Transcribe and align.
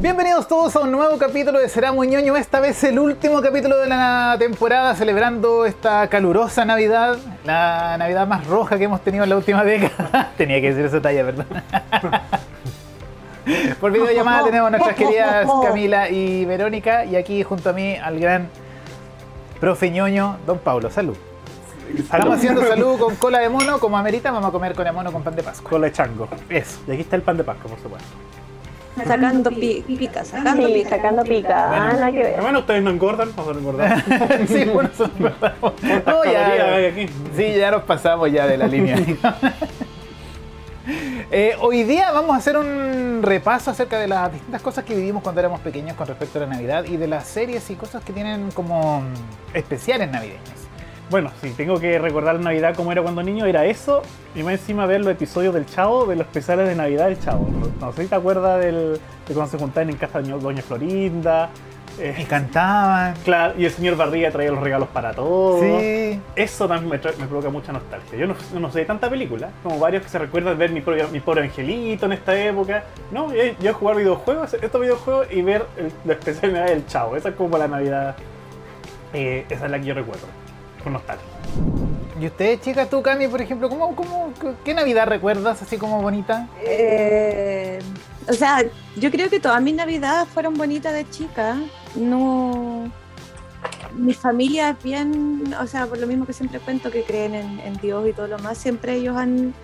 Bienvenidos 0.00 0.46
todos 0.46 0.76
a 0.76 0.80
un 0.80 0.92
nuevo 0.92 1.18
capítulo 1.18 1.58
de 1.58 1.68
Será 1.68 1.90
Muñoño, 1.90 2.36
esta 2.36 2.60
vez 2.60 2.84
el 2.84 3.00
último 3.00 3.42
capítulo 3.42 3.76
de 3.78 3.88
la 3.88 4.36
temporada, 4.38 4.94
celebrando 4.94 5.66
esta 5.66 6.06
calurosa 6.06 6.64
Navidad, 6.64 7.16
la 7.44 7.96
Navidad 7.98 8.28
más 8.28 8.46
roja 8.46 8.78
que 8.78 8.84
hemos 8.84 9.00
tenido 9.00 9.24
en 9.24 9.30
la 9.30 9.36
última 9.36 9.64
década. 9.64 10.30
Tenía 10.36 10.60
que 10.60 10.68
decir 10.68 10.84
esa 10.84 11.02
talla, 11.02 11.24
¿verdad? 11.24 11.46
Por 13.80 13.90
videollamada 13.90 14.44
tenemos 14.44 14.68
a 14.68 14.70
nuestras 14.70 14.94
queridas 14.94 15.48
Camila 15.64 16.08
y 16.08 16.44
Verónica, 16.44 17.04
y 17.04 17.16
aquí 17.16 17.42
junto 17.42 17.70
a 17.70 17.72
mí 17.72 17.96
al 17.96 18.20
gran 18.20 18.48
profe 19.58 19.90
ñoño, 19.90 20.36
don 20.46 20.58
Pablo. 20.58 20.90
Salud. 20.90 21.16
Estamos 21.98 22.36
haciendo 22.36 22.62
salud 22.62 23.00
con 23.00 23.16
cola 23.16 23.40
de 23.40 23.48
mono, 23.48 23.80
como 23.80 23.98
amerita, 23.98 24.30
vamos 24.30 24.48
a 24.48 24.52
comer 24.52 24.76
cola 24.76 24.90
de 24.90 24.96
mono 24.96 25.12
con 25.12 25.24
pan 25.24 25.34
de 25.34 25.42
Pascua. 25.42 25.68
Cola 25.68 25.86
de 25.86 25.92
chango. 25.92 26.28
Eso. 26.48 26.78
Y 26.86 26.92
aquí 26.92 27.00
está 27.00 27.16
el 27.16 27.22
pan 27.22 27.36
de 27.36 27.42
Pascua, 27.42 27.68
por 27.68 27.80
supuesto. 27.80 28.06
Sacando 29.06 29.50
pi- 29.50 29.84
pica, 29.86 30.24
sacando 30.24 30.66
Sí, 30.66 30.72
pica. 30.74 30.88
sacando 30.90 31.22
pica. 31.24 31.70
Ah, 31.70 31.92
nada 31.92 32.12
que 32.12 32.18
ver. 32.18 32.34
Hermano, 32.34 32.58
ustedes 32.60 32.82
no 32.82 32.90
engordan, 32.90 33.30
vamos 33.36 33.54
a 33.56 33.58
engordar. 33.58 34.04
sí, 34.48 34.64
bueno, 34.64 34.90
es 34.92 35.18
verdad. 35.18 35.54
No, 36.06 36.24
ya, 36.24 36.88
aquí? 36.88 37.06
sí, 37.36 37.54
ya 37.56 37.70
nos 37.70 37.82
pasamos 37.82 38.30
ya 38.32 38.46
de 38.46 38.56
la 38.56 38.66
línea. 38.66 38.96
Eh, 41.30 41.54
hoy 41.60 41.82
día 41.82 42.10
vamos 42.12 42.34
a 42.34 42.38
hacer 42.38 42.56
un 42.56 43.20
repaso 43.22 43.70
acerca 43.70 43.98
de 43.98 44.08
las 44.08 44.32
distintas 44.32 44.62
cosas 44.62 44.84
que 44.84 44.94
vivimos 44.94 45.22
cuando 45.22 45.38
éramos 45.40 45.60
pequeños 45.60 45.94
con 45.96 46.06
respecto 46.06 46.38
a 46.38 46.42
la 46.46 46.54
Navidad 46.54 46.84
y 46.86 46.96
de 46.96 47.06
las 47.06 47.26
series 47.28 47.68
y 47.68 47.74
cosas 47.74 48.02
que 48.02 48.14
tienen 48.14 48.50
como 48.52 49.02
especiales 49.52 50.10
navideños. 50.10 50.48
Bueno, 51.10 51.30
si 51.40 51.50
tengo 51.50 51.80
que 51.80 51.98
recordar 51.98 52.38
Navidad 52.38 52.74
como 52.76 52.92
era 52.92 53.02
cuando 53.02 53.22
niño, 53.22 53.46
era 53.46 53.64
eso. 53.64 54.02
Y 54.34 54.42
más 54.42 54.54
encima 54.54 54.84
ver 54.86 55.00
los 55.00 55.10
episodios 55.12 55.54
del 55.54 55.64
Chavo, 55.66 56.04
de 56.06 56.16
los 56.16 56.26
especiales 56.26 56.68
de 56.68 56.74
Navidad 56.74 57.06
del 57.06 57.18
Chavo. 57.18 57.48
No, 57.50 57.86
no 57.86 57.92
sé 57.92 58.02
si 58.02 58.08
te 58.08 58.14
acuerdas 58.14 58.60
del, 58.60 59.00
de 59.26 59.34
cuando 59.34 59.50
se 59.50 59.58
juntaban 59.58 59.88
en 59.90 59.96
casa 59.96 60.20
de 60.20 60.30
Doña 60.32 60.60
Florinda. 60.62 61.48
eh, 61.98 62.14
Y 62.18 62.24
cantaban. 62.24 63.14
claro, 63.24 63.54
y 63.58 63.64
el 63.64 63.70
señor 63.70 63.96
Barriga 63.96 64.30
traía 64.30 64.50
los 64.52 64.60
regalos 64.60 64.88
para 64.90 65.12
todos. 65.14 65.60
Sí. 65.62 66.20
Eso 66.36 66.68
también 66.68 66.90
me, 66.90 67.26
provoca 67.26 67.48
mucha 67.48 67.72
nostalgia. 67.72 68.18
Yo 68.18 68.26
no, 68.26 68.34
no 68.60 68.70
sé 68.70 68.80
de 68.80 68.84
tanta 68.84 69.08
película, 69.08 69.48
como 69.62 69.78
varios 69.78 70.02
que 70.02 70.08
se 70.10 70.18
recuerdan 70.18 70.58
ver 70.58 70.70
mi, 70.70 70.80
propio- 70.82 71.08
mi 71.08 71.20
pobre 71.20 71.42
angelito 71.44 72.04
en 72.06 72.12
esta 72.12 72.38
época. 72.38 72.84
No, 73.10 73.32
yo, 73.34 73.42
yo 73.60 73.72
jugar 73.74 73.96
videojuegos, 73.96 74.52
estos 74.54 74.80
videojuegos 74.80 75.26
y 75.32 75.40
ver 75.42 75.64
el, 75.78 75.90
la 76.04 76.12
especial 76.12 76.52
Navidad 76.52 76.74
del 76.74 76.86
Chavo. 76.86 77.16
Esa 77.16 77.30
es 77.30 77.34
como 77.34 77.56
la 77.58 77.66
Navidad. 77.66 78.14
eh, 79.14 79.46
esa 79.48 79.64
es 79.64 79.70
la 79.70 79.78
que 79.80 79.86
yo 79.86 79.94
recuerdo, 79.94 80.26
con. 80.92 81.18
¿Y 82.20 82.26
usted, 82.26 82.60
chica, 82.60 82.86
tú, 82.86 83.02
Cami, 83.02 83.28
por 83.28 83.40
ejemplo, 83.40 83.68
¿cómo, 83.68 83.94
cómo, 83.94 84.32
qué 84.64 84.74
Navidad 84.74 85.06
recuerdas 85.06 85.62
así 85.62 85.78
como 85.78 86.02
bonita? 86.02 86.48
Eh, 86.64 87.78
o 88.28 88.32
sea, 88.32 88.64
yo 88.96 89.10
creo 89.10 89.30
que 89.30 89.38
todas 89.38 89.62
mis 89.62 89.74
navidades 89.74 90.28
fueron 90.28 90.54
bonitas 90.54 90.92
de 90.92 91.08
chica. 91.08 91.56
No. 91.94 92.90
Mi 93.94 94.14
familia 94.14 94.70
es 94.70 94.82
bien, 94.82 95.54
o 95.60 95.66
sea, 95.66 95.86
por 95.86 95.98
lo 95.98 96.06
mismo 96.06 96.26
que 96.26 96.32
siempre 96.32 96.60
cuento 96.60 96.90
que 96.90 97.04
creen 97.04 97.34
en, 97.34 97.60
en 97.60 97.74
Dios 97.74 98.06
y 98.08 98.12
todo 98.12 98.26
lo 98.28 98.38
más, 98.38 98.58
siempre 98.58 98.94
ellos 98.94 99.16
han 99.16 99.54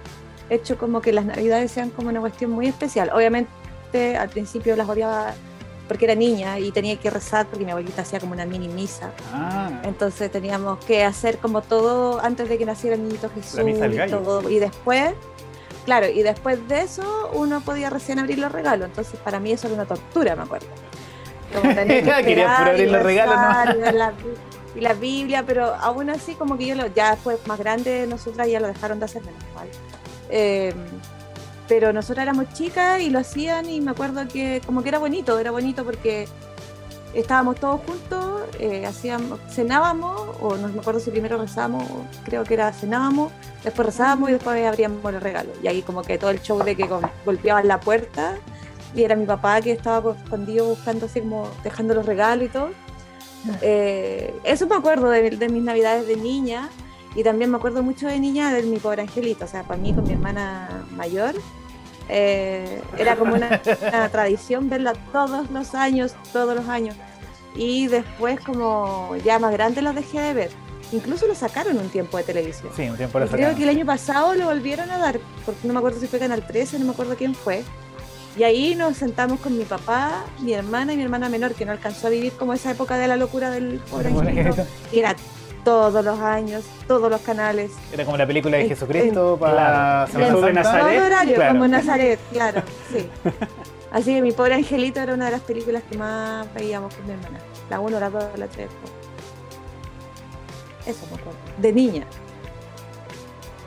hecho 0.51 0.79
como 0.79 1.01
que 1.01 1.13
las 1.13 1.25
navidades 1.25 1.71
sean 1.71 1.91
como 1.91 2.09
una 2.09 2.21
cuestión 2.21 2.51
muy 2.51 2.67
especial. 2.67 3.11
Obviamente 3.13 4.17
al 4.17 4.29
principio 4.29 4.77
las 4.77 4.89
odiaba 4.89 5.35
porque 5.89 6.07
era 6.07 6.15
niña 6.15 6.59
y 6.59 6.71
tenía 6.73 6.97
que 6.97 7.11
rezar 7.11 7.47
porque 7.47 7.65
mi 7.65 7.71
abuelita 7.71 8.03
hacía 8.03 8.21
como 8.21 8.33
una 8.33 8.47
mini 8.47 8.69
misa. 8.69 9.11
Ah, 9.33 9.71
Entonces 9.85 10.31
teníamos 10.31 10.83
que 10.85 11.05
hacer 11.05 11.39
como 11.39 11.63
todo 11.63 12.21
antes 12.21 12.49
de 12.49 12.59
que 12.59 12.65
naciera 12.65 12.97
el 12.97 13.03
niñito 13.03 13.31
Jesús 13.35 13.63
misa 13.65 13.89
del 13.89 14.09
y 14.09 14.11
todo. 14.11 14.49
Y 14.49 14.59
después, 14.59 15.13
claro, 15.85 16.09
y 16.09 16.23
después 16.23 16.67
de 16.69 16.83
eso 16.83 17.31
uno 17.35 17.61
podía 17.61 17.91
recién 17.91 18.19
abrir 18.19 18.39
los 18.39 18.51
regalos. 18.51 18.87
Entonces 18.87 19.19
para 19.21 19.41
mí 19.41 19.53
eso 19.53 19.67
era 19.67 19.75
una 19.75 19.85
tortura, 19.85 20.37
me 20.37 20.43
acuerdo. 20.43 20.69
Como 21.55 21.75
tener 21.75 21.87
que 21.87 22.11
Quería 22.11 22.21
esperar 22.21 22.59
puro 22.59 22.71
abrir 22.71 22.89
y 22.89 22.91
los 22.91 23.03
regalos, 23.03 23.95
la, 23.95 24.13
y 24.75 24.81
la 24.81 24.95
Biblia, 24.95 25.45
pero 25.47 25.75
aún 25.75 26.09
así 26.11 26.35
como 26.35 26.57
que 26.57 26.67
yo 26.67 26.75
lo, 26.75 26.87
ya 26.87 27.11
después 27.11 27.47
más 27.47 27.59
grande 27.59 28.07
nosotras 28.07 28.49
ya 28.49 28.59
lo 28.59 28.69
dejaron 28.69 28.99
de 28.99 29.05
hacer 29.05 29.23
menos 29.23 29.43
mal. 29.55 29.69
Eh, 30.31 30.75
pero 31.69 31.93
nosotras 31.93 32.25
éramos 32.25 32.53
chicas 32.53 33.01
y 33.01 33.11
lo 33.11 33.19
hacían 33.19 33.69
y 33.69 33.81
me 33.81 33.93
acuerdo 33.93 34.27
que 34.29 34.61
como 34.67 34.83
que 34.83 34.89
era 34.91 34.99
bonito, 34.99 35.39
era 35.39 35.51
bonito 35.51 35.85
porque 35.85 36.29
estábamos 37.15 37.57
todos 37.57 37.81
juntos, 37.87 38.43
eh, 38.59 38.85
hacíamos, 38.87 39.39
cenábamos, 39.51 40.21
o 40.41 40.57
no 40.57 40.69
me 40.69 40.81
acuerdo 40.81 41.01
si 41.01 41.11
primero 41.11 41.39
rezábamos, 41.39 41.85
o 41.91 42.05
creo 42.25 42.45
que 42.45 42.55
era 42.55 42.73
cenábamos, 42.73 43.33
después 43.63 43.87
rezábamos 43.87 44.31
y 44.31 44.33
después 44.33 44.67
abríamos 44.67 45.01
los 45.13 45.23
regalos. 45.23 45.57
Y 45.63 45.69
ahí 45.69 45.83
como 45.83 46.03
que 46.03 46.19
todo 46.19 46.31
el 46.31 46.43
show 46.43 46.63
de 46.63 46.75
que 46.77 46.87
gol- 46.87 47.09
golpeaban 47.25 47.69
la 47.69 47.79
puerta 47.81 48.37
y 48.95 49.03
era 49.05 49.17
mi 49.17 49.27
papá 49.27 49.61
que 49.61 49.73
estaba 49.73 50.13
escondido 50.13 50.67
buscando 50.67 51.07
así 51.07 51.21
como 51.21 51.49
dejando 51.63 51.95
los 51.95 52.05
regalos 52.05 52.47
y 52.47 52.49
todo. 52.49 52.71
Eh, 53.61 54.35
eso 54.43 54.67
me 54.67 54.75
acuerdo 54.75 55.11
de, 55.11 55.31
de 55.31 55.49
mis 55.49 55.63
navidades 55.63 56.07
de 56.07 56.17
niña 56.17 56.69
y 57.15 57.23
también 57.23 57.51
me 57.51 57.57
acuerdo 57.57 57.83
mucho 57.83 58.07
de 58.07 58.19
niña 58.19 58.53
de 58.53 58.63
mi 58.63 58.79
pobre 58.79 59.03
angelito, 59.03 59.45
o 59.45 59.49
sea, 59.49 59.63
para 59.63 59.81
mí 59.81 59.93
con 59.95 60.05
mi 60.05 60.13
hermana 60.13 60.69
mayor. 60.97 61.35
eh, 62.09 62.83
era 62.99 63.17
como 63.17 63.35
una, 63.35 63.61
una 63.89 64.09
tradición 64.13 64.69
verla 64.69 64.93
todos 65.13 65.51
los 65.51 65.75
años, 65.75 66.15
todos 66.33 66.55
los 66.55 66.69
años. 66.69 66.95
Y 67.57 67.87
después, 67.87 68.41
como 68.41 69.15
ya 69.25 69.39
más 69.39 69.53
grande, 69.53 69.81
los 69.81 69.95
dejé 69.95 70.21
de 70.21 70.35
ver. 70.35 70.51
Incluso 70.93 71.27
lo 71.27 71.35
sacaron 71.35 71.79
un 71.79 71.89
tiempo 71.89 72.17
de 72.19 72.25
televisión. 72.25 72.71
sí, 72.77 72.89
un 72.89 72.97
tiempo 72.97 73.19
lo 73.19 73.27
Y 73.27 73.29
creo 73.29 73.39
sacaron. 73.41 73.57
que 73.57 73.63
el 73.63 73.69
año 73.71 73.87
pasado 73.87 74.35
lo 74.35 74.47
volvieron 74.47 74.91
a 74.91 74.99
dar, 74.99 75.19
porque 75.47 75.67
no 75.67 75.73
me 75.73 75.79
acuerdo 75.79 75.99
si 76.01 76.07
fue 76.09 76.19
Canal 76.19 76.47
13, 76.47 76.79
no 76.79 76.85
me 76.87 76.91
acuerdo 76.93 77.17
quién 77.17 77.35
fue. 77.35 77.65
Y 78.37 78.43
ahí 78.43 78.75
nos 78.75 78.97
sentamos 78.97 79.39
con 79.41 79.57
mi 79.57 79.65
papá, 79.65 80.25
mi 80.41 80.53
hermana 80.53 80.93
y 80.93 80.97
mi 80.97 81.05
hermana 81.05 81.29
menor, 81.29 81.55
que 81.55 81.65
no 81.65 81.71
alcanzó 81.73 82.09
a 82.09 82.11
vivir 82.11 82.33
como 82.33 82.53
esa 82.53 82.73
época 82.73 82.99
de 82.99 83.07
la 83.07 83.17
locura 83.17 83.51
del 83.51 83.79
pobre 83.91 84.09
angelito. 84.09 84.67
Y 84.93 84.99
era 84.99 85.15
todos 85.65 86.05
los 86.05 86.19
años, 86.21 86.65
todos 86.87 87.11
los 87.11 87.21
canales. 87.23 87.73
Era 87.93 88.05
como 88.05 88.17
la 88.17 88.27
película 88.27 88.57
de 88.57 88.65
En- 88.65 88.69
Jesucristo 88.69 89.37
para 89.41 90.07
claro. 90.11 90.31
Santa. 90.41 90.53
Nazaret. 90.53 90.97
Todo 90.97 91.07
horario, 91.07 91.35
claro. 91.35 91.53
como 91.53 91.69
Nazaret, 91.69 92.19
claro, 92.33 92.63
sí. 92.93 93.09
Así 93.93 94.13
que 94.15 94.23
mi 94.23 94.33
pobre 94.33 94.55
angelito 94.55 95.01
era 95.01 95.15
una 95.15 95.27
de 95.27 95.31
las 95.33 95.41
películas 95.41 95.83
que 95.91 95.97
más 95.97 96.53
veíamos 96.55 96.93
con 96.95 97.07
mi 97.07 97.13
hermana. 97.13 97.39
La 97.71 97.81
1, 97.81 98.01
la 98.01 98.11
2, 98.11 98.25
la 98.37 98.47
3. 98.49 98.69
Eso 100.87 101.01
me 101.11 101.17
acuerdo. 101.21 101.39
De 101.59 101.73
niña. 101.73 102.05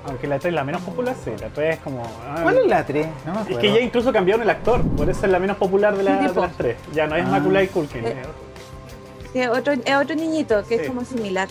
Aunque 0.05 0.27
la 0.27 0.37
3 0.39 0.51
es 0.51 0.53
la 0.55 0.63
menos 0.63 0.81
popular, 0.83 1.15
sí, 1.23 1.31
la 1.39 1.47
3 1.49 1.75
es 1.75 1.81
como. 1.81 2.03
ah, 2.25 2.39
¿Cuál 2.43 2.57
es 2.59 2.67
la 2.67 2.85
3? 2.85 3.07
No 3.25 3.33
me 3.33 3.51
Es 3.51 3.57
que 3.57 3.73
ya 3.73 3.79
incluso 3.79 4.13
cambiaron 4.13 4.43
el 4.43 4.49
actor, 4.49 4.81
por 4.95 5.09
eso 5.09 5.25
es 5.25 5.31
la 5.31 5.39
menos 5.39 5.57
popular 5.57 5.95
de, 5.97 6.03
la- 6.03 6.17
de 6.17 6.33
las 6.33 6.53
tres. 6.57 6.77
Ya 6.93 7.07
no 7.07 7.15
es 7.15 7.25
Ah. 7.25 7.29
Macaulay 7.29 7.67
Culkin. 7.67 8.05
Eh, 8.05 8.15
es- 8.21 8.27
Sí, 9.33 9.39
es 9.41 9.49
otro, 9.49 9.73
es 9.73 9.95
otro 9.95 10.15
niñito 10.15 10.63
que 10.63 10.77
Sí. 10.77 10.83
es 10.83 10.87
como 10.87 11.03
similar. 11.03 11.47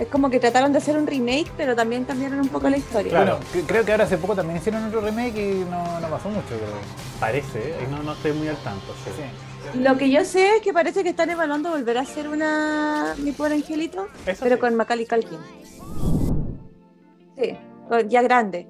Es 0.00 0.08
como 0.08 0.30
que 0.30 0.40
trataron 0.40 0.72
de 0.72 0.78
hacer 0.78 0.96
un 0.96 1.06
remake, 1.06 1.52
pero 1.58 1.76
también 1.76 2.04
cambiaron 2.04 2.40
un 2.40 2.48
poco 2.48 2.68
la 2.70 2.78
historia. 2.78 3.10
Claro. 3.10 3.36
Bueno, 3.36 3.46
cre- 3.52 3.66
creo 3.68 3.84
que 3.84 3.92
ahora 3.92 4.04
hace 4.04 4.16
poco 4.16 4.34
también 4.34 4.56
hicieron 4.58 4.82
otro 4.84 5.02
remake 5.02 5.36
y 5.36 5.64
no, 5.70 6.00
no 6.00 6.08
pasó 6.08 6.30
mucho, 6.30 6.46
creo. 6.48 6.80
Parece, 7.20 7.58
¿eh? 7.58 7.86
no, 7.90 8.02
no 8.02 8.14
estoy 8.14 8.32
muy 8.32 8.48
al 8.48 8.56
tanto. 8.58 8.94
sí. 9.04 9.10
Sí. 9.14 9.78
Lo 9.78 9.98
que 9.98 10.10
yo 10.10 10.24
sé 10.24 10.56
es 10.56 10.62
que 10.62 10.72
parece 10.72 11.02
que 11.02 11.10
están 11.10 11.28
evaluando 11.28 11.68
volver 11.70 11.98
a 11.98 12.00
hacer 12.00 12.28
una 12.28 13.14
Mi 13.18 13.32
pobre 13.32 13.54
angelito, 13.56 14.06
Eso 14.26 14.42
pero 14.42 14.56
sí. 14.56 14.60
con 14.62 14.74
Macaulay 14.74 15.06
Culkin. 15.06 15.38
Sí, 17.36 17.56
ya 18.08 18.22
grande. 18.22 18.68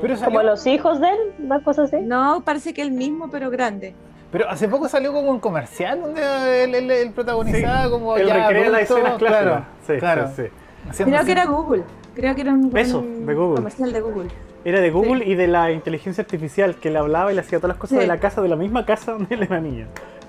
Pero, 0.00 0.16
Como 0.18 0.42
los 0.42 0.66
hijos 0.66 0.98
de 1.00 1.08
él, 1.10 1.18
una 1.40 1.62
cosa 1.62 1.82
así. 1.82 1.96
No, 2.00 2.42
parece 2.42 2.72
que 2.72 2.80
el 2.80 2.90
mismo, 2.92 3.28
pero 3.30 3.50
grande. 3.50 3.94
Pero 4.30 4.48
hace 4.48 4.68
poco 4.68 4.88
salió 4.88 5.12
como 5.12 5.30
un 5.30 5.40
comercial 5.40 6.00
donde 6.00 6.64
él, 6.64 6.74
él- 6.74 6.90
él 6.90 7.10
protagonizaba 7.12 7.84
Sí, 7.84 7.90
como 7.90 8.16
él 8.16 8.26
ya 8.26 8.34
recrea 8.48 8.70
las 8.70 8.82
escenas 8.82 9.18
clásicas. 9.18 9.42
Claro, 9.42 9.64
Sí, 9.86 9.92
claro. 9.98 10.28
sí, 10.28 10.42
sí. 10.44 10.48
Haciendo 10.88 11.14
Creo 11.16 11.26
que 11.26 11.32
era 11.32 11.44
Google. 11.46 11.82
Creo 12.14 12.34
que 12.34 12.40
era 12.40 12.52
un, 12.52 12.76
Eso, 12.76 12.98
un 13.00 13.26
de 13.26 13.34
Google. 13.34 13.56
comercial 13.56 13.92
de 13.92 14.00
Google. 14.00 14.28
Era 14.64 14.80
de 14.80 14.90
Google 14.90 15.24
y 15.24 15.34
de 15.36 15.46
la 15.48 15.70
inteligencia 15.70 16.22
artificial 16.22 16.74
que 16.76 16.90
le 16.90 16.98
hablaba 16.98 17.32
y 17.32 17.34
le 17.34 17.40
hacía 17.40 17.58
todas 17.58 17.70
las 17.76 17.78
cosas 17.78 17.96
Sí. 17.96 18.00
de 18.02 18.06
la 18.06 18.18
casa, 18.20 18.42
de 18.42 18.48
la 18.48 18.56
misma 18.56 18.84
casa 18.84 19.12
donde 19.12 19.34
él 19.34 19.42
era 19.42 19.58
niño. 19.60 19.86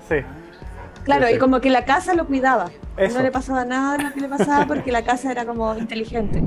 Sí. 0.08 0.16
Claro, 1.04 1.26
Sí, 1.26 1.32
y 1.32 1.34
sí. 1.34 1.38
como 1.40 1.60
que 1.60 1.68
la 1.70 1.84
casa 1.84 2.14
lo 2.14 2.26
cuidaba. 2.26 2.66
Eso. 2.96 3.18
No 3.18 3.22
le 3.24 3.30
pasaba 3.30 3.64
nada 3.64 3.96
de 3.98 4.04
lo 4.04 4.12
que 4.12 4.20
le 4.20 4.28
pasaba 4.28 4.66
porque 4.66 4.90
la 4.92 5.02
casa 5.02 5.30
era 5.32 5.44
como 5.44 5.76
inteligente. 5.76 6.42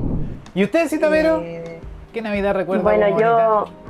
¿Y 0.54 0.64
usted, 0.64 0.88
Citamero? 0.88 1.40
Eh, 1.42 1.80
¿Qué 2.12 2.22
Navidad 2.22 2.54
recuerda? 2.54 2.82
Bueno, 2.82 3.06
yo. 3.20 3.64
bonita? 3.66 3.85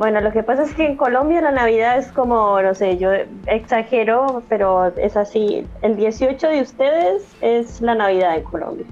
Bueno, 0.00 0.22
lo 0.22 0.32
que 0.32 0.42
pasa 0.42 0.62
es 0.62 0.72
que 0.72 0.86
en 0.86 0.96
Colombia 0.96 1.42
la 1.42 1.50
Navidad 1.50 1.98
es 1.98 2.10
como, 2.10 2.62
no 2.62 2.74
sé, 2.74 2.96
yo 2.96 3.10
exagero, 3.44 4.42
pero 4.48 4.86
es 4.96 5.14
así. 5.14 5.66
El 5.82 5.96
18 5.96 6.48
de 6.48 6.62
ustedes 6.62 7.36
es 7.42 7.82
la 7.82 7.94
Navidad 7.94 8.34
en 8.34 8.44
Colombia. 8.44 8.86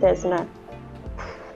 Es 0.00 0.24
una 0.24 0.46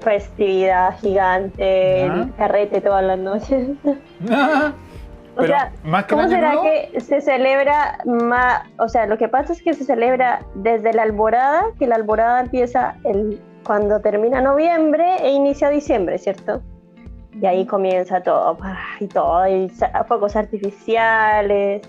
festividad 0.01 0.99
gigante, 0.99 2.03
el 2.03 2.35
carrete 2.35 2.83
todas 2.83 3.03
las 3.03 3.19
noches. 3.19 3.69
O 5.37 5.43
Pero, 5.43 5.55
sea, 5.55 5.73
¿más 5.85 6.05
que 6.05 6.15
el 6.15 6.21
¿cómo 6.21 6.29
será 6.29 6.53
nuevo? 6.55 6.63
que 6.65 7.01
se 7.01 7.21
celebra 7.21 7.99
más? 8.05 8.65
O 8.81 8.89
sea, 8.89 9.07
lo 9.07 9.17
que 9.19 9.29
pasa 9.29 9.53
es 9.53 9.63
que 9.63 9.73
se 9.73 9.85
celebra 9.85 10.41
desde 10.57 10.93
la 10.93 11.05
alborada, 11.05 11.67
que 11.79 11.87
la 11.87 11.95
alborada 11.95 12.41
empieza 12.41 12.97
el, 13.05 13.41
cuando 13.65 14.01
termina 14.01 14.41
noviembre 14.41 15.15
e 15.21 15.31
inicia 15.31 15.71
diciembre, 15.71 16.19
¿cierto? 16.19 16.61
Y 17.33 17.47
ahí 17.47 17.67
comienza 17.67 18.23
todo, 18.23 18.57
y 19.01 19.07
todo, 19.07 19.47
y 19.47 19.71
fuegos 20.07 20.35
artificiales. 20.37 21.83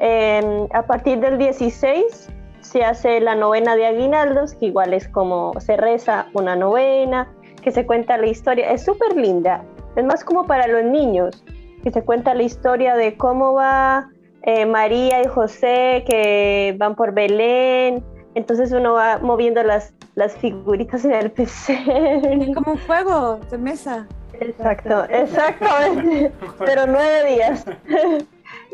Eh, 0.00 0.68
a 0.72 0.82
partir 0.82 1.20
del 1.20 1.38
16 1.38 2.28
se 2.60 2.84
hace 2.84 3.20
la 3.20 3.34
novena 3.34 3.76
de 3.76 3.86
aguinaldos, 3.86 4.54
que 4.54 4.66
igual 4.66 4.94
es 4.94 5.08
como 5.08 5.52
se 5.60 5.76
reza 5.76 6.26
una 6.32 6.56
novena, 6.56 7.28
que 7.62 7.70
se 7.70 7.86
cuenta 7.86 8.16
la 8.16 8.26
historia. 8.26 8.70
Es 8.70 8.84
súper 8.84 9.16
linda. 9.16 9.64
Es 9.96 10.04
más 10.04 10.24
como 10.24 10.46
para 10.46 10.66
los 10.66 10.84
niños, 10.84 11.44
que 11.82 11.90
se 11.90 12.02
cuenta 12.02 12.34
la 12.34 12.42
historia 12.42 12.96
de 12.96 13.16
cómo 13.16 13.54
va 13.54 14.08
eh, 14.42 14.66
María 14.66 15.22
y 15.22 15.26
José, 15.26 16.04
que 16.08 16.74
van 16.78 16.94
por 16.96 17.12
Belén. 17.12 18.04
Entonces 18.34 18.72
uno 18.72 18.94
va 18.94 19.18
moviendo 19.18 19.62
las, 19.62 19.94
las 20.14 20.34
figuritas 20.36 21.04
en 21.04 21.12
el 21.12 21.30
PC. 21.32 22.52
Como 22.54 22.72
un 22.72 22.78
juego 22.86 23.38
de 23.50 23.58
mesa. 23.58 24.06
Exacto, 24.40 25.04
exactamente. 25.08 26.32
Pero 26.58 26.86
nueve 26.86 27.24
días. 27.34 27.64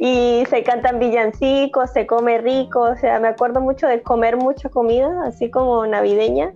Y 0.02 0.44
se 0.48 0.62
cantan 0.62 0.98
villancicos, 0.98 1.90
se 1.92 2.06
come 2.06 2.38
rico. 2.38 2.80
O 2.80 2.96
sea, 2.96 3.20
me 3.20 3.28
acuerdo 3.28 3.60
mucho 3.60 3.86
de 3.86 4.00
comer 4.02 4.38
mucha 4.38 4.70
comida, 4.70 5.08
así 5.26 5.50
como 5.50 5.86
navideña. 5.86 6.52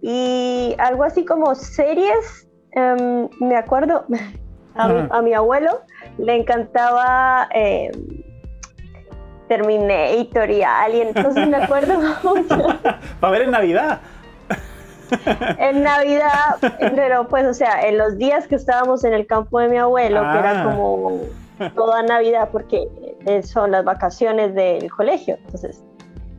Y 0.00 0.74
algo 0.78 1.02
así 1.02 1.24
como 1.24 1.56
series. 1.56 2.48
em, 2.72 3.28
me 3.40 3.56
acuerdo 3.56 4.04
a, 4.76 4.88
mi- 4.88 4.98
Ajá. 5.00 5.08
a 5.10 5.22
mi 5.22 5.34
abuelo 5.34 5.80
le 6.18 6.36
encantaba 6.36 7.48
em, 7.52 7.90
Terminator 9.48 10.50
y 10.50 10.62
Alien. 10.62 11.08
Entonces 11.08 11.48
me 11.48 11.56
acuerdo 11.56 11.98
mucho. 12.22 12.56
Para 13.20 13.30
ver 13.32 13.42
en 13.42 13.50
Navidad. 13.50 14.00
En 15.58 15.82
Navidad, 15.82 16.56
pero 16.96 17.28
pues, 17.28 17.46
o 17.46 17.54
sea, 17.54 17.82
en 17.86 17.98
los 17.98 18.16
días 18.18 18.46
que 18.48 18.54
estábamos 18.56 19.04
en 19.04 19.12
el 19.14 19.26
campo 19.26 19.58
de 19.60 19.68
mi 19.68 19.76
abuelo, 19.78 20.20
que 20.20 20.26
Ah. 20.26 20.38
era 20.38 20.64
como 20.64 21.20
toda 21.74 22.02
Navidad, 22.02 22.48
porque 22.50 22.88
eh, 23.26 23.42
son 23.42 23.70
las 23.70 23.84
vacaciones 23.84 24.54
del 24.54 24.90
colegio. 24.90 25.36
Entonces, 25.44 25.82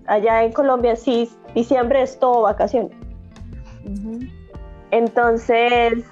allá 0.08 0.44
en 0.44 0.52
Colombia 0.52 0.96
sí, 0.96 1.30
diciembre 1.56 2.02
es 2.02 2.20
todo 2.20 2.42
vacaciones. 2.42 2.92
Ujú. 3.86 4.20
Entonces, 4.92 6.04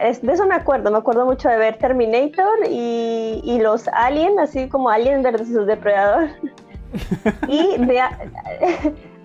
es- 0.00 0.22
de 0.22 0.32
eso 0.32 0.46
me 0.46 0.54
acuerdo, 0.54 0.90
me 0.90 0.98
acuerdo 0.98 1.26
mucho 1.26 1.48
de 1.48 1.56
ver 1.58 1.76
Terminator 1.78 2.58
y, 2.70 3.40
y 3.44 3.58
los 3.60 3.88
Alien, 3.88 4.38
así 4.38 4.68
como 4.68 4.88
Alien 4.90 5.22
versus 5.22 5.66
Depredador. 5.66 6.28
y 7.48 7.76
de, 7.78 8.00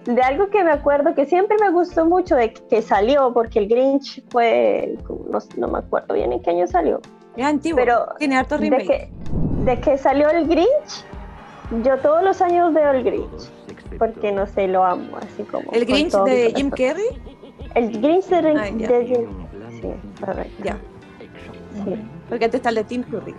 de 0.06 0.22
algo 0.22 0.50
que 0.50 0.64
me 0.64 0.72
acuerdo 0.72 1.14
que 1.14 1.26
siempre 1.26 1.58
me 1.62 1.72
gustó 1.72 2.06
mucho 2.06 2.36
de 2.36 2.54
que 2.54 2.82
salió, 2.82 3.34
porque 3.34 3.60
el 3.60 3.68
Grinch 3.68 4.24
fue, 4.30 4.98
no, 5.30 5.40
no 5.58 5.68
me 5.68 5.80
acuerdo 5.80 6.14
bien 6.16 6.32
en 6.34 6.42
qué 6.42 6.50
año 6.52 6.68
salió, 6.68 7.00
Es 7.36 7.46
antiguo. 7.46 7.78
Pero 7.78 8.08
Tiene 8.18 8.38
harto 8.38 8.58
de 8.58 8.62
remake. 8.62 8.88
que, 8.88 9.10
de 9.66 9.80
que 9.80 9.98
salió 9.98 10.30
el 10.30 10.48
Grinch, 10.48 11.06
yo 11.84 11.98
todos 12.00 12.24
los 12.24 12.42
años 12.42 12.74
veo 12.74 12.92
el 12.92 13.04
Grinch, 13.04 13.50
porque 14.00 14.32
no 14.32 14.48
sé, 14.48 14.68
lo 14.68 14.84
amo, 14.84 15.18
así 15.18 15.44
como... 15.44 15.72
¿El 15.72 15.86
Grinch 15.86 16.14
de. 16.14 16.54
Jim 16.56 16.70
Carrey? 16.72 17.22
El 17.76 18.02
Grinch 18.02 18.26
de, 18.26 18.38
Ah, 18.58 18.70
ya. 18.76 18.88
de 18.88 19.06
Jim 19.06 19.26
Sí, 19.82 19.94
correcto. 20.24 20.64
Ya. 20.64 20.78
Sí. 21.86 21.96
Porque 22.28 22.46
antes 22.46 22.60
está 22.60 22.70
el 22.70 22.76
de 22.76 22.84
Tim 22.84 23.04
Curry. 23.04 23.34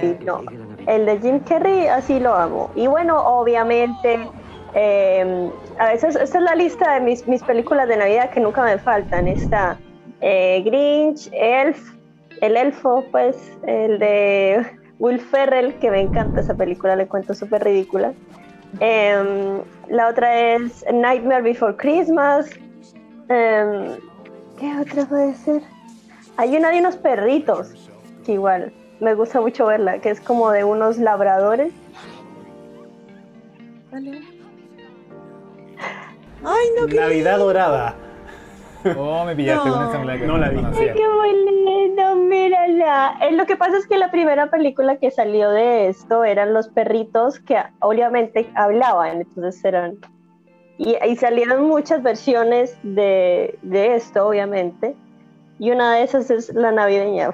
Sí, 0.00 0.16
no. 0.24 0.40
El 0.86 1.06
de 1.06 1.18
Jim 1.20 1.40
Carrey, 1.40 1.86
así 1.86 2.18
lo 2.18 2.34
amo. 2.34 2.70
Y 2.74 2.86
bueno, 2.86 3.18
obviamente, 3.24 4.28
eh, 4.74 5.50
a 5.78 5.86
veces, 5.88 6.16
esta 6.16 6.38
es 6.38 6.44
la 6.44 6.54
lista 6.54 6.94
de 6.94 7.00
mis, 7.00 7.26
mis 7.26 7.42
películas 7.42 7.88
de 7.88 7.96
Navidad 7.96 8.30
que 8.30 8.40
nunca 8.40 8.62
me 8.62 8.78
faltan. 8.78 9.28
Está 9.28 9.78
eh, 10.20 10.62
Grinch, 10.64 11.28
Elf, 11.32 11.94
El 12.40 12.56
Elfo, 12.56 13.04
pues, 13.10 13.36
el 13.66 13.98
de 13.98 14.66
Will 14.98 15.20
Ferrell, 15.20 15.74
que 15.78 15.90
me 15.90 16.00
encanta 16.00 16.40
esa 16.40 16.54
película, 16.54 16.96
le 16.96 17.06
cuento 17.06 17.34
súper 17.34 17.64
ridícula. 17.64 18.12
Em, 18.78 19.62
la 19.88 20.08
otra 20.08 20.54
es 20.54 20.84
Nightmare 20.92 21.42
Before 21.42 21.76
Christmas. 21.76 22.50
Em, 23.28 23.96
¿Qué 24.58 24.78
otra 24.78 25.06
puede 25.06 25.34
ser? 25.34 25.62
Hay 26.36 26.56
una 26.56 26.70
de 26.70 26.78
unos 26.78 26.96
perritos, 26.96 27.90
que 28.24 28.32
igual 28.32 28.72
me 29.00 29.14
gusta 29.14 29.40
mucho 29.40 29.66
verla, 29.66 29.98
que 29.98 30.10
es 30.10 30.20
como 30.20 30.50
de 30.50 30.64
unos 30.64 30.98
labradores. 30.98 31.72
Dale. 33.90 34.29
Ay, 36.44 36.66
no, 36.78 36.86
qué 36.86 36.96
Navidad 36.96 37.38
dorada. 37.38 37.94
Oh, 38.96 39.24
me 39.26 39.36
pillaste 39.36 39.68
No. 39.68 39.74
con 39.74 39.88
esa 39.88 40.04
la 40.04 40.18
que 40.18 40.26
No 40.26 40.38
la 40.38 40.48
vi. 40.48 40.56
conocía. 40.56 40.92
¡Qué 40.94 41.02
lindo! 41.66 42.14
Mírala. 42.16 43.18
Eh, 43.20 43.32
lo 43.32 43.44
que 43.44 43.56
pasa 43.56 43.76
es 43.76 43.86
que 43.86 43.98
la 43.98 44.10
primera 44.10 44.50
película 44.50 44.96
que 44.96 45.10
salió 45.10 45.50
de 45.50 45.88
esto 45.88 46.24
eran 46.24 46.54
los 46.54 46.68
perritos 46.68 47.40
que 47.40 47.58
obviamente 47.80 48.50
hablaban, 48.54 49.20
entonces 49.20 49.62
eran... 49.64 49.98
Y, 50.78 50.96
y 51.06 51.16
salieron 51.16 51.66
muchas 51.68 52.02
versiones 52.02 52.74
de, 52.82 53.58
de 53.60 53.96
esto, 53.96 54.26
obviamente. 54.26 54.96
Y 55.58 55.72
una 55.72 55.96
de 55.96 56.04
esas 56.04 56.30
es 56.30 56.54
la 56.54 56.72
navideña. 56.72 57.32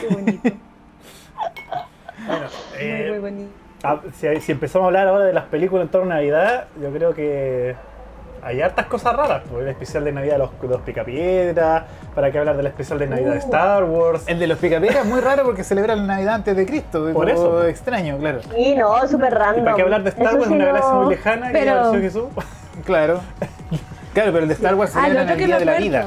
Qué 0.00 0.06
bonito. 0.08 0.50
Bueno, 2.26 2.46
Muy, 2.72 2.80
eh, 2.80 3.06
muy 3.10 3.18
bonito. 3.18 3.52
Ah, 3.84 4.00
si, 4.16 4.40
si 4.40 4.52
empezamos 4.52 4.84
a 4.84 4.86
hablar 4.88 5.08
ahora 5.08 5.24
de 5.24 5.32
las 5.32 5.44
películas 5.44 5.84
en 5.84 5.90
torno 5.90 6.10
a 6.12 6.16
Navidad, 6.16 6.64
yo 6.82 6.90
creo 6.90 7.14
que 7.14 7.76
hay 8.42 8.60
hartas 8.60 8.86
cosas 8.86 9.14
raras. 9.16 9.42
Pues 9.50 9.62
el 9.62 9.68
especial 9.68 10.04
de 10.04 10.12
Navidad 10.12 10.34
de 10.34 10.38
los, 10.40 10.50
los 10.68 10.80
Picapiedras, 10.82 11.84
para 12.14 12.30
qué 12.30 12.38
hablar 12.38 12.56
del 12.56 12.66
especial 12.66 12.98
de 12.98 13.06
Navidad 13.06 13.30
de 13.32 13.36
Uh. 13.38 13.40
Star 13.40 13.84
Wars. 13.84 14.24
El 14.26 14.38
de 14.38 14.46
los 14.46 14.58
picapiedras 14.58 15.04
es 15.04 15.10
muy 15.10 15.20
raro 15.20 15.44
porque 15.44 15.64
celebra 15.64 15.94
la 15.96 16.02
Navidad 16.02 16.34
antes 16.34 16.56
de 16.56 16.66
Cristo. 16.66 17.10
Por 17.12 17.30
eso. 17.30 17.64
extraño, 17.66 18.18
claro. 18.18 18.40
Y 18.56 18.74
no, 18.74 19.06
súper 19.08 19.32
¿Y 19.32 19.36
random. 19.36 19.64
para 19.64 19.76
qué 19.76 19.82
hablar 19.82 20.02
de 20.02 20.10
Star 20.10 20.26
Eso 20.26 20.36
Wars, 20.36 20.48
sí 20.48 20.54
una 20.54 20.64
no- 20.64 20.72
galaxia 20.72 20.94
muy 20.94 21.10
lejana 21.14 21.46
que 21.46 21.52
Pero- 21.52 21.72
apareció 21.72 22.00
Jesús? 22.00 22.24
Claro. 22.84 23.20
Claro, 24.12 24.30
pero 24.32 24.38
el 24.44 24.48
de 24.48 24.54
Star 24.54 24.74
Wars 24.74 24.92
Ah, 24.94 25.00
celebra 25.02 25.22
lo 25.22 25.28
la 25.30 25.34
Navidad 25.36 25.58
de 25.58 25.64
la 25.64 25.76
vida. 25.78 26.06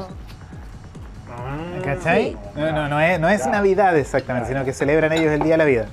Ah, 1.30 1.82
¿Cachai? 1.84 2.38
No, 2.56 2.72
no, 2.72 2.88
no 2.90 3.00
es, 3.00 3.20
no 3.20 3.30
es 3.30 3.46
Navidad 3.48 3.98
exactamente, 3.98 4.50
sino 4.50 4.64
que 4.64 4.74
celebran 4.74 5.12
ellos 5.14 5.32
el 5.32 5.42
Día 5.42 5.54
de 5.54 5.58
la 5.58 5.66
Vida. 5.66 5.86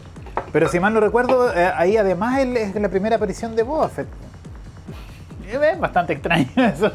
Pero 0.54 0.68
si 0.68 0.78
mal 0.78 0.94
no 0.94 1.00
recuerdo, 1.00 1.52
eh, 1.52 1.68
ahí 1.76 1.96
además 1.96 2.38
el- 2.38 2.56
es 2.56 2.74
la 2.76 2.88
primera 2.88 3.16
aparición 3.16 3.56
de 3.56 3.64
Boba 3.64 3.88
Fett. 3.88 4.06
Es 5.50 5.80
bastante 5.80 6.12
extraño 6.12 6.46
eso. 6.56 6.90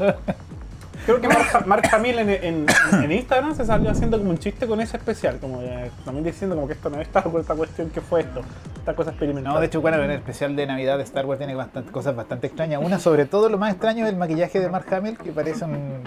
Creo 1.04 1.20
que 1.20 1.28
Mark, 1.28 1.66
Mark 1.66 1.82
Hamill 1.92 2.18
en, 2.20 2.30
en- 2.30 2.66
en 3.04 3.12
Instagram 3.12 3.54
se 3.54 3.66
salió 3.66 3.90
haciendo 3.90 4.16
como 4.16 4.30
un 4.30 4.38
chiste 4.38 4.66
con 4.66 4.80
ese 4.80 4.96
especial, 4.96 5.36
como 5.40 5.60
también 6.06 6.24
diciendo 6.24 6.56
como 6.56 6.66
que 6.68 6.72
esto 6.72 6.88
no 6.88 7.00
es 7.02 7.06
esta, 7.08 7.22
esta 7.38 7.54
cuestión 7.54 7.90
que 7.90 8.00
fue 8.00 8.20
esto, 8.22 8.40
esta 8.78 8.94
cosa 8.94 9.10
experimental. 9.10 9.52
No, 9.52 9.60
de 9.60 9.66
hecho, 9.66 9.82
bueno, 9.82 9.98
en 9.98 10.04
el 10.10 10.16
especial 10.16 10.56
de 10.56 10.66
Navidad 10.66 10.96
de 10.96 11.02
Star 11.04 11.26
Wars 11.26 11.38
tiene 11.38 11.54
bastante, 11.54 11.92
cosas 11.92 12.16
bastante 12.16 12.46
extrañas. 12.46 12.80
Una, 12.82 12.98
sobre 12.98 13.26
todo, 13.26 13.50
lo 13.50 13.58
más 13.58 13.72
extraño 13.72 14.06
es 14.06 14.10
el 14.12 14.16
maquillaje 14.18 14.58
de 14.58 14.70
Mark 14.70 14.86
Hamill, 14.94 15.18
que 15.18 15.32
parece 15.32 15.66
un, 15.66 16.02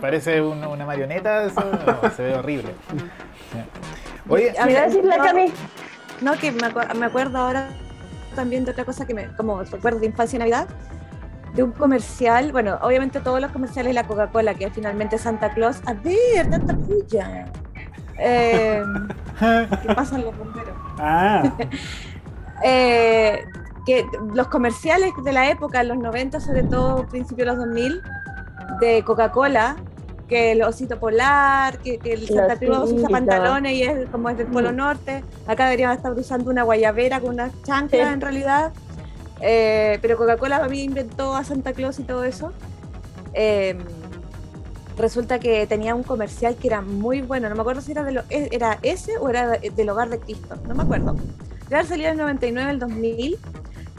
parece 0.00 0.40
un- 0.42 0.64
una 0.64 0.86
marioneta. 0.86 1.42
Eso, 1.44 1.60
no, 2.02 2.10
se 2.10 2.22
ve 2.22 2.34
horrible. 2.34 2.70
Oye, 4.28 4.54
A 4.58 4.64
¿Me 4.66 4.72
iba 4.72 4.80
a 4.80 4.82
ver, 4.86 4.90
decir 4.92 5.04
la 5.04 5.16
no? 5.18 5.24
No, 6.20 6.32
que 6.38 6.52
me, 6.52 6.60
acu- 6.62 6.94
me 6.94 7.06
acuerdo 7.06 7.38
ahora 7.38 7.68
también 8.34 8.64
de 8.64 8.72
otra 8.72 8.84
cosa 8.84 9.06
que 9.06 9.14
me, 9.14 9.26
como 9.36 9.62
recuerdo 9.62 10.00
de 10.00 10.06
infancia 10.06 10.36
y 10.36 10.38
Navidad, 10.40 10.66
de 11.54 11.62
un 11.62 11.72
comercial, 11.72 12.52
bueno, 12.52 12.78
obviamente 12.82 13.20
todos 13.20 13.40
los 13.40 13.50
comerciales 13.50 13.90
de 13.90 13.94
la 13.94 14.06
Coca-Cola, 14.06 14.54
que 14.54 14.66
es 14.66 14.72
finalmente 14.72 15.18
Santa 15.18 15.50
Claus, 15.50 15.80
a 15.86 15.94
ver, 15.94 16.48
tanta 16.50 16.74
puya. 16.76 17.46
Eh, 18.20 18.82
¿Qué 19.38 19.94
pasa 19.94 20.18
los 20.18 20.36
bomberos? 20.36 20.74
Ah, 20.98 21.44
Eh, 22.64 23.44
que 23.86 24.04
los 24.34 24.48
comerciales 24.48 25.12
de 25.24 25.32
la 25.32 25.48
época, 25.48 25.82
en 25.82 25.88
los 25.88 25.98
90, 25.98 26.40
sobre 26.40 26.64
todo 26.64 27.06
principios 27.06 27.46
de 27.46 27.54
los 27.54 27.58
2000, 27.58 28.02
de 28.80 29.04
Coca-Cola, 29.04 29.76
que 30.28 30.52
el 30.52 30.62
osito 30.62 30.98
polar, 31.00 31.78
que, 31.78 31.98
que 31.98 32.12
el 32.12 32.26
Santa 32.28 32.56
Claus 32.56 32.92
usa 32.92 33.08
pantalones 33.08 33.72
y 33.72 33.82
es 33.82 34.08
como 34.10 34.28
es 34.28 34.36
del 34.36 34.46
Polo 34.48 34.72
Mm. 34.72 34.76
Norte. 34.76 35.24
Acá 35.46 35.64
deberíamos 35.64 35.96
estar 35.96 36.12
usando 36.12 36.50
una 36.50 36.62
guayabera 36.64 37.20
con 37.20 37.30
unas 37.30 37.50
chanclas 37.62 38.06
Sí. 38.08 38.12
en 38.14 38.20
realidad. 38.20 38.72
Eh, 39.40 39.98
pero 40.02 40.16
Coca-Cola 40.16 40.56
a 40.58 40.68
mí 40.68 40.82
inventó 40.82 41.34
a 41.34 41.44
Santa 41.44 41.72
Claus 41.72 41.98
y 41.98 42.02
todo 42.02 42.24
eso. 42.24 42.52
Eh, 43.34 43.76
resulta 44.96 45.38
que 45.38 45.66
tenía 45.66 45.94
un 45.94 46.02
comercial 46.02 46.56
que 46.56 46.66
era 46.68 46.80
muy 46.82 47.22
bueno. 47.22 47.48
No 47.48 47.54
me 47.54 47.60
acuerdo 47.60 47.80
si 47.80 47.92
era, 47.92 48.02
de 48.02 48.12
lo- 48.12 48.22
e- 48.30 48.48
era 48.52 48.78
ese 48.82 49.16
o 49.18 49.28
era 49.28 49.48
de- 49.58 49.70
del 49.70 49.88
Hogar 49.90 50.08
de 50.10 50.18
Cristo. 50.18 50.56
No 50.66 50.74
me 50.74 50.82
acuerdo. 50.82 51.14
Debe 51.68 51.76
haber 51.76 51.86
salido 51.86 52.08
en 52.08 52.12
el 52.14 52.18
99, 52.18 52.70
el 52.72 52.78
2000, 52.78 53.38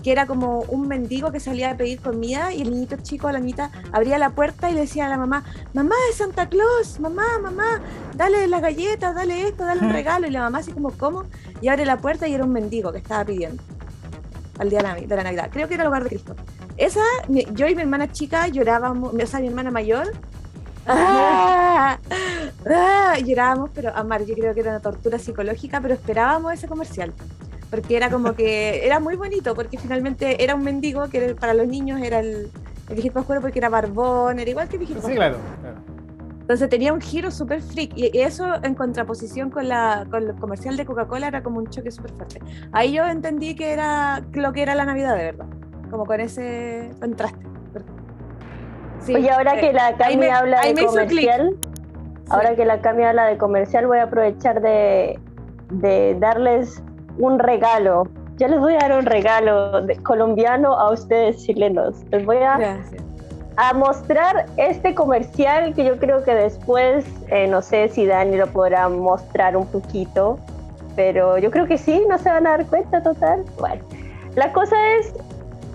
que 0.04 0.12
era 0.12 0.26
como 0.26 0.60
un 0.62 0.88
mendigo 0.88 1.32
que 1.32 1.40
salía 1.40 1.72
a 1.72 1.78
pedir 1.78 2.00
comida 2.00 2.54
y 2.54 2.62
el 2.62 2.72
niñito 2.72 2.98
chico, 3.02 3.32
la 3.32 3.40
niñita, 3.40 3.72
abría 3.92 4.18
la 4.18 4.32
puerta 4.32 4.70
y 4.70 4.74
le 4.74 4.82
decía 4.82 5.06
a 5.06 5.10
la 5.10 5.18
mamá, 5.18 5.44
mamá 5.74 5.96
es 6.10 6.18
Santa 6.18 6.48
Claus, 6.48 7.00
mamá, 7.00 7.40
mamá, 7.42 7.82
dale 8.16 8.48
las 8.48 8.62
galletas, 8.62 9.16
dale 9.16 9.48
esto, 9.48 9.66
dale 9.66 9.82
un 9.82 9.90
regalo. 9.94 10.28
Y 10.28 10.32
la 10.32 10.42
mamá 10.42 10.60
así 10.60 10.72
como, 10.72 10.92
¿cómo? 10.92 11.26
Y 11.62 11.68
abre 11.68 11.86
la 11.86 11.98
puerta 11.98 12.28
y 12.28 12.34
era 12.34 12.44
un 12.44 12.54
mendigo 12.54 12.92
que 12.92 13.00
estaba 13.00 13.26
pidiendo 13.26 13.62
al 14.60 14.70
día 14.70 14.80
de 14.80 15.16
la 15.16 15.24
Navidad. 15.24 15.50
Creo 15.52 15.68
que 15.68 15.74
era 15.74 15.84
el 15.84 15.88
hogar 15.88 16.04
de 16.04 16.10
Cristo. 16.10 16.36
Esa, 16.78 17.02
yo 17.28 17.68
y 17.68 17.76
mi 17.76 17.82
hermana 17.82 18.12
chica 18.12 18.48
llorábamos, 18.48 19.14
o 19.14 19.28
sea, 19.28 19.40
mi 19.40 19.48
hermana 19.48 19.72
mayor. 19.72 20.14
¡Ah! 20.86 21.98
¡ah! 22.70 23.18
llorábamos, 23.20 23.70
pero 23.74 23.96
amar, 23.96 24.26
yo 24.26 24.36
creo 24.36 24.54
que 24.54 24.62
era 24.62 24.72
una 24.72 24.80
tortura 24.80 25.20
psicológica, 25.20 25.82
pero 25.82 25.94
esperábamos 25.94 26.54
ese 26.54 26.68
comercial. 26.68 27.14
Porque 27.70 27.96
era 27.98 28.10
como 28.10 28.34
que 28.34 28.86
era 28.86 29.00
muy 29.00 29.16
bonito, 29.16 29.54
porque 29.56 29.78
finalmente 29.78 30.44
era 30.44 30.56
un 30.56 30.64
mendigo 30.64 31.08
que 31.10 31.36
para 31.36 31.54
los 31.54 31.68
niños 31.68 32.02
era 32.02 32.20
el, 32.20 32.50
el 32.90 32.94
viejito 32.96 33.14
pascuero 33.14 33.42
porque 33.42 33.60
era 33.60 33.70
barbón, 33.70 34.40
era 34.40 34.50
igual 34.50 34.68
que 34.68 34.76
el 34.78 34.80
viejito 34.80 35.02
Sí, 35.08 35.14
claro. 35.14 35.38
claro. 35.62 35.78
Entonces 36.42 36.68
tenía 36.68 36.92
un 36.94 37.00
giro 37.00 37.30
súper 37.30 37.62
freak 37.62 37.92
y 37.96 38.10
y 38.18 38.22
eso 38.22 38.46
en 38.64 38.74
contraposición 38.74 39.52
con, 39.52 39.68
la, 39.70 40.08
con 40.10 40.24
el 40.24 40.34
comercial 40.36 40.78
de 40.78 40.86
Coca-Cola 40.86 41.28
era 41.28 41.44
como 41.44 41.60
un 41.60 41.68
choque 41.70 41.92
súper 41.92 42.12
fuerte. 42.14 42.40
Ahí 42.72 42.94
yo 42.94 43.06
entendí 43.06 43.54
que 43.56 43.72
era 43.72 44.24
lo 44.34 44.52
que 44.52 44.64
era 44.64 44.74
la 44.74 44.86
Navidad 44.86 45.16
de 45.16 45.24
verdad, 45.26 45.46
como 45.92 46.06
con 46.08 46.20
ese 46.20 46.90
contraste. 47.00 47.46
Sí, 49.02 49.16
Oye, 49.16 49.30
ahora 49.30 49.58
eh, 49.58 49.62
que 49.62 49.74
la 49.74 49.96
Cami 49.96 50.18
me- 50.18 50.32
habla 50.32 50.62
de 50.62 50.86
comercial, 50.86 51.56
ahora 52.30 52.56
que 52.56 52.66
la 52.66 52.82
Cami 52.82 53.04
habla 53.04 53.26
de 53.28 53.38
comercial, 53.38 53.86
voy 53.86 54.00
a 54.00 54.04
aprovechar 54.06 54.60
de, 54.62 55.20
de 55.70 56.18
darles 56.20 56.82
un 57.20 57.38
regalo. 57.40 58.08
Yo 58.38 58.48
les 58.48 58.60
voy 58.60 58.74
a 58.76 58.80
dar 58.80 58.98
un 58.98 59.06
regalo 59.06 59.82
de- 59.82 59.98
colombiano 59.98 60.74
a 60.74 60.92
ustedes 60.92 61.44
chilenos. 61.46 61.96
Les 62.12 62.26
voy 62.26 62.38
a, 62.38 62.58
Gracias. 62.58 63.04
a 63.58 63.74
mostrar 63.74 64.46
este 64.58 64.96
comercial 64.96 65.74
que 65.74 65.84
yo 65.84 65.98
creo 66.00 66.24
que 66.24 66.34
después, 66.34 67.06
eh, 67.28 67.48
no 67.48 67.62
sé 67.62 67.90
si 67.90 68.06
Dani 68.06 68.38
lo 68.38 68.48
podrá 68.48 68.88
mostrar 68.88 69.58
un 69.58 69.68
poquito, 69.68 70.40
pero 70.96 71.38
yo 71.38 71.52
creo 71.52 71.68
que 71.68 71.78
sí, 71.78 72.04
no 72.10 72.18
se 72.18 72.30
van 72.30 72.48
a 72.48 72.52
dar 72.52 72.66
cuenta 72.68 73.04
total. 73.04 73.44
Bueno, 73.60 73.84
la 74.36 74.52
cosa 74.54 74.76
es, 75.00 75.14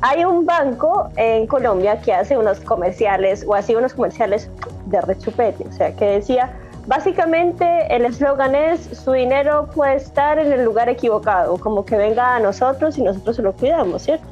hay 0.00 0.24
un 0.24 0.46
banco 0.46 1.08
en 1.16 1.46
Colombia 1.46 2.00
que 2.00 2.12
hace 2.14 2.36
unos 2.38 2.60
comerciales 2.60 3.44
o 3.46 3.54
hacía 3.54 3.76
unos 3.78 3.92
comerciales 3.94 4.50
de 4.86 5.00
rechupete, 5.02 5.66
o 5.68 5.72
sea, 5.72 5.94
que 5.94 6.06
decía, 6.06 6.50
básicamente 6.86 7.94
el 7.94 8.04
eslogan 8.04 8.54
es, 8.54 8.80
su 8.80 9.12
dinero 9.12 9.68
puede 9.74 9.96
estar 9.96 10.38
en 10.38 10.52
el 10.52 10.64
lugar 10.64 10.88
equivocado, 10.88 11.58
como 11.58 11.84
que 11.84 11.96
venga 11.96 12.36
a 12.36 12.40
nosotros 12.40 12.98
y 12.98 13.02
nosotros 13.02 13.36
se 13.36 13.42
lo 13.42 13.52
cuidamos, 13.52 14.02
¿cierto? 14.02 14.26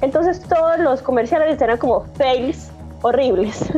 Entonces 0.00 0.40
todos 0.40 0.78
los 0.78 1.02
comerciales 1.02 1.60
eran 1.60 1.78
como 1.78 2.04
fails 2.14 2.70
horribles. 3.02 3.64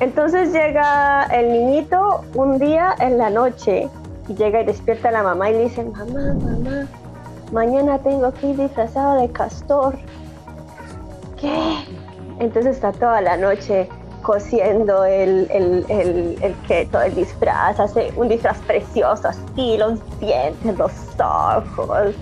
Entonces 0.00 0.52
llega 0.52 1.26
el 1.26 1.52
niñito 1.52 2.24
un 2.34 2.58
día 2.58 2.96
en 2.98 3.16
la 3.16 3.30
noche 3.30 3.88
y 4.28 4.34
llega 4.34 4.62
y 4.62 4.64
despierta 4.64 5.10
a 5.10 5.12
la 5.12 5.22
mamá 5.22 5.50
y 5.50 5.52
le 5.52 5.64
dice, 5.64 5.84
mamá, 5.84 6.34
mamá, 6.34 6.88
mañana 7.52 8.00
tengo 8.00 8.32
que 8.32 8.48
ir 8.48 8.56
disfrazado 8.56 9.20
de 9.20 9.30
castor. 9.30 9.96
¿Qué? 11.40 11.76
Entonces 12.40 12.74
está 12.74 12.90
toda 12.90 13.20
la 13.20 13.36
noche 13.36 13.88
cosiendo 14.24 15.04
el, 15.04 15.46
el, 15.50 15.86
el, 15.88 16.38
el 16.40 16.54
keto, 16.66 17.00
el 17.00 17.14
disfraz, 17.14 17.78
hace 17.78 18.12
un 18.16 18.28
disfraz 18.28 18.58
precioso, 18.66 19.28
así, 19.28 19.76
los 19.76 20.00
dientes, 20.18 20.76
los 20.76 20.92
ojos. 21.20 22.14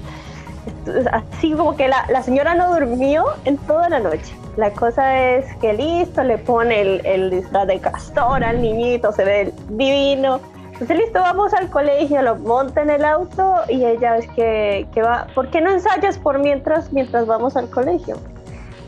Así 1.12 1.52
como 1.52 1.76
que 1.76 1.88
la, 1.88 2.04
la 2.10 2.22
señora 2.22 2.54
no 2.54 2.74
durmió 2.74 3.24
en 3.46 3.56
toda 3.56 3.88
la 3.88 4.00
noche. 4.00 4.34
La 4.56 4.70
cosa 4.70 5.18
es 5.18 5.46
que 5.56 5.72
listo, 5.72 6.22
le 6.22 6.36
pone 6.36 6.80
el, 6.82 7.06
el 7.06 7.30
disfraz 7.30 7.66
de 7.66 7.80
castor 7.80 8.44
al 8.44 8.60
niñito, 8.60 9.12
se 9.12 9.24
ve 9.24 9.54
divino. 9.70 10.40
Entonces 10.72 10.98
listo, 10.98 11.20
vamos 11.20 11.54
al 11.54 11.70
colegio, 11.70 12.20
lo 12.22 12.34
monta 12.36 12.82
en 12.82 12.90
el 12.90 13.04
auto 13.04 13.54
y 13.68 13.84
ella 13.84 14.16
es 14.16 14.26
que, 14.30 14.86
que 14.92 15.02
va, 15.02 15.28
¿por 15.34 15.48
qué 15.50 15.60
no 15.60 15.70
ensayas 15.70 16.18
por 16.18 16.40
mientras, 16.40 16.92
mientras 16.92 17.26
vamos 17.26 17.56
al 17.56 17.70
colegio? 17.70 18.16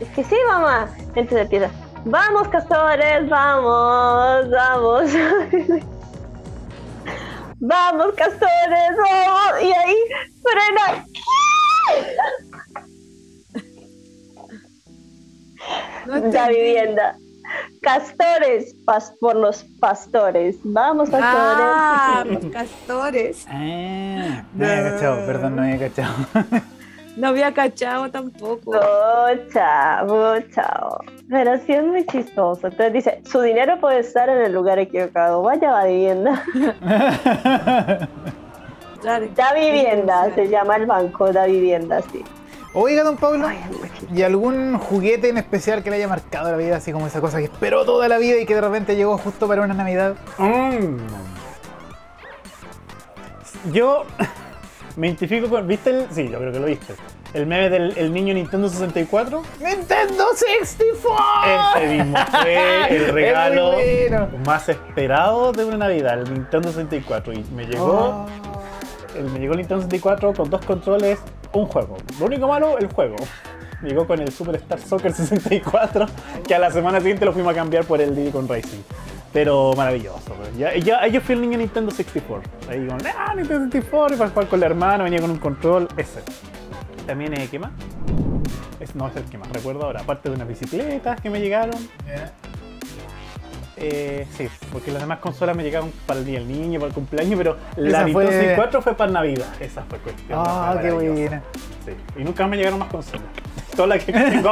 Es 0.01 0.09
que 0.09 0.23
sí, 0.25 0.35
mamá. 0.49 0.89
Entonces 1.15 1.43
empieza, 1.43 1.69
vamos 2.05 2.47
castores, 2.49 3.29
vamos, 3.29 4.49
vamos. 4.51 5.11
vamos 7.59 8.13
castores, 8.15 8.91
vamos. 8.97 9.61
Y 9.63 9.71
ahí 9.73 9.95
frena. 10.43 11.05
No 16.05 16.15
La 16.31 16.47
vivienda. 16.49 17.15
Castores, 17.81 18.75
pas- 18.85 19.13
por 19.19 19.35
los 19.35 19.63
pastores. 19.79 20.57
Vamos, 20.63 21.09
pastores. 21.09 21.65
Ah, 21.67 22.23
por 22.27 22.51
castores. 22.51 23.45
Ah, 23.49 24.43
no 24.53 24.65
había 24.65 24.91
cachado, 24.91 25.25
perdón, 25.25 25.55
no 25.55 25.61
había 25.63 25.79
cachado. 25.89 26.13
No 27.15 27.29
había 27.29 27.53
cachado 27.53 28.11
tampoco. 28.11 28.73
Mucha, 28.73 30.03
mucha. 30.03 30.79
Pero 31.29 31.57
sí 31.65 31.73
es 31.73 31.83
muy 31.83 32.05
chistoso. 32.05 32.67
Entonces 32.67 32.93
dice, 32.93 33.21
su 33.23 33.41
dinero 33.41 33.79
puede 33.79 33.99
estar 33.99 34.27
en 34.29 34.41
el 34.41 34.53
lugar 34.53 34.79
equivocado. 34.79 35.41
Vaya 35.41 35.69
a 35.69 35.83
la 35.83 35.87
vivienda. 35.87 36.43
Claro. 39.01 39.27
Da 39.35 39.53
vivienda, 39.53 40.33
se 40.33 40.47
llama 40.47 40.77
el 40.77 40.87
banco, 40.87 41.31
da 41.31 41.45
vivienda, 41.45 42.01
sí. 42.11 42.23
Oiga, 42.73 43.03
don 43.03 43.15
Pablo, 43.17 43.47
¿y 44.11 44.23
algún 44.23 44.79
juguete 44.79 45.29
en 45.29 45.37
especial 45.37 45.83
que 45.83 45.91
le 45.91 45.97
haya 45.97 46.07
marcado 46.07 46.49
la 46.49 46.57
vida, 46.57 46.77
así 46.77 46.91
como 46.91 47.05
esa 47.05 47.21
cosa 47.21 47.37
que 47.37 47.45
esperó 47.45 47.85
toda 47.85 48.09
la 48.09 48.17
vida 48.17 48.37
y 48.37 48.45
que 48.45 48.55
de 48.55 48.61
repente 48.61 48.95
llegó 48.95 49.17
justo 49.17 49.47
para 49.47 49.61
una 49.61 49.75
Navidad? 49.75 50.15
Mm. 50.39 50.97
Yo 53.71 54.05
me 54.97 55.07
identifico 55.07 55.49
con. 55.49 55.67
¿Viste 55.67 55.89
el.? 55.91 56.07
Sí, 56.11 56.29
yo 56.29 56.37
creo 56.39 56.51
que 56.51 56.59
lo 56.59 56.65
viste. 56.67 56.93
El 57.33 57.47
meme 57.47 57.69
del 57.69 57.97
el 57.97 58.13
niño 58.13 58.33
Nintendo 58.33 58.69
64. 58.69 59.41
¡Nintendo 59.59 60.25
64! 60.33 61.81
Ese 61.81 61.93
mismo 61.97 62.17
fue 62.41 62.87
el 62.95 63.07
regalo 63.13 63.73
bueno. 63.73 64.29
más 64.45 64.69
esperado 64.69 65.51
de 65.51 65.65
una 65.65 65.77
Navidad, 65.77 66.19
el 66.21 66.33
Nintendo 66.33 66.69
64. 66.69 67.33
Y 67.33 67.43
me 67.53 67.65
llegó, 67.65 68.25
Oh. 68.25 69.17
el, 69.17 69.25
me 69.31 69.39
llegó 69.39 69.53
el 69.53 69.59
Nintendo 69.59 69.83
64 69.83 70.33
con 70.33 70.49
dos 70.49 70.63
controles, 70.65 71.19
un 71.53 71.65
juego. 71.65 71.97
Lo 72.19 72.25
único 72.27 72.47
malo, 72.47 72.77
el 72.77 72.87
juego. 72.91 73.15
Llegó 73.81 74.07
con 74.07 74.19
el 74.21 74.31
Superstar 74.31 74.79
Soccer 74.79 75.11
64, 75.13 76.05
que 76.47 76.55
a 76.55 76.59
la 76.59 76.71
semana 76.71 76.99
siguiente 76.99 77.25
lo 77.25 77.33
fuimos 77.33 77.51
a 77.51 77.55
cambiar 77.55 77.83
por 77.83 77.99
el 78.01 78.15
Diddy 78.15 78.31
con 78.31 78.47
Racing. 78.47 78.79
Pero 79.35 79.73
maravilloso. 79.75 80.33
pues. 80.33 80.57
Ya, 80.57 80.73
ya, 80.77 81.05
yo 81.07 81.19
fui 81.21 81.35
el 81.35 81.41
niño 81.41 81.57
Nintendo 81.57 81.91
64. 81.91 82.49
Ahí 82.69 82.87
con, 82.87 82.97
ah, 83.05 83.33
Nintendo 83.35 83.65
64, 83.65 84.15
y 84.15 84.17
para 84.17 84.29
jugar 84.31 84.47
con 84.47 84.59
la 84.61 84.65
hermana, 84.65 85.03
venía 85.03 85.19
con 85.19 85.29
un 85.29 85.37
control, 85.39 85.87
ese. 85.97 86.21
También, 87.05 87.33
eh, 87.33 87.47
¿qué 87.51 87.59
más? 87.59 87.71
Es, 88.79 88.95
no 88.95 89.07
es 89.07 89.15
el 89.17 89.25
que 89.25 89.37
más 89.37 89.49
recuerdo 89.51 89.83
ahora, 89.83 89.99
aparte 90.01 90.29
de 90.29 90.35
unas 90.35 90.47
bicicletas 90.47 91.19
que 91.21 91.29
me 91.29 91.39
llegaron. 91.41 91.75
Eh, 93.77 94.25
sí, 94.37 94.47
porque 94.71 94.89
las 94.91 95.01
demás 95.01 95.19
consolas 95.19 95.55
me 95.55 95.61
llegaron 95.63 95.91
para 96.05 96.21
el 96.21 96.25
día 96.25 96.39
del 96.39 96.47
niño, 96.47 96.79
para 96.79 96.87
el 96.89 96.93
cumpleaños, 96.93 97.37
pero 97.37 97.57
la 97.75 98.03
Nintendo 98.05 98.13
fue- 98.13 98.25
64 98.27 98.81
fue 98.81 98.93
para 98.95 99.11
Navidad. 99.11 99.47
Esa 99.59 99.83
fue 99.83 99.99
cuestión. 99.99 100.39
Ah, 100.41 100.77
qué 100.81 100.91
buena. 100.91 101.41
Sí. 101.85 101.91
Y 102.17 102.23
nunca 102.23 102.47
me 102.47 102.55
llegaron 102.55 102.79
más 102.79 102.87
consolas. 102.87 103.25
Todas 103.75 103.89
las 103.89 104.03
que 104.05 104.13
tengo 104.13 104.51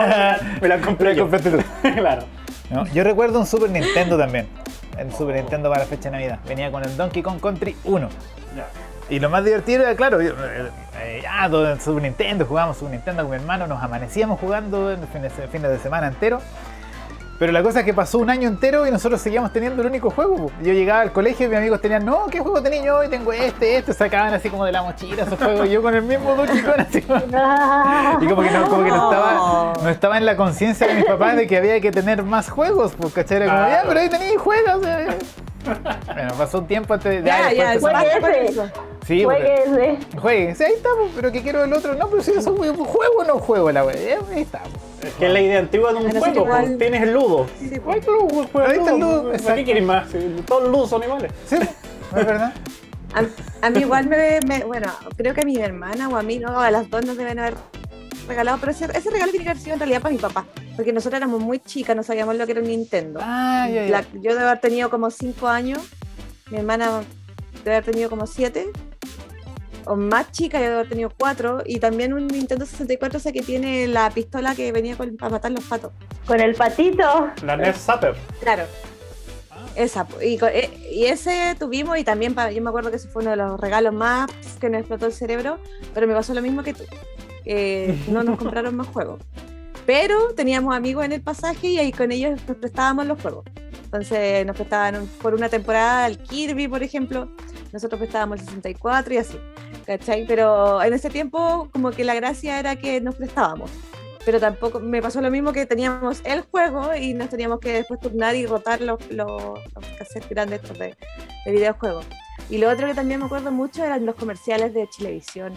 me 0.62 0.68
las 0.68 0.86
compré 0.86 1.16
yo. 1.16 1.30
claro. 1.96 2.24
No, 2.70 2.86
yo 2.88 3.04
recuerdo 3.04 3.40
un 3.40 3.46
Super 3.46 3.70
Nintendo 3.70 4.18
también. 4.18 4.48
El 4.98 5.12
Super 5.14 5.36
Nintendo 5.36 5.70
para 5.70 5.84
la 5.84 5.88
fecha 5.88 6.10
de 6.10 6.12
Navidad. 6.12 6.40
Venía 6.48 6.72
con 6.72 6.84
el 6.84 6.96
Donkey 6.96 7.22
Kong 7.24 7.40
Country 7.40 7.76
1. 7.84 8.10
Ya. 8.56 8.68
Y 9.10 9.20
lo 9.20 9.30
más 9.30 9.44
divertido 9.44 9.84
era, 9.84 9.96
claro, 9.96 10.22
yo, 10.22 10.32
eh, 10.32 10.70
eh, 11.02 11.20
ya, 11.24 11.50
todo 11.50 11.70
en 11.70 11.80
Super 11.80 12.04
Nintendo, 12.04 12.46
jugábamos 12.46 12.78
Super 12.78 12.94
Nintendo 12.94 13.24
con 13.24 13.32
mi 13.32 13.38
hermano, 13.38 13.68
nos 13.68 13.84
amanecíamos 13.84 14.40
jugando 14.40 14.92
en 14.92 15.06
fines, 15.08 15.34
fines 15.52 15.70
de 15.70 15.80
semana 15.80 16.08
entero. 16.08 16.40
Pero 17.44 17.52
la 17.52 17.62
cosa 17.62 17.80
es 17.82 17.86
que 17.86 17.94
pasó 17.94 18.20
un 18.20 18.30
año 18.30 18.48
entero 18.48 18.88
y 18.88 18.92
nosotros 18.92 19.20
seguíamos 19.20 19.52
teniendo 19.52 19.82
el 19.82 19.90
único 19.90 20.10
juego. 20.10 20.50
Yo 20.62 20.72
llegaba 20.72 21.02
al 21.02 21.12
colegio 21.12 21.46
y 21.46 21.50
mis 21.50 21.58
amigos 21.58 21.82
tenían, 21.82 22.06
no, 22.06 22.28
¿qué 22.28 22.40
juego 22.40 22.62
tenía 22.64 22.82
yo 22.86 23.00
hoy? 23.00 23.10
Tengo 23.10 23.34
este, 23.34 23.76
este, 23.80 23.92
sacaban 23.92 24.34
así 24.34 24.50
como 24.50 24.64
de 24.64 24.72
la 24.72 24.82
mochila 24.82 25.24
esos 25.24 25.38
juegos. 25.38 25.68
Y 25.68 25.72
yo 25.72 25.82
con 25.82 25.94
el 25.94 26.04
mismo 26.04 26.36
Donkey 26.36 26.62
Kong 26.62 26.76
así 26.80 27.02
como- 27.02 27.20
Y 28.22 28.28
como 28.30 28.42
que 28.44 28.50
no, 28.50 28.70
como 28.70 28.84
que 28.86 28.90
no 28.92 29.10
estaba, 29.12 29.74
no 29.84 29.90
estaba 29.90 30.18
en 30.18 30.26
la 30.26 30.38
conciencia 30.38 30.88
de 30.88 30.94
mis 30.94 31.04
papás 31.04 31.36
de 31.36 31.46
que 31.46 31.58
había 31.58 31.82
que 31.82 31.92
tener 31.92 32.24
más 32.24 32.50
juegos, 32.50 32.94
pues, 32.98 33.12
¿cachai? 33.14 33.36
Era 33.42 33.46
como, 33.48 33.68
ya, 33.68 33.84
pero 33.90 34.00
ahí 34.00 34.08
tenéis 34.10 34.38
juegos. 34.40 34.86
eh". 34.88 35.08
Bueno, 36.06 36.34
pasó 36.38 36.60
un 36.60 36.68
tiempo 36.68 36.94
antes 36.94 37.24
de. 37.24 37.30
Ya, 37.30 37.52
ya. 37.52 37.74
Sí, 39.06 39.26
porque- 39.26 39.44
Juegue 39.44 39.64
ese. 39.98 40.18
Juegue, 40.18 40.56
sí, 40.56 40.64
ahí 40.64 40.74
está, 40.76 40.90
pues, 40.98 41.12
pero 41.14 41.30
que 41.34 41.42
quiero 41.42 41.66
el 41.66 41.74
otro. 41.74 41.94
No, 41.96 42.08
pero 42.08 42.24
si 42.24 42.32
eso 42.32 42.40
es 42.40 42.48
un 42.48 42.56
juego 42.86 43.18
o 43.20 43.24
no 43.26 43.34
juego 43.40 43.70
la 43.70 43.84
wea. 43.84 44.20
Ahí 44.34 44.44
está. 44.44 44.62
Pues. 45.04 45.14
Es 45.14 45.20
que 45.20 45.26
es 45.28 45.32
la 45.34 45.42
idea 45.42 45.60
antigua 45.60 45.92
de 45.94 45.98
un 46.00 46.12
juego. 46.12 46.28
igual- 46.46 46.66
pues, 46.66 46.78
Tienes 46.80 47.02
el 47.04 47.14
ludo. 47.14 47.48
Sí, 47.60 47.70
sí, 47.70 47.76
Ay, 47.88 48.00
claro, 48.02 48.28
pues, 48.52 48.70
Ahí 48.70 48.78
está 48.78 48.92
el 48.94 49.00
ludo, 49.00 49.32
¿Para 49.44 49.56
qué 49.56 49.64
quieres 49.64 49.84
más? 49.84 50.08
Todos 50.46 50.64
los 50.64 50.72
ludos 50.72 50.90
son 50.90 51.04
iguales. 51.04 51.32
Sí, 51.48 51.56
¿no 52.12 52.20
es 52.20 52.26
verdad? 52.26 52.54
A, 53.14 53.68
a 53.68 53.70
mí 53.70 53.80
igual 53.82 54.08
me, 54.08 54.40
me- 54.48 54.64
Bueno, 54.64 54.92
creo 55.16 55.34
que 55.34 55.42
a 55.42 55.46
mi 55.46 55.58
hermana 55.58 56.10
o 56.10 56.16
a 56.18 56.24
mí, 56.24 56.40
no, 56.40 56.60
a 56.60 56.72
las 56.72 56.90
dos 56.90 57.06
nos 57.06 57.16
deben 57.18 57.38
haber 57.40 57.54
regalado, 58.28 58.58
pero 58.60 58.72
ese, 58.72 58.86
ese 58.86 59.10
regalo 59.12 59.32
tiene 59.32 59.44
que 59.46 59.52
haber 59.52 59.62
sido 59.62 59.74
en 59.74 59.80
realidad 59.80 60.02
para 60.02 60.14
mi 60.14 60.20
papá, 60.20 60.46
porque 60.76 60.92
nosotros 60.94 61.18
éramos 61.18 61.40
muy 61.42 61.60
chicas, 61.60 61.96
no 61.96 62.04
sabíamos 62.04 62.36
lo 62.38 62.46
que 62.46 62.54
era 62.54 62.62
un 62.62 62.68
Nintendo. 62.68 63.20
Ah, 63.22 63.68
ya, 63.72 63.86
ya. 63.86 63.90
La- 63.92 64.06
yo 64.22 64.34
debo 64.34 64.48
haber 64.48 64.62
tenido 64.62 64.90
como 64.90 65.12
5 65.12 65.48
años, 65.48 65.80
mi 66.50 66.58
hermana 66.58 67.02
debe 67.64 67.76
haber 67.78 67.92
tenido 67.92 68.10
como 68.10 68.26
7, 68.26 68.68
o 69.86 69.96
más 69.96 70.32
chica, 70.32 70.58
yo 70.60 70.66
debo 70.66 70.76
haber 70.78 70.90
tenido 70.90 71.12
4, 71.18 71.64
y 71.66 71.80
también 71.80 72.14
un 72.14 72.28
Nintendo 72.28 72.66
64 72.66 73.18
ese 73.18 73.34
que 73.34 73.42
tiene 73.42 73.88
la 73.88 74.10
pistola 74.10 74.56
que 74.56 74.72
venía 74.72 74.96
con- 74.96 75.18
para 75.18 75.30
matar 75.32 75.52
los 75.52 75.64
patos. 75.66 75.92
Con 76.26 76.40
el 76.40 76.56
patito. 76.56 77.30
La 77.44 77.56
NES 77.58 77.78
Zapper. 77.78 78.16
Claro. 78.40 78.64
Esa, 79.76 80.06
y, 80.24 80.38
eh, 80.46 80.90
y 80.92 81.06
ese 81.06 81.56
tuvimos 81.58 81.98
y 81.98 82.04
también 82.04 82.36
yo 82.54 82.62
me 82.62 82.70
acuerdo 82.70 82.92
que 82.92 82.98
ese 82.98 83.08
fue 83.08 83.24
uno 83.24 83.32
de 83.32 83.38
los 83.38 83.60
regalos 83.60 83.92
más 83.94 84.30
que 84.62 84.70
nos 84.70 84.80
explotó 84.82 85.08
el 85.08 85.14
cerebro, 85.14 85.58
pero 85.96 86.06
me 86.08 86.14
pasó 86.14 86.34
lo 86.36 86.42
mismo 86.44 86.62
que 86.64 86.74
tú. 86.76 86.84
Eh, 87.46 87.98
no 88.08 88.24
nos 88.24 88.38
compraron 88.38 88.76
más 88.76 88.88
juegos. 88.88 89.20
Pero 89.86 90.34
teníamos 90.36 90.76
amigos 90.76 91.04
en 91.06 91.12
el 91.12 91.22
pasaje 91.22 91.68
y 91.68 91.80
ahí 91.80 91.92
con 91.92 92.12
ellos 92.12 92.40
nos 92.48 92.58
prestábamos 92.58 93.06
los 93.08 93.20
juegos. 93.22 93.46
Entonces 93.86 94.46
nos 94.46 94.56
prestaban 94.56 94.96
un- 94.96 95.08
por 95.08 95.34
una 95.34 95.50
temporada 95.50 96.08
el 96.08 96.18
Kirby, 96.20 96.68
por 96.68 96.84
ejemplo. 96.84 97.30
Nosotros 97.72 98.00
prestábamos 98.00 98.40
el 98.40 98.46
64 98.46 99.14
y 99.16 99.18
así. 99.18 99.38
¿Cachai? 99.86 100.26
Pero 100.26 100.82
en 100.82 100.94
ese 100.94 101.10
tiempo 101.10 101.68
como 101.72 101.92
que 101.92 102.04
la 102.04 102.16
gracia 102.16 102.60
era 102.60 102.76
que 102.76 103.02
nos 103.02 103.16
prestábamos. 103.16 103.70
Pero 104.26 104.40
tampoco 104.40 104.80
me 104.80 105.02
pasó 105.02 105.20
lo 105.20 105.30
mismo 105.30 105.52
que 105.52 105.66
teníamos 105.66 106.22
el 106.24 106.42
juego 106.42 106.96
y 106.96 107.14
nos 107.14 107.30
teníamos 107.30 107.60
que 107.60 107.74
después 107.74 108.00
turnar 108.00 108.36
y 108.36 108.46
rotar 108.46 108.80
los, 108.80 109.00
los, 109.12 109.28
los 109.28 109.86
cassettes 109.98 110.30
grandes 110.30 110.62
estos 110.62 110.80
de, 110.80 110.96
de 111.46 111.52
videojuegos. 111.52 112.06
Y 112.50 112.58
lo 112.58 112.70
otro 112.70 112.88
que 112.88 112.94
también 112.94 113.20
me 113.20 113.26
acuerdo 113.26 113.52
mucho 113.52 113.84
eran 113.84 114.06
los 114.06 114.16
comerciales 114.16 114.74
de 114.74 114.88
Chilevisión, 114.90 115.54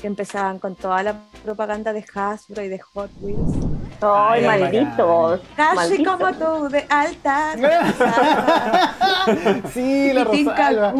que 0.00 0.06
empezaban 0.06 0.58
con 0.58 0.76
toda 0.76 1.02
la 1.02 1.14
propaganda 1.44 1.92
de 1.92 2.04
Hasbro 2.14 2.62
y 2.62 2.68
de 2.68 2.78
Hot 2.78 3.10
Wheels. 3.20 3.66
¡Ay, 4.00 4.44
Ay, 4.44 4.60
malditos! 4.60 5.40
Casi 5.56 5.76
malditos. 5.76 6.16
como 6.16 6.32
tú, 6.32 6.68
de 6.68 6.86
alta. 6.88 7.54
sí, 9.72 10.12
la 10.12 10.24
Rosalba. 10.24 10.94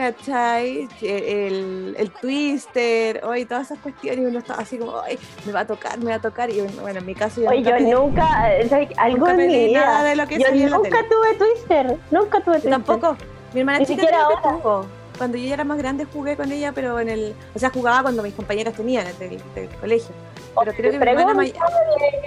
¿Cachai? 0.00 0.88
El, 1.02 1.94
el 1.98 2.10
Twister, 2.10 3.20
hoy 3.24 3.44
todas 3.44 3.66
esas 3.70 3.78
cuestiones, 3.80 4.20
y 4.22 4.24
uno 4.26 4.38
estaba 4.38 4.62
así 4.62 4.78
como, 4.78 4.98
ay, 5.00 5.18
me 5.44 5.52
va 5.52 5.60
a 5.60 5.66
tocar, 5.66 5.98
me 5.98 6.06
va 6.10 6.14
a 6.16 6.20
tocar. 6.22 6.48
Y 6.48 6.62
bueno, 6.62 7.00
en 7.00 7.06
mi 7.06 7.14
caso 7.14 7.42
yo 7.42 7.50
Oye, 7.50 7.58
nunca 7.60 7.78
yo 7.78 7.84
pedí- 7.84 7.92
nunca, 7.92 8.54
eh, 8.56 8.68
¿sabes? 8.68 8.88
algo 8.96 9.18
Nunca 9.18 9.30
en 9.32 9.36
mi 9.36 9.66
vida. 9.66 9.80
nada 9.84 10.04
de 10.04 10.16
lo 10.16 10.26
que 10.26 10.38
yo 10.38 10.50
nunca 10.70 10.98
tuve 11.08 11.34
Twister, 11.36 11.98
nunca 12.10 12.40
tuve 12.40 12.54
Twister. 12.54 12.70
Tampoco. 12.70 13.16
Mi 13.52 13.60
hermana 13.60 13.80
Ni 13.80 13.86
chica 13.86 14.00
siquiera 14.02 14.22
ahora. 14.24 14.40
tuvo. 14.42 14.86
Cuando 15.18 15.36
yo 15.36 15.46
ya 15.48 15.54
era 15.54 15.64
más 15.64 15.76
grande 15.76 16.06
jugué 16.06 16.34
con 16.34 16.50
ella, 16.50 16.72
pero 16.72 16.98
en 16.98 17.10
el... 17.10 17.34
O 17.54 17.58
sea, 17.58 17.68
jugaba 17.68 18.00
cuando 18.00 18.22
mis 18.22 18.32
compañeras 18.32 18.72
tenían 18.72 19.04
del, 19.18 19.38
del 19.54 19.68
colegio. 19.78 20.14
Pero 20.58 20.72
creo 20.72 20.92
que 20.92 20.98
mi 20.98 21.06
hermana... 21.06 21.34
may- 21.34 21.52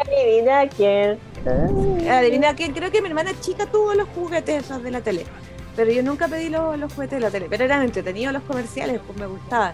Adivina 0.05 0.67
quién. 0.69 1.17
Adivina 2.07 2.55
quién, 2.55 2.71
creo 2.73 2.91
que 2.91 3.01
mi 3.01 3.07
hermana 3.07 3.31
chica 3.41 3.65
tuvo 3.65 3.95
los 3.95 4.07
juguetes 4.09 4.65
esos 4.65 4.83
de 4.83 4.91
la 4.91 5.01
tele. 5.01 5.25
Pero 5.75 5.91
yo 5.91 6.03
nunca 6.03 6.27
pedí 6.27 6.49
los, 6.49 6.77
los 6.77 6.93
juguetes 6.93 7.17
de 7.17 7.25
la 7.25 7.31
tele. 7.31 7.47
Pero 7.49 7.63
eran 7.65 7.81
entretenidos 7.83 8.33
los 8.33 8.43
comerciales, 8.43 9.01
pues 9.05 9.17
me 9.19 9.25
gustaban. 9.27 9.73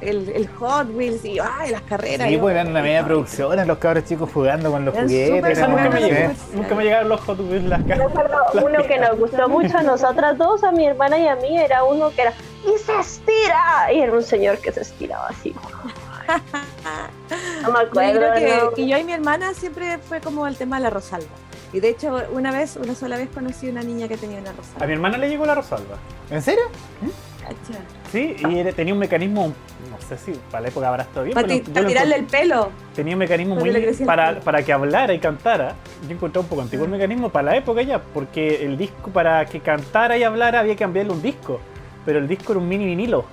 El, 0.00 0.30
el 0.30 0.48
Hot 0.48 0.88
Wheels 0.94 1.22
y 1.26 1.38
ay, 1.40 1.70
las 1.72 1.82
carreras. 1.82 2.26
Sí, 2.26 2.34
yo- 2.34 2.40
pues 2.40 2.54
eran 2.54 2.68
una 2.68 2.80
media 2.80 3.04
producción, 3.04 3.66
los 3.66 3.76
cabros 3.78 4.04
chicos 4.06 4.30
jugando 4.32 4.70
con 4.70 4.86
los 4.86 4.94
Eran 4.94 5.06
juguetes. 5.08 5.58
eran 5.58 5.70
nunca 5.72 5.90
me. 5.90 6.30
Nunca 6.54 6.74
llegaron 6.76 7.08
los 7.10 7.20
Hot 7.20 7.38
Wheels 7.38 7.64
las 7.66 7.86
Yo 7.86 7.94
recuerdo 7.96 8.36
uno 8.64 8.82
que 8.86 8.98
nos 8.98 9.18
gustó 9.18 9.48
mucho 9.50 9.76
a 9.76 9.82
nosotras 9.82 10.38
dos, 10.38 10.64
a 10.64 10.72
mi 10.72 10.86
hermana 10.86 11.18
y 11.18 11.28
a 11.28 11.36
mí, 11.36 11.58
era 11.58 11.84
uno 11.84 12.08
que 12.16 12.22
era 12.22 12.32
¡y 12.64 12.78
se 12.78 12.98
estira! 12.98 13.92
Y 13.92 14.00
era 14.00 14.12
un 14.14 14.22
señor 14.22 14.56
que 14.58 14.72
se 14.72 14.80
estiraba 14.80 15.28
así. 15.28 15.54
No 17.62 17.72
me 17.72 17.80
Yo 17.80 17.86
acuerdo. 17.88 18.20
creo 18.20 18.34
que, 18.34 18.56
¿no? 18.64 18.70
que 18.72 18.88
yo 18.88 18.96
y 18.96 19.04
mi 19.04 19.12
hermana 19.12 19.52
siempre 19.54 19.98
fue 19.98 20.20
como 20.20 20.46
el 20.46 20.56
tema 20.56 20.76
de 20.76 20.84
la 20.84 20.90
Rosalba. 20.90 21.26
Y 21.72 21.80
de 21.80 21.88
hecho, 21.90 22.16
una 22.32 22.50
vez, 22.50 22.76
una 22.82 22.94
sola 22.94 23.16
vez 23.16 23.28
conocí 23.32 23.68
a 23.68 23.70
una 23.70 23.82
niña 23.82 24.08
que 24.08 24.16
tenía 24.16 24.38
una 24.40 24.50
A 24.50 24.54
Rosalba. 24.54 24.86
mi 24.86 24.92
hermana 24.92 25.18
le 25.18 25.28
llegó 25.28 25.46
la 25.46 25.54
Rosalba. 25.54 25.96
¿En 26.30 26.42
serio? 26.42 26.64
Cacha. 27.40 27.78
Sí, 28.10 28.36
y 28.38 28.64
tenía 28.72 28.92
un 28.92 28.98
mecanismo, 29.00 29.52
no 29.90 30.00
sé 30.06 30.18
si 30.18 30.32
para 30.50 30.62
la 30.62 30.68
época 30.68 30.88
habrá 30.88 31.02
estado 31.04 31.24
bien, 31.24 31.34
Para, 31.34 31.46
pero 31.46 31.60
ti- 31.62 31.70
para 31.70 31.86
tirarle 31.86 32.16
el 32.16 32.24
pelo. 32.24 32.70
tenía 32.94 33.14
un 33.14 33.20
mecanismo 33.20 33.54
muy 33.54 33.70
para, 34.04 34.40
para 34.40 34.62
que 34.62 34.72
hablara 34.72 35.14
y 35.14 35.18
cantara. 35.20 35.74
Yo 36.06 36.14
encontré 36.14 36.40
un 36.40 36.46
poco 36.48 36.62
antiguo 36.62 36.84
el 36.84 36.90
mecanismo 36.90 37.30
para 37.30 37.52
la 37.52 37.56
época 37.56 37.82
ya, 37.82 38.00
porque 38.00 38.64
el 38.64 38.76
disco 38.76 39.10
para 39.10 39.44
que 39.46 39.60
cantara 39.60 40.18
y 40.18 40.22
hablara 40.24 40.60
había 40.60 40.74
que 40.74 40.80
cambiarle 40.80 41.12
un 41.12 41.22
disco, 41.22 41.60
pero 42.04 42.18
el 42.18 42.26
disco 42.28 42.52
era 42.52 42.60
un 42.60 42.68
mini 42.68 42.84
vinilo. 42.84 43.24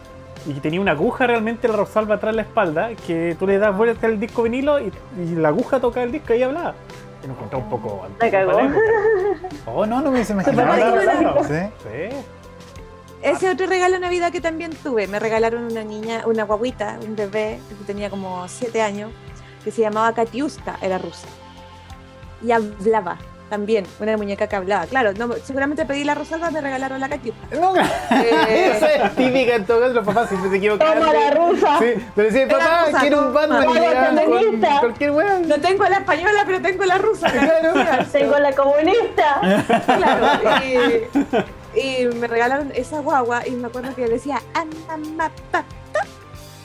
Y 0.45 0.53
tenía 0.61 0.79
una 0.79 0.91
aguja 0.91 1.27
realmente 1.27 1.67
la 1.67 1.75
Rosalba 1.75 2.15
atrás 2.15 2.31
de 2.33 2.37
la 2.37 2.41
espalda, 2.43 2.91
que 3.05 3.35
tú 3.37 3.45
le 3.47 3.57
das 3.57 3.75
vuelta 3.75 4.07
al 4.07 4.19
disco 4.19 4.43
vinilo 4.43 4.79
y, 4.79 4.91
y 5.19 5.35
la 5.35 5.49
aguja 5.49 5.79
toca 5.81 6.01
el 6.03 6.11
disco 6.11 6.33
y 6.33 6.43
hablaba. 6.43 6.75
Yo 7.21 7.27
lo 7.27 7.33
encontré 7.33 7.59
un 7.59 7.69
poco 7.69 8.03
antiguo. 8.03 8.17
Me 8.21 8.31
cagó. 8.31 8.51
para 8.51 8.63
la 8.63 8.69
época. 8.69 9.55
Oh, 9.65 9.85
no, 9.85 10.01
no 10.01 10.03
me 10.03 10.17
hubiese 10.17 10.33
imaginado. 10.33 11.43
Sí. 11.43 11.53
Sí. 11.83 12.17
Ese 13.21 13.49
otro 13.49 13.65
regalo 13.65 13.95
de 13.95 13.99
Navidad 13.99 14.31
que 14.31 14.41
también 14.41 14.71
tuve. 14.71 15.07
Me 15.07 15.19
regalaron 15.19 15.63
una 15.63 15.83
niña, 15.83 16.23
una 16.25 16.43
guaguita, 16.43 16.99
un 17.03 17.15
bebé, 17.15 17.59
que 17.67 17.85
tenía 17.85 18.09
como 18.09 18.47
siete 18.47 18.81
años, 18.81 19.11
que 19.63 19.71
se 19.71 19.81
llamaba 19.81 20.13
Katiuska, 20.13 20.77
era 20.81 20.97
rusa. 20.97 21.27
Y 22.43 22.51
hablaba 22.51 23.17
también, 23.49 23.85
una 23.99 24.17
muñeca 24.17 24.47
que 24.47 24.55
hablaba. 24.55 24.85
Claro, 24.87 25.13
no, 25.13 25.33
seguramente 25.43 25.85
pedí 25.85 26.03
la 26.03 26.15
Rosalba, 26.15 26.51
me 26.51 26.59
regalaron 26.61 26.99
la 26.99 27.09
Katiuska. 27.09 27.55
No, 27.59 27.75
Eh, 27.77 28.71
esa 28.75 28.91
es 28.93 29.15
típica 29.15 29.55
en 29.55 29.65
todo 29.65 29.79
caso, 29.81 29.93
los 29.93 30.05
papás 30.05 30.29
siempre 30.29 30.49
se 30.49 30.57
equivocan. 30.57 30.99
Toma 30.99 31.13
la 31.13 31.31
rusa. 31.31 31.79
Sí, 31.79 31.93
le 32.15 32.23
decía, 32.23 32.47
papá, 32.47 32.85
rusa, 32.87 32.99
quiero 32.99 33.17
un 33.19 33.23
toma. 33.33 33.39
Batman 33.47 33.65
con 34.25 34.79
cualquier 34.79 35.11
weá. 35.11 35.39
No 35.39 35.55
tengo 35.59 35.83
la 35.85 35.97
española, 35.97 36.43
pero 36.45 36.61
tengo 36.61 36.85
la 36.85 36.97
rusa. 36.97 37.31
Claro. 37.37 38.05
Tengo 38.11 38.37
la 38.39 38.51
comunista. 38.53 39.39
Claro, 39.85 40.27
y, 40.65 41.79
y 41.79 42.05
me 42.15 42.27
regalaron 42.27 42.71
esa 42.75 42.99
guagua 42.99 43.47
y 43.47 43.51
me 43.51 43.67
acuerdo 43.67 43.93
que 43.95 44.07
decía 44.07 44.41
"Amama, 44.53 45.29
pa, 45.51 45.63
pa, 45.93 46.03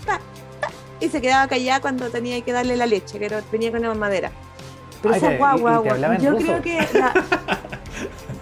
pa, 0.07 0.19
pa", 0.61 0.69
y 1.01 1.09
se 1.09 1.21
quedaba 1.21 1.47
callada 1.49 1.81
cuando 1.81 2.11
tenía 2.11 2.41
que 2.43 2.53
darle 2.53 2.77
la 2.77 2.87
leche, 2.87 3.19
que 3.19 3.27
era- 3.27 3.43
venía 3.53 3.71
con 3.71 3.81
una 3.81 3.91
mamadera. 3.91 4.31
Pero 5.03 5.15
Ay, 5.15 5.19
esa 5.19 5.29
te- 5.29 5.35
y- 5.35 5.39
guagua, 5.39 5.83
y 5.85 6.05
en 6.05 6.21
yo 6.21 6.31
ruso. 6.31 6.43
creo 6.47 6.63
que 6.63 6.79
la, 6.99 7.13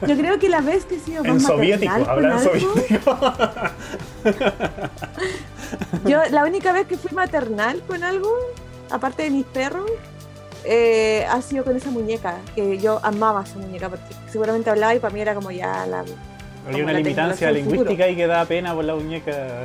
yo 0.06 0.16
creo 0.16 0.38
que 0.38 0.48
la 0.48 0.60
vez 0.60 0.84
que 0.84 0.96
he 0.96 1.00
sido 1.00 1.24
En 1.24 1.34
más 1.34 1.42
soviético, 1.42 1.90
maternal 1.92 2.04
con 2.04 2.10
hablan 2.10 2.32
algo, 2.38 2.74
soviético. 2.74 3.18
Yo 6.06 6.20
la 6.30 6.44
única 6.44 6.72
vez 6.72 6.86
que 6.86 6.96
fui 6.96 7.12
maternal 7.12 7.82
con 7.86 8.02
algo, 8.02 8.30
aparte 8.90 9.22
de 9.24 9.30
mis 9.30 9.44
perros, 9.46 9.90
eh, 10.64 11.24
ha 11.30 11.40
sido 11.42 11.64
con 11.64 11.76
esa 11.76 11.90
muñeca, 11.90 12.36
que 12.54 12.78
yo 12.78 13.00
amaba 13.02 13.42
esa 13.44 13.56
muñeca, 13.58 13.88
porque 13.88 14.04
seguramente 14.30 14.68
hablaba 14.70 14.94
y 14.94 14.98
para 14.98 15.14
mí 15.14 15.20
era 15.20 15.34
como 15.34 15.50
ya 15.50 15.86
la... 15.86 16.04
Había 16.68 16.84
una 16.84 16.92
la 16.92 16.98
limitancia 16.98 17.50
lingüística 17.50 18.06
y 18.08 18.16
que 18.16 18.26
daba 18.26 18.44
pena 18.44 18.74
por 18.74 18.84
la 18.84 18.94
muñeca. 18.94 19.62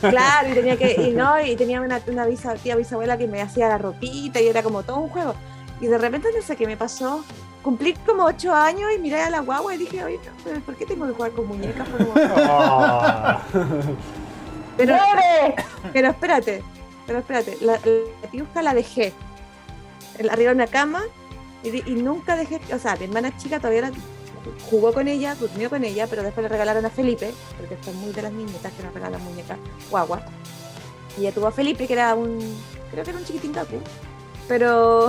Claro, 0.00 0.48
y 0.50 0.54
tenía 0.54 0.76
que, 0.76 1.00
y 1.00 1.10
no, 1.12 1.40
y 1.40 1.54
tenía 1.56 1.80
una, 1.80 2.00
una 2.08 2.26
bisa- 2.26 2.54
tía 2.56 2.74
bisabuela 2.74 3.16
que 3.16 3.28
me 3.28 3.40
hacía 3.40 3.68
la 3.68 3.78
ropita 3.78 4.40
y 4.40 4.48
era 4.48 4.62
como 4.62 4.82
todo 4.82 4.96
un 4.98 5.08
juego. 5.10 5.34
Y 5.82 5.88
de 5.88 5.98
repente 5.98 6.28
no 6.34 6.40
sé 6.40 6.56
qué 6.56 6.66
me 6.66 6.78
pasó. 6.78 7.22
Cumplí 7.62 7.92
como 8.06 8.24
ocho 8.24 8.54
años 8.54 8.90
y 8.96 8.98
miré 8.98 9.20
a 9.20 9.28
la 9.30 9.40
guagua 9.40 9.74
y 9.74 9.78
dije, 9.78 10.02
oye, 10.02 10.18
no, 10.46 10.60
¿por 10.60 10.74
qué 10.76 10.86
tengo 10.86 11.06
que 11.06 11.12
jugar 11.12 11.32
con 11.32 11.46
muñecas? 11.48 11.86
Pero, 14.76 14.96
pero 15.92 16.08
espérate, 16.08 16.62
pero 17.06 17.18
espérate, 17.18 17.58
la, 17.60 17.74
la 17.74 18.28
tiusca 18.30 18.62
la 18.62 18.72
dejé 18.72 19.12
arriba 20.30 20.50
de 20.50 20.56
una 20.56 20.66
cama 20.66 21.02
y, 21.62 21.70
nunca 21.92 22.36
dejé, 22.36 22.58
o 22.74 22.78
sea, 22.78 22.96
mi 22.96 23.04
hermana 23.04 23.36
chica 23.36 23.58
todavía 23.58 23.82
la- 23.82 23.92
jugó 24.70 24.94
con 24.94 25.08
ella, 25.08 25.34
durmió 25.34 25.68
con 25.68 25.84
ella, 25.84 26.06
pero 26.08 26.22
después 26.22 26.42
le 26.42 26.48
regalaron 26.48 26.86
a 26.86 26.90
Felipe, 26.90 27.34
porque 27.58 27.76
son 27.84 27.96
muy 28.00 28.12
de 28.12 28.22
las 28.22 28.32
niñitas 28.32 28.72
que 28.72 28.82
nos 28.82 28.94
regalan 28.94 29.22
muñecas 29.22 29.58
guagua. 29.90 30.22
Y 31.18 31.20
ella 31.20 31.32
tuvo 31.32 31.48
a 31.48 31.52
Felipe, 31.52 31.86
que 31.86 31.92
era 31.92 32.14
un, 32.14 32.38
creo 32.90 33.04
que 33.04 33.10
era 33.10 33.18
un 33.18 33.26
chiquitín 33.26 33.52
cacu, 33.52 33.76
pero, 34.48 35.08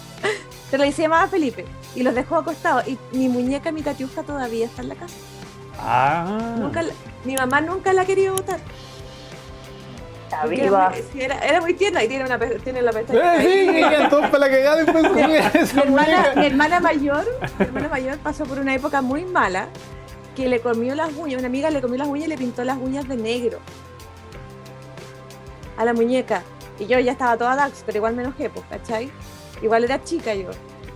pero 0.70 0.84
le 0.84 0.92
se 0.92 1.02
llamaba 1.02 1.28
Felipe 1.28 1.64
y 1.94 2.02
los 2.02 2.14
dejó 2.14 2.36
acostados. 2.36 2.86
Y 2.86 2.98
mi 3.12 3.28
muñeca, 3.28 3.72
mi 3.72 3.82
catiusca 3.82 4.22
todavía 4.22 4.66
está 4.66 4.82
en 4.82 4.88
la 4.88 4.94
casa. 4.94 5.14
Ah. 5.78 6.56
Nunca 6.58 6.82
la- 6.82 6.92
mi 7.24 7.34
mamá 7.34 7.60
nunca 7.60 7.92
la 7.92 8.04
quería 8.04 8.32
botar. 8.32 8.60
Está 10.24 10.42
porque 10.42 10.62
viva. 10.62 10.92
Era, 11.14 11.60
muy, 11.60 11.70
era, 11.72 11.78
tierna 11.78 12.04
y 12.04 12.08
tiene, 12.08 12.24
una, 12.24 12.38
tiene 12.38 12.82
la 12.82 12.92
pestaña. 12.92 13.40
Sí, 13.42 13.82
para 14.10 14.38
la 14.38 14.50
cagada 14.50 14.82
y 14.82 14.86
después 14.86 15.12
mi, 15.12 15.80
hermana, 15.80 16.32
mi 16.36 16.46
hermana 16.46 16.80
mayor, 16.80 17.26
mi 17.58 17.64
hermana 17.66 17.88
mayor 17.88 18.18
pasó 18.18 18.44
por 18.44 18.58
una 18.58 18.74
época 18.74 19.02
muy 19.02 19.24
mala 19.24 19.68
que 20.34 20.48
le 20.48 20.60
comió 20.60 20.94
las 20.94 21.12
uñas, 21.12 21.38
una 21.38 21.48
amiga 21.48 21.68
le 21.70 21.82
comió 21.82 21.98
las 21.98 22.08
uñas 22.08 22.26
y 22.26 22.28
le 22.28 22.38
pintó 22.38 22.64
las 22.64 22.78
uñas 22.78 23.06
de 23.06 23.16
negro 23.16 23.58
a 25.76 25.84
la 25.84 25.92
muñeca. 25.92 26.42
Y 26.78 26.86
yo 26.86 26.98
ya 26.98 27.12
estaba 27.12 27.36
toda 27.36 27.54
Dax, 27.56 27.82
pero 27.86 27.98
igual 27.98 28.14
me 28.16 28.22
enojé, 28.22 28.50
pues, 28.50 28.64
¿cachai? 28.68 29.10
Igual 29.62 29.84
era 29.84 30.02
chica 30.02 30.34
yo. 30.34 30.50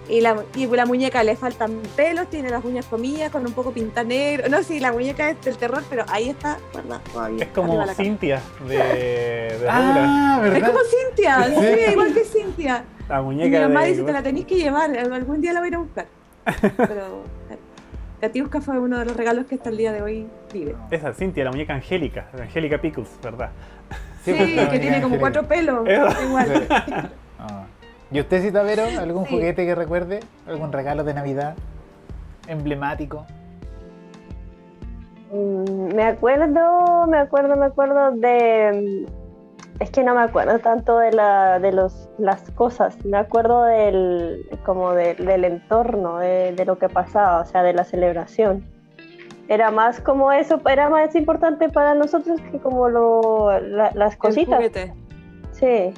Y 0.09 0.21
la, 0.21 0.37
y 0.55 0.67
la 0.69 0.87
muñeca 0.87 1.25
le 1.25 1.35
faltan 1.35 1.81
pelos, 1.97 2.31
tiene 2.31 2.49
las 2.49 2.65
uñas 2.65 2.87
comidas, 2.87 3.31
con 3.33 3.45
un 3.45 3.53
poco 3.53 3.73
pinta 3.73 4.05
negro. 4.05 4.49
No, 4.49 4.63
sí, 4.63 4.79
la 4.79 4.93
muñeca 4.93 5.31
es 5.31 5.41
del 5.41 5.57
terror, 5.57 5.83
pero 5.91 6.05
ahí 6.09 6.29
está, 6.29 6.59
¿verdad? 6.73 7.01
Todavía. 7.13 7.45
Es 7.45 7.51
como. 7.51 7.85
Cintia 7.89 8.41
de, 8.69 8.77
de. 8.77 9.67
Ah, 9.69 10.41
Es 10.45 10.53
¿verdad? 10.53 10.69
como 10.69 10.79
Cintia, 10.85 11.45
Sí. 11.45 11.91
igual 11.93 12.15
que 12.15 12.25
Cintia. 12.25 12.85
La 13.09 13.21
Y 13.21 13.23
muñeca 13.25 13.59
mi 13.59 13.65
mamá 13.65 13.83
de. 13.83 13.91
dice, 13.91 14.03
te 14.05 14.13
la 14.13 14.23
tenéis 14.23 14.47
que 14.47 14.55
llevar, 14.57 14.97
algún 14.97 15.41
día 15.41 15.53
la 15.53 15.59
voy 15.61 15.67
a 15.67 15.71
ir 15.71 15.75
a 15.75 15.79
buscar. 15.79 16.07
Pero 16.77 17.23
Katiuska 18.21 18.61
fue 18.61 18.79
uno 18.79 19.01
de 19.01 19.07
los 19.07 19.17
regalos 19.17 19.47
que 19.47 19.57
hasta 19.57 19.71
el 19.71 19.77
día 19.77 19.93
de 19.93 20.03
hoy 20.03 20.27
vive. 20.53 20.77
Esa, 20.93 21.13
Cintia, 21.15 21.43
la 21.45 21.51
muñeca 21.51 21.75
Angélica, 21.75 22.29
Angélica 22.41 22.81
Pickles, 22.81 23.09
¿verdad? 23.23 23.51
Sí, 24.33 24.57
que 24.71 24.79
tiene 24.79 25.01
como 25.01 25.19
cuatro 25.19 25.43
pelos. 25.45 25.87
Igual. 25.89 26.67
Ah. 27.39 27.65
¿Y 28.11 28.21
usted, 28.21 28.43
Cita 28.43 28.63
Vero, 28.63 28.85
algún 28.99 29.25
Sí. 29.27 29.35
juguete 29.35 29.65
que 29.67 29.75
recuerde? 29.75 30.21
¿Algún 30.47 30.73
regalo 30.73 31.05
de 31.05 31.15
Navidad 31.15 31.55
emblemático? 32.49 33.27
Mm, 35.33 35.95
Me 35.95 36.05
acuerdo, 36.05 37.07
me 37.09 37.19
acuerdo, 37.19 37.57
me 37.57 37.67
acuerdo 37.67 38.11
de. 38.13 39.07
Es 39.81 39.91
que 39.91 40.03
no 40.03 40.15
me 40.15 40.23
acuerdo 40.23 40.59
tanto 40.61 40.99
de, 40.99 41.13
la, 41.13 41.59
de 41.59 41.71
los, 41.73 42.09
las 42.19 42.51
cosas, 42.53 42.97
me 43.05 43.19
acuerdo 43.19 43.65
del, 43.65 44.49
como 44.65 44.93
del- 44.93 45.23
del 45.27 45.45
entorno, 45.45 46.17
de, 46.19 46.53
de 46.55 46.65
lo 46.65 46.79
que 46.79 46.89
pasaba, 46.89 47.43
o 47.43 47.45
sea, 47.45 47.63
de 47.63 47.75
la 47.75 47.85
celebración. 47.85 48.65
Era 49.49 49.71
más 49.71 50.01
como 50.01 50.33
eso, 50.33 50.61
era 50.69 50.89
más 50.89 51.15
importante 51.15 51.69
para 51.69 51.95
nosotros 51.95 52.41
que 52.51 52.59
como 52.59 52.89
lo, 52.89 53.59
la- 53.61 53.93
las 53.95 54.17
cositas. 54.17 54.59
Sí, 55.53 55.95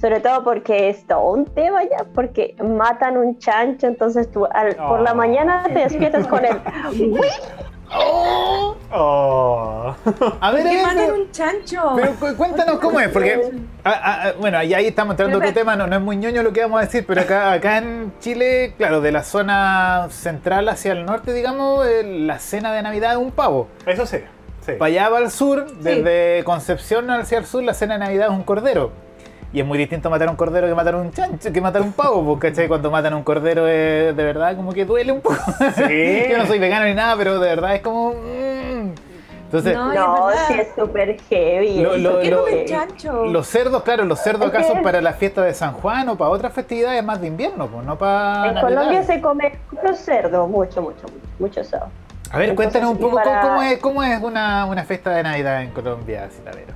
sobre 0.00 0.20
todo 0.20 0.44
porque 0.44 0.90
es 0.90 1.06
todo 1.06 1.30
un 1.32 1.46
tema 1.46 1.82
ya, 1.84 2.04
porque 2.14 2.54
matan 2.62 3.16
un 3.16 3.38
chancho, 3.38 3.86
entonces 3.86 4.30
tú 4.30 4.44
al- 4.46 4.76
por 4.76 5.00
la 5.00 5.14
mañana 5.14 5.64
te 5.64 5.78
despiertas 5.78 6.26
con 6.26 6.44
el 6.44 6.60
"Uy", 7.90 8.76
Oh. 8.92 9.94
A 10.40 10.50
ver, 10.52 10.62
¿Qué 10.64 10.82
matan 10.82 10.96
pero, 10.96 11.14
un 11.14 11.30
chancho? 11.32 11.92
pero 11.96 12.12
cu- 12.14 12.36
cuéntanos 12.36 12.78
cómo 12.78 13.00
es, 13.00 13.08
porque 13.08 13.50
ah, 13.84 13.90
ah, 14.02 14.20
ah, 14.28 14.32
bueno, 14.38 14.58
ahí 14.58 14.72
estamos 14.86 15.12
entrando 15.14 15.36
a 15.36 15.40
otro 15.40 15.52
tema, 15.52 15.74
no, 15.76 15.86
no 15.86 15.96
es 15.96 16.02
muy 16.02 16.16
ñoño 16.16 16.42
lo 16.42 16.52
que 16.52 16.60
vamos 16.62 16.80
a 16.80 16.84
decir, 16.84 17.04
pero 17.06 17.20
acá, 17.20 17.52
acá 17.52 17.78
en 17.78 18.12
Chile, 18.20 18.74
claro, 18.78 19.00
de 19.00 19.10
la 19.12 19.22
zona 19.24 20.06
central 20.10 20.68
hacia 20.68 20.92
el 20.92 21.04
norte, 21.04 21.32
digamos, 21.32 21.84
eh, 21.86 22.02
la 22.04 22.38
cena 22.38 22.72
de 22.72 22.82
Navidad 22.82 23.12
es 23.12 23.18
un 23.18 23.32
pavo. 23.32 23.68
Eso 23.86 24.06
sí. 24.06 24.18
sí. 24.64 24.72
Para 24.72 24.86
allá, 24.86 25.10
para 25.10 25.24
el 25.24 25.30
sur, 25.30 25.66
desde 25.78 26.42
Concepción 26.44 27.10
hacia 27.10 27.38
el 27.38 27.46
sur, 27.46 27.62
la 27.64 27.74
cena 27.74 27.94
de 27.94 28.00
Navidad 28.00 28.28
es 28.28 28.32
un 28.32 28.44
cordero. 28.44 28.92
Y 29.52 29.60
es 29.60 29.66
muy 29.66 29.78
distinto 29.78 30.10
matar 30.10 30.28
un 30.28 30.36
cordero 30.36 30.66
que 30.66 30.74
matar 30.74 30.96
un 30.96 31.10
chancho, 31.12 31.52
que 31.52 31.60
matar 31.60 31.80
un 31.82 31.92
pavo, 31.92 32.24
porque 32.24 32.48
¿cachai? 32.50 32.68
cuando 32.68 32.90
matan 32.90 33.14
un 33.14 33.22
cordero 33.22 33.66
es 33.66 34.14
de 34.14 34.24
verdad 34.24 34.54
como 34.56 34.72
que 34.72 34.84
duele 34.84 35.12
un 35.12 35.20
poco. 35.20 35.36
Sí. 35.76 36.22
Yo 36.30 36.38
no 36.38 36.46
soy 36.46 36.58
vegano 36.58 36.84
ni 36.86 36.94
nada, 36.94 37.16
pero 37.16 37.38
de 37.38 37.48
verdad 37.48 37.74
es 37.74 37.80
como... 37.80 38.10
mm. 38.12 38.90
Entonces, 39.46 39.74
No, 39.76 39.92
es 39.92 39.98
No, 40.00 40.28
sí 40.48 40.54
es 40.58 40.68
súper 40.76 41.16
heavy. 41.30 41.80
Lo- 41.80 41.96
lo- 41.96 42.18
¿Qué 42.20 42.30
lo- 42.32 42.44
chancho? 42.66 43.26
los 43.26 43.46
cerdos, 43.46 43.84
claro, 43.84 44.04
los 44.04 44.18
cerdos 44.18 44.48
acá 44.48 44.64
son 44.64 44.78
que- 44.78 44.82
para 44.82 45.00
la 45.00 45.12
fiesta 45.12 45.42
de 45.42 45.54
San 45.54 45.72
Juan 45.74 46.08
o 46.08 46.16
para 46.16 46.30
otras 46.30 46.52
festividades 46.52 47.02
más 47.04 47.20
de 47.20 47.28
invierno, 47.28 47.68
pues 47.68 47.86
no 47.86 47.96
para... 47.96 48.48
En 48.48 48.54
Navidad. 48.54 48.60
Colombia 48.62 49.02
se 49.04 49.20
come 49.20 49.56
mucho 49.70 49.94
cerdo, 49.94 50.48
mucho, 50.48 50.82
mucho, 50.82 51.02
mucho, 51.02 51.14
mucho 51.38 51.62
cerdo. 51.64 51.86
A 52.32 52.38
ver, 52.38 52.48
entonces, 52.50 52.72
cuéntanos 52.82 52.90
un 52.90 52.98
poco 52.98 53.14
para- 53.22 53.40
cómo, 53.42 53.62
es, 53.62 53.78
cómo 53.78 54.02
es 54.02 54.20
una, 54.20 54.66
una 54.66 54.82
fiesta 54.84 55.10
de 55.10 55.22
Navidad 55.22 55.62
en 55.62 55.70
Colombia, 55.70 56.28
Citabero. 56.28 56.74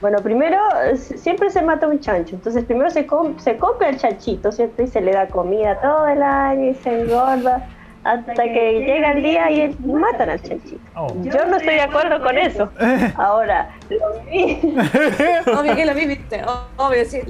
Bueno, 0.00 0.18
primero 0.22 0.58
siempre 0.94 1.50
se 1.50 1.60
mata 1.60 1.88
un 1.88 1.98
chancho, 1.98 2.36
entonces 2.36 2.64
primero 2.64 2.88
se, 2.88 3.04
com- 3.06 3.36
se 3.38 3.56
compra 3.56 3.88
el 3.88 3.96
chanchito, 3.98 4.52
¿cierto? 4.52 4.82
Y 4.82 4.86
se 4.86 5.00
le 5.00 5.10
da 5.12 5.26
comida 5.26 5.80
todo 5.80 6.06
el 6.06 6.22
año 6.22 6.70
y 6.70 6.74
se 6.74 7.02
engorda 7.02 7.68
hasta 8.04 8.44
que 8.44 8.84
llega 8.86 9.10
el 9.10 9.22
día 9.24 9.50
y 9.50 9.76
matan 9.84 10.30
al 10.30 10.40
chanchito. 10.40 10.80
Oh. 10.94 11.08
Yo 11.22 11.44
no 11.46 11.56
estoy 11.56 11.74
de 11.74 11.80
acuerdo 11.80 12.22
con 12.22 12.38
eso. 12.38 12.70
Ahora, 13.16 13.70
lo 13.90 14.20
vi. 14.30 14.60
Obvio 15.58 15.74
que 15.74 15.84
lo 15.84 15.94
viviste, 15.94 16.42
obvio, 16.76 17.04
sí. 17.04 17.20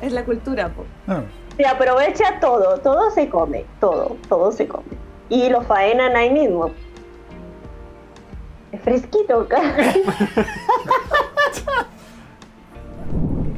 Es 0.00 0.12
la 0.12 0.24
cultura, 0.24 0.68
po. 0.68 0.84
Ah. 1.08 1.22
Se 1.56 1.66
aprovecha 1.66 2.38
todo, 2.40 2.78
todo 2.78 3.10
se 3.10 3.28
come, 3.28 3.64
todo, 3.80 4.16
todo 4.28 4.52
se 4.52 4.68
come. 4.68 4.84
Y 5.28 5.48
lo 5.50 5.60
faenan 5.62 6.14
ahí 6.16 6.30
mismo. 6.30 6.70
Es 8.70 8.80
fresquito, 8.80 9.46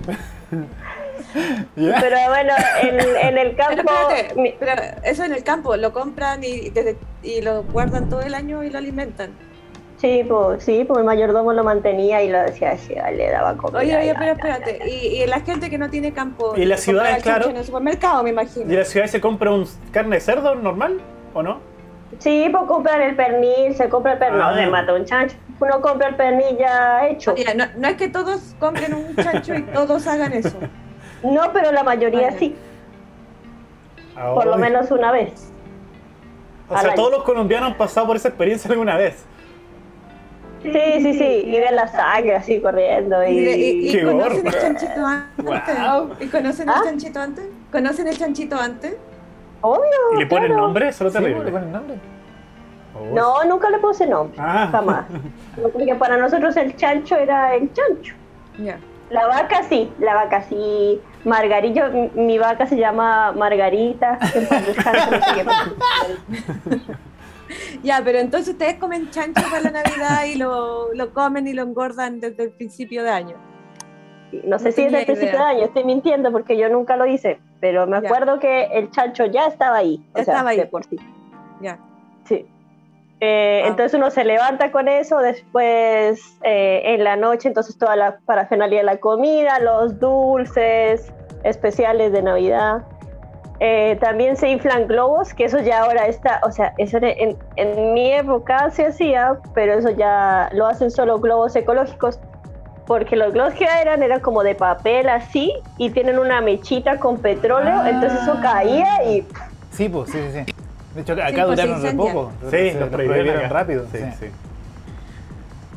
Pero 1.74 2.16
bueno, 2.28 2.52
en, 2.82 3.00
en 3.00 3.38
el 3.38 3.56
Pero 3.56 3.56
campo. 3.56 3.92
espérate, 4.08 4.40
mi- 4.40 4.54
pero 4.58 4.72
eso 5.02 5.24
en 5.24 5.32
el 5.32 5.42
campo, 5.42 5.76
lo 5.76 5.92
compran 5.92 6.44
y, 6.44 6.70
desde- 6.70 6.96
y 7.22 7.40
lo 7.40 7.62
guardan 7.64 8.08
todo 8.08 8.20
el 8.22 8.34
año 8.34 8.62
y 8.62 8.70
lo 8.70 8.78
alimentan. 8.78 9.30
Sí, 9.96 10.22
pues, 10.28 10.62
sí, 10.62 10.84
pues 10.86 10.98
mi 11.00 11.04
mayordomo 11.06 11.52
lo 11.52 11.64
mantenía 11.64 12.22
y 12.22 12.28
lo 12.28 12.40
decía 12.42 12.72
así, 12.72 12.94
le 12.94 13.30
daba 13.30 13.56
comida. 13.56 13.78
Oye, 13.80 13.96
oye, 13.96 14.14
pero 14.18 14.32
espérate, 14.32 14.80
y, 14.88 15.22
y 15.22 15.26
la 15.26 15.40
gente 15.40 15.70
que 15.70 15.78
no 15.78 15.88
tiene 15.88 16.12
campo. 16.12 16.54
Y 16.56 16.62
en 16.62 16.68
las 16.68 16.80
ciudades, 16.80 17.22
claro. 17.22 17.48
En 17.48 17.56
el 17.56 17.64
supermercado, 17.64 18.22
me 18.22 18.30
imagino. 18.30 18.66
¿Y 18.68 18.74
en 18.74 18.78
la 18.80 18.84
ciudad 18.84 19.06
se 19.06 19.20
compra 19.20 19.50
un 19.50 19.66
carne 19.92 20.16
de 20.16 20.20
cerdo 20.20 20.54
normal 20.56 21.00
o 21.32 21.42
no? 21.42 21.58
Sí, 22.18 22.48
pues 22.50 22.64
compran 22.64 23.00
el 23.02 23.16
pernil, 23.16 23.74
se 23.74 23.88
compra 23.88 24.12
el 24.12 24.18
pernil, 24.18 24.40
Ah. 24.42 24.50
no 24.52 24.56
se 24.56 24.66
mata 24.68 24.94
un 24.94 25.04
chancho. 25.04 25.36
Uno 25.60 25.80
compra 25.80 26.08
el 26.08 26.16
pernil 26.16 26.56
ya 26.58 27.06
hecho. 27.08 27.32
Oye, 27.32 27.54
no, 27.54 27.64
no 27.76 27.88
es 27.88 27.94
que 27.96 28.08
todos 28.08 28.54
compren 28.58 28.94
un 28.94 29.14
chancho 29.16 29.54
y 29.54 29.62
todos 29.62 30.06
hagan 30.06 30.32
eso. 30.32 30.58
No, 31.22 31.52
pero 31.52 31.72
la 31.72 31.82
mayoría 31.82 32.28
Vale. 32.28 32.38
sí, 32.38 32.56
por 34.14 34.46
lo 34.46 34.56
menos 34.56 34.90
una 34.90 35.10
vez. 35.12 35.50
O 36.68 36.78
sea, 36.78 36.88
año. 36.90 36.96
todos 36.96 37.10
los 37.12 37.22
colombianos 37.24 37.72
han 37.72 37.76
pasado 37.78 38.06
por 38.06 38.16
esa 38.16 38.28
experiencia 38.28 38.70
alguna 38.70 38.96
vez. 38.96 39.24
Sí, 40.62 40.70
sí, 40.72 41.12
sí, 41.18 41.42
y 41.46 41.60
ven 41.60 41.76
la 41.76 41.86
sangre 41.88 42.36
así 42.36 42.58
corriendo 42.58 43.22
Y, 43.22 43.38
y- 43.38 43.50
y 43.50 43.88
y... 43.88 43.92
Qué 43.92 44.02
conocen 44.02 44.46
el 44.46 44.52
chanchito 44.60 45.06
antes. 45.06 45.44
Guau. 45.44 46.10
¿Y 46.20 46.26
conocen 46.28 46.70
¿Ah? 46.70 46.76
el 46.78 46.84
chanchito 46.88 47.20
antes? 47.20 47.44
¿Conocen 47.70 48.08
el 48.08 48.16
chanchito 48.16 48.56
antes? 48.58 48.96
Obvio, 49.66 50.12
¿Y 50.14 50.18
le 50.18 50.26
ponen 50.26 50.48
claro. 50.48 50.62
nombre? 50.62 50.88
Eso 50.88 51.06
es 51.06 51.14
Sí, 51.14 51.20
¿le 51.22 51.50
ponen 51.50 51.72
nombre? 51.72 51.96
Oh. 52.94 53.14
No, 53.14 53.44
nunca 53.44 53.70
le 53.70 53.78
puse 53.78 54.06
nombre, 54.06 54.36
Ah. 54.38 54.68
jamás. 54.70 55.06
Porque 55.72 55.94
para 55.94 56.18
nosotros 56.18 56.54
el 56.58 56.76
chancho 56.76 57.16
era 57.16 57.54
el 57.54 57.72
chancho. 57.72 58.14
Ya. 58.58 58.78
La 59.08 59.26
vaca 59.26 59.62
sí, 59.62 59.90
la 59.98 60.14
vaca 60.14 60.42
sí. 60.42 61.00
Margarita, 61.24 61.88
mi, 62.14 62.36
vaca 62.38 62.66
se 62.66 62.76
llama 62.76 63.32
Margarita. 63.32 64.18
Ya, 67.82 68.00
pero 68.02 68.18
entonces 68.18 68.54
ustedes 68.54 68.74
comen 68.78 69.10
chancho 69.10 69.42
para 69.50 69.60
la 69.60 69.70
Navidad 69.70 70.24
y 70.24 70.36
lo, 70.36 70.92
lo 70.94 71.12
comen 71.12 71.46
y 71.46 71.52
lo 71.52 71.62
engordan 71.62 72.18
desde 72.18 72.44
el 72.44 72.50
principio 72.50 73.04
de 73.04 73.10
año. 73.10 73.36
No 74.44 74.58
sé 74.58 74.66
No 74.66 74.72
si 74.72 74.82
es 74.82 74.92
principio 74.92 75.14
de 75.16 75.24
idea. 75.26 75.48
año, 75.48 75.64
estoy 75.64 75.84
mintiendo 75.84 76.32
porque 76.32 76.56
yo 76.56 76.68
nunca 76.68 76.96
lo 76.96 77.06
hice, 77.06 77.38
pero 77.60 77.86
me 77.86 78.00
Ya. 78.00 78.08
acuerdo 78.08 78.38
que 78.38 78.64
el 78.72 78.90
chancho 78.90 79.26
ya 79.26 79.46
estaba 79.46 79.76
ahí. 79.78 79.98
Ya 80.14 80.20
o 80.22 80.24
sea, 80.24 80.34
estaba 80.34 80.50
ahí. 80.50 80.56
de 80.58 80.66
por 80.66 80.84
sí. 80.84 80.96
Ya. 81.60 81.78
Sí. 82.24 82.46
Eh, 83.20 83.62
Ah. 83.64 83.68
Entonces 83.68 83.94
uno 83.94 84.10
se 84.10 84.24
levanta 84.24 84.70
con 84.72 84.88
eso, 84.88 85.18
después 85.18 86.20
eh, 86.42 86.82
en 86.84 87.04
la 87.04 87.16
noche, 87.16 87.48
entonces 87.48 87.78
toda 87.78 87.96
la 87.96 88.18
parafernalia 88.26 88.78
de 88.80 88.84
la 88.84 88.96
comida, 88.98 89.58
los 89.60 89.98
dulces 90.00 91.12
especiales 91.42 92.12
de 92.12 92.22
Navidad. 92.22 92.82
Eh, 93.60 93.96
también 94.00 94.36
se 94.36 94.48
inflan 94.48 94.88
globos, 94.88 95.32
que 95.32 95.44
eso 95.44 95.60
ya 95.60 95.84
ahora 95.84 96.06
está, 96.06 96.40
o 96.42 96.50
sea, 96.50 96.74
eso 96.76 96.96
era 96.96 97.10
en, 97.10 97.38
en 97.56 97.94
mi 97.94 98.12
época 98.12 98.68
se 98.70 98.86
hacía, 98.86 99.38
pero 99.54 99.74
eso 99.74 99.90
ya 99.90 100.50
lo 100.52 100.66
hacen 100.66 100.90
solo 100.90 101.20
globos 101.20 101.54
ecológicos, 101.54 102.18
porque 102.86 103.16
los 103.16 103.32
globos 103.32 103.54
que 103.54 103.64
eran 103.64 104.02
eran 104.02 104.20
como 104.20 104.42
de 104.42 104.54
papel 104.54 105.08
así 105.08 105.52
y 105.78 105.90
tienen 105.90 106.18
una 106.18 106.40
mechita 106.40 106.98
con 106.98 107.18
petróleo, 107.18 107.74
Ah. 107.82 107.90
entonces 107.90 108.20
eso 108.22 108.38
caía 108.42 109.04
y 109.04 109.26
Sí, 109.70 109.88
pues, 109.88 110.10
sí, 110.10 110.18
sí, 110.32 110.44
sí. 110.46 110.54
De 110.94 111.00
hecho, 111.00 111.12
acá 111.14 111.28
Sí, 111.28 111.34
pues, 111.34 111.46
duraron 111.48 111.82
re 111.82 111.92
poco. 111.94 112.32
Sí, 112.42 112.50
Se- 112.50 112.74
los 112.78 112.88
prohibieron 112.90 113.50
rápido. 113.50 113.84
Sí, 113.90 113.98
sí. 113.98 114.04
sí. 114.20 114.26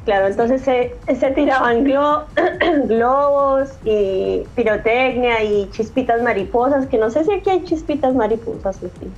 Claro, 0.06 0.28
entonces 0.28 0.62
se, 0.62 0.96
se 1.20 1.32
tiraban 1.32 1.84
glo- 1.84 2.24
globos 2.86 3.70
y 3.84 4.44
pirotecnia 4.56 5.44
y 5.44 5.70
chispitas 5.72 6.22
mariposas, 6.22 6.86
que 6.88 6.98
no 6.98 7.10
sé 7.10 7.26
si 7.26 7.34
aquí 7.34 7.50
hay 7.50 7.64
chispitas 7.64 8.14
mariposas. 8.14 8.82
en 8.84 8.92
fin. 8.92 9.14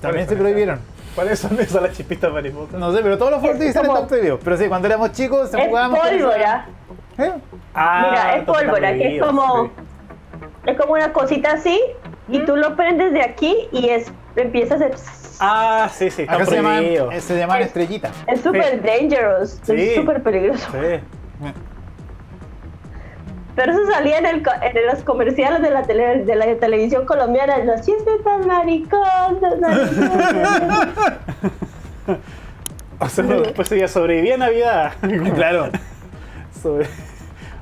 También 0.00 0.28
se 0.28 0.36
prohibieron. 0.36 0.78
¿Cuáles 1.16 1.40
son 1.40 1.58
esas 1.58 1.82
las 1.82 1.96
chispitas 1.96 2.30
mariposas? 2.32 2.78
No 2.78 2.92
sé, 2.92 3.00
pero 3.02 3.18
todos 3.18 3.32
los 3.32 3.40
fuertes 3.40 3.62
Es 3.62 3.68
están 3.74 3.86
como- 3.86 4.06
prohibidos. 4.06 4.38
Pero 4.44 4.56
sí, 4.56 4.68
cuando 4.68 4.86
éramos 4.86 5.10
chicos 5.12 5.50
se 5.50 5.58
Es 5.60 5.66
jugábamos 5.68 5.98
pólvora, 5.98 6.66
¿Eh? 7.18 7.32
Ah, 7.74 8.06
Mira, 8.10 8.36
es 8.36 8.44
pólvora, 8.44 8.94
que 8.94 9.16
es 9.16 9.22
como- 9.22 9.64
sí. 9.66 9.70
es 10.66 10.76
como 10.78 10.92
una 10.94 11.12
cosita 11.12 11.52
así 11.52 11.80
y 12.28 12.40
tú 12.44 12.56
lo 12.56 12.76
prendes 12.76 13.12
de 13.12 13.22
aquí 13.22 13.68
y 13.72 13.88
es 13.88 14.10
empieza 14.36 14.76
a 14.76 14.78
ser... 14.78 14.94
Ah, 15.40 15.88
sí, 15.92 16.10
sí, 16.10 16.22
están 16.22 16.36
Acá 16.36 16.46
se 16.46 16.56
llaman, 16.56 16.84
eh, 16.84 17.20
se 17.20 17.36
llaman 17.38 17.60
Es- 17.60 17.66
estrellitas. 17.68 18.12
Es 18.26 18.40
súper 18.40 18.82
dangerous, 18.82 19.58
Sí. 19.62 19.72
es 19.76 19.94
súper 19.96 20.22
peligroso. 20.22 20.68
Sí. 20.72 21.00
Pero 23.56 23.72
eso 23.72 23.86
salía 23.90 24.18
en, 24.18 24.26
el, 24.26 24.42
co- 24.44 24.52
en 24.62 24.86
los 24.86 25.02
comerciales 25.02 25.60
de 25.62 25.70
la, 25.70 25.82
tele- 25.82 26.24
de 26.24 26.34
la 26.36 26.54
televisión 26.58 27.04
colombiana, 27.06 27.58
los 27.58 27.80
chispitas 27.84 28.46
maricosas, 28.46 29.58
maricosas. 29.60 30.88
O 33.00 33.08
sea, 33.08 33.22
después 33.24 33.68
ya 33.70 33.86
sobrevivía 33.88 34.34
a 34.34 34.38
Navidad. 34.38 34.92
Claro. 35.34 35.68
Sobre- 36.62 36.88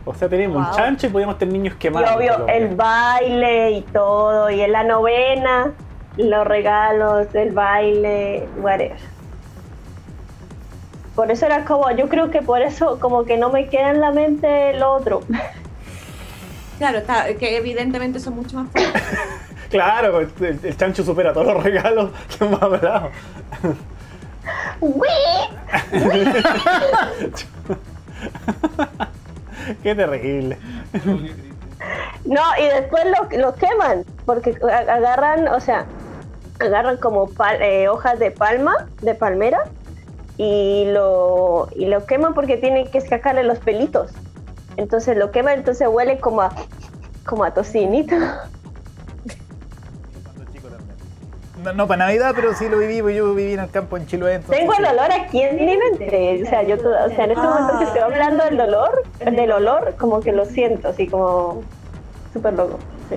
O 0.08 0.14
sea, 0.14 0.28
teníamos 0.28 0.68
un 0.68 0.72
chancho 0.74 1.08
y 1.08 1.10
podíamos 1.10 1.36
tener 1.36 1.52
niños 1.52 1.74
quemados. 1.74 2.12
obvio, 2.16 2.46
el 2.46 2.76
baile 2.76 3.72
y 3.72 3.82
todo, 3.82 4.48
y 4.50 4.60
en 4.60 4.70
la 4.70 4.84
novena, 4.84 5.72
los 6.16 6.46
regalos, 6.46 7.26
el 7.34 7.50
baile, 7.52 8.48
whatever. 8.58 8.96
Por 11.16 11.30
eso 11.32 11.46
era 11.46 11.64
como, 11.64 11.90
yo 11.90 12.08
creo 12.08 12.30
que 12.30 12.40
por 12.40 12.62
eso 12.62 13.00
como 13.00 13.24
que 13.24 13.36
no 13.36 13.50
me 13.50 13.68
queda 13.68 13.90
en 13.90 14.00
la 14.00 14.12
mente 14.12 14.72
lo 14.78 14.92
otro. 14.92 15.20
Claro, 16.78 16.98
está, 16.98 17.34
que 17.36 17.56
evidentemente 17.56 18.20
son 18.20 18.36
mucho 18.36 18.56
más 18.58 18.70
fuertes. 18.70 19.02
Claro, 19.70 20.20
el, 20.20 20.30
el 20.40 20.76
chancho 20.76 21.02
supera 21.02 21.32
todos 21.32 21.46
los 21.46 21.62
regalos 21.62 22.10
que 22.38 22.44
hemos 22.44 22.62
hablado. 22.62 23.10
Qué 29.82 29.94
terrible. 29.94 30.58
No, 32.24 32.42
y 32.58 32.64
después 32.64 33.04
lo, 33.30 33.54
queman, 33.54 34.04
porque 34.24 34.56
agarran, 34.88 35.48
o 35.48 35.60
sea, 35.60 35.86
agarran 36.58 36.96
como 36.96 37.30
eh, 37.60 37.88
hojas 37.88 38.18
de 38.18 38.30
palma, 38.30 38.88
de 39.02 39.14
palmera, 39.14 39.64
y 40.36 40.86
lo, 40.86 41.68
y 41.74 41.86
lo 41.86 42.04
queman 42.04 42.34
porque 42.34 42.56
tienen 42.56 42.90
que 42.90 43.00
sacarle 43.00 43.44
los 43.44 43.58
pelitos. 43.58 44.12
Entonces 44.76 45.16
lo 45.16 45.30
queman, 45.30 45.58
entonces 45.58 45.88
huele 45.88 46.18
como 46.18 46.42
a, 46.42 46.52
como 47.24 47.44
a 47.44 47.52
tocinito. 47.52 48.16
No, 51.74 51.86
para 51.86 52.06
Navidad, 52.06 52.32
pero 52.34 52.54
sí 52.54 52.68
lo 52.68 52.78
viví, 52.78 53.00
porque 53.00 53.16
yo 53.16 53.34
viví 53.34 53.52
en 53.54 53.60
el 53.60 53.70
campo 53.70 53.96
en 53.96 54.06
Chiloé. 54.06 54.34
entonces 54.34 54.58
Tengo 54.58 54.74
el 54.74 54.84
olor 54.84 55.12
aquí 55.12 55.42
en 55.42 55.56
mi 55.56 55.76
mente. 55.76 56.42
O 56.42 56.46
sea, 56.46 56.62
yo 56.62 56.76
o 56.76 57.08
sea, 57.08 57.24
en 57.24 57.30
este 57.30 57.42
momento 57.42 57.78
que 57.78 57.84
estoy 57.84 58.00
hablando 58.00 58.44
del 58.44 58.56
dolor, 58.56 59.02
del 59.20 59.52
olor, 59.52 59.94
como 59.98 60.20
que 60.20 60.32
lo 60.32 60.44
siento, 60.44 60.88
así 60.88 61.06
como 61.06 61.62
súper 62.32 62.54
loco. 62.54 62.78
Sí. 63.08 63.16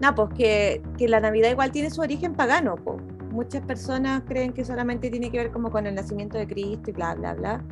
No, 0.00 0.14
pues 0.14 0.30
que, 0.36 0.82
que 0.98 1.08
la 1.08 1.20
Navidad 1.20 1.50
igual 1.50 1.70
tiene 1.70 1.90
su 1.90 2.00
origen 2.00 2.34
pagano. 2.34 2.76
po. 2.76 2.96
Muchas 3.30 3.62
personas 3.62 4.22
creen 4.26 4.52
que 4.52 4.64
solamente 4.64 5.10
tiene 5.10 5.30
que 5.30 5.38
ver 5.38 5.50
como 5.52 5.70
con 5.70 5.86
el 5.86 5.94
nacimiento 5.94 6.36
de 6.38 6.46
Cristo 6.46 6.90
y 6.90 6.92
bla, 6.92 7.14
bla, 7.14 7.34
bla. 7.34 7.62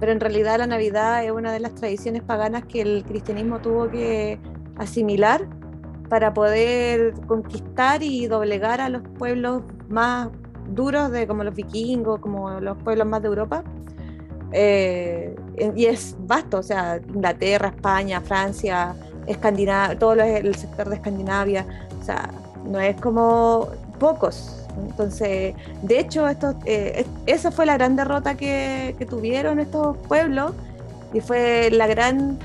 Pero 0.00 0.12
en 0.12 0.20
realidad 0.20 0.58
la 0.58 0.66
Navidad 0.66 1.24
es 1.24 1.30
una 1.30 1.52
de 1.52 1.60
las 1.60 1.74
tradiciones 1.74 2.22
paganas 2.22 2.64
que 2.64 2.80
el 2.82 3.04
cristianismo 3.04 3.60
tuvo 3.60 3.88
que 3.88 4.40
asimilar 4.76 5.46
para 6.12 6.34
poder 6.34 7.14
conquistar 7.26 8.02
y 8.02 8.26
doblegar 8.26 8.82
a 8.82 8.90
los 8.90 9.00
pueblos 9.18 9.62
más 9.88 10.28
duros, 10.68 11.10
de 11.10 11.26
como 11.26 11.42
los 11.42 11.54
vikingos, 11.54 12.20
como 12.20 12.60
los 12.60 12.76
pueblos 12.82 13.06
más 13.06 13.22
de 13.22 13.28
Europa. 13.28 13.64
Eh, 14.52 15.34
y 15.74 15.86
es 15.86 16.14
vasto, 16.18 16.58
o 16.58 16.62
sea, 16.62 17.00
Inglaterra, 17.14 17.68
España, 17.68 18.20
Francia, 18.20 18.94
Escandinavia, 19.26 19.98
todo 19.98 20.16
lo- 20.16 20.22
el 20.24 20.54
sector 20.54 20.90
de 20.90 20.96
Escandinavia, 20.96 21.64
o 21.98 22.04
sea, 22.04 22.28
no 22.66 22.78
es 22.78 23.00
como 23.00 23.68
pocos. 23.98 24.66
Entonces, 24.86 25.54
de 25.80 25.98
hecho, 25.98 26.28
estos, 26.28 26.56
eh, 26.66 27.06
es- 27.26 27.36
esa 27.38 27.50
fue 27.50 27.64
la 27.64 27.78
gran 27.78 27.96
derrota 27.96 28.34
que, 28.36 28.94
que 28.98 29.06
tuvieron 29.06 29.60
estos 29.60 29.96
pueblos 30.08 30.52
y 31.14 31.20
fue 31.22 31.70
la 31.72 31.86
gran 31.86 32.38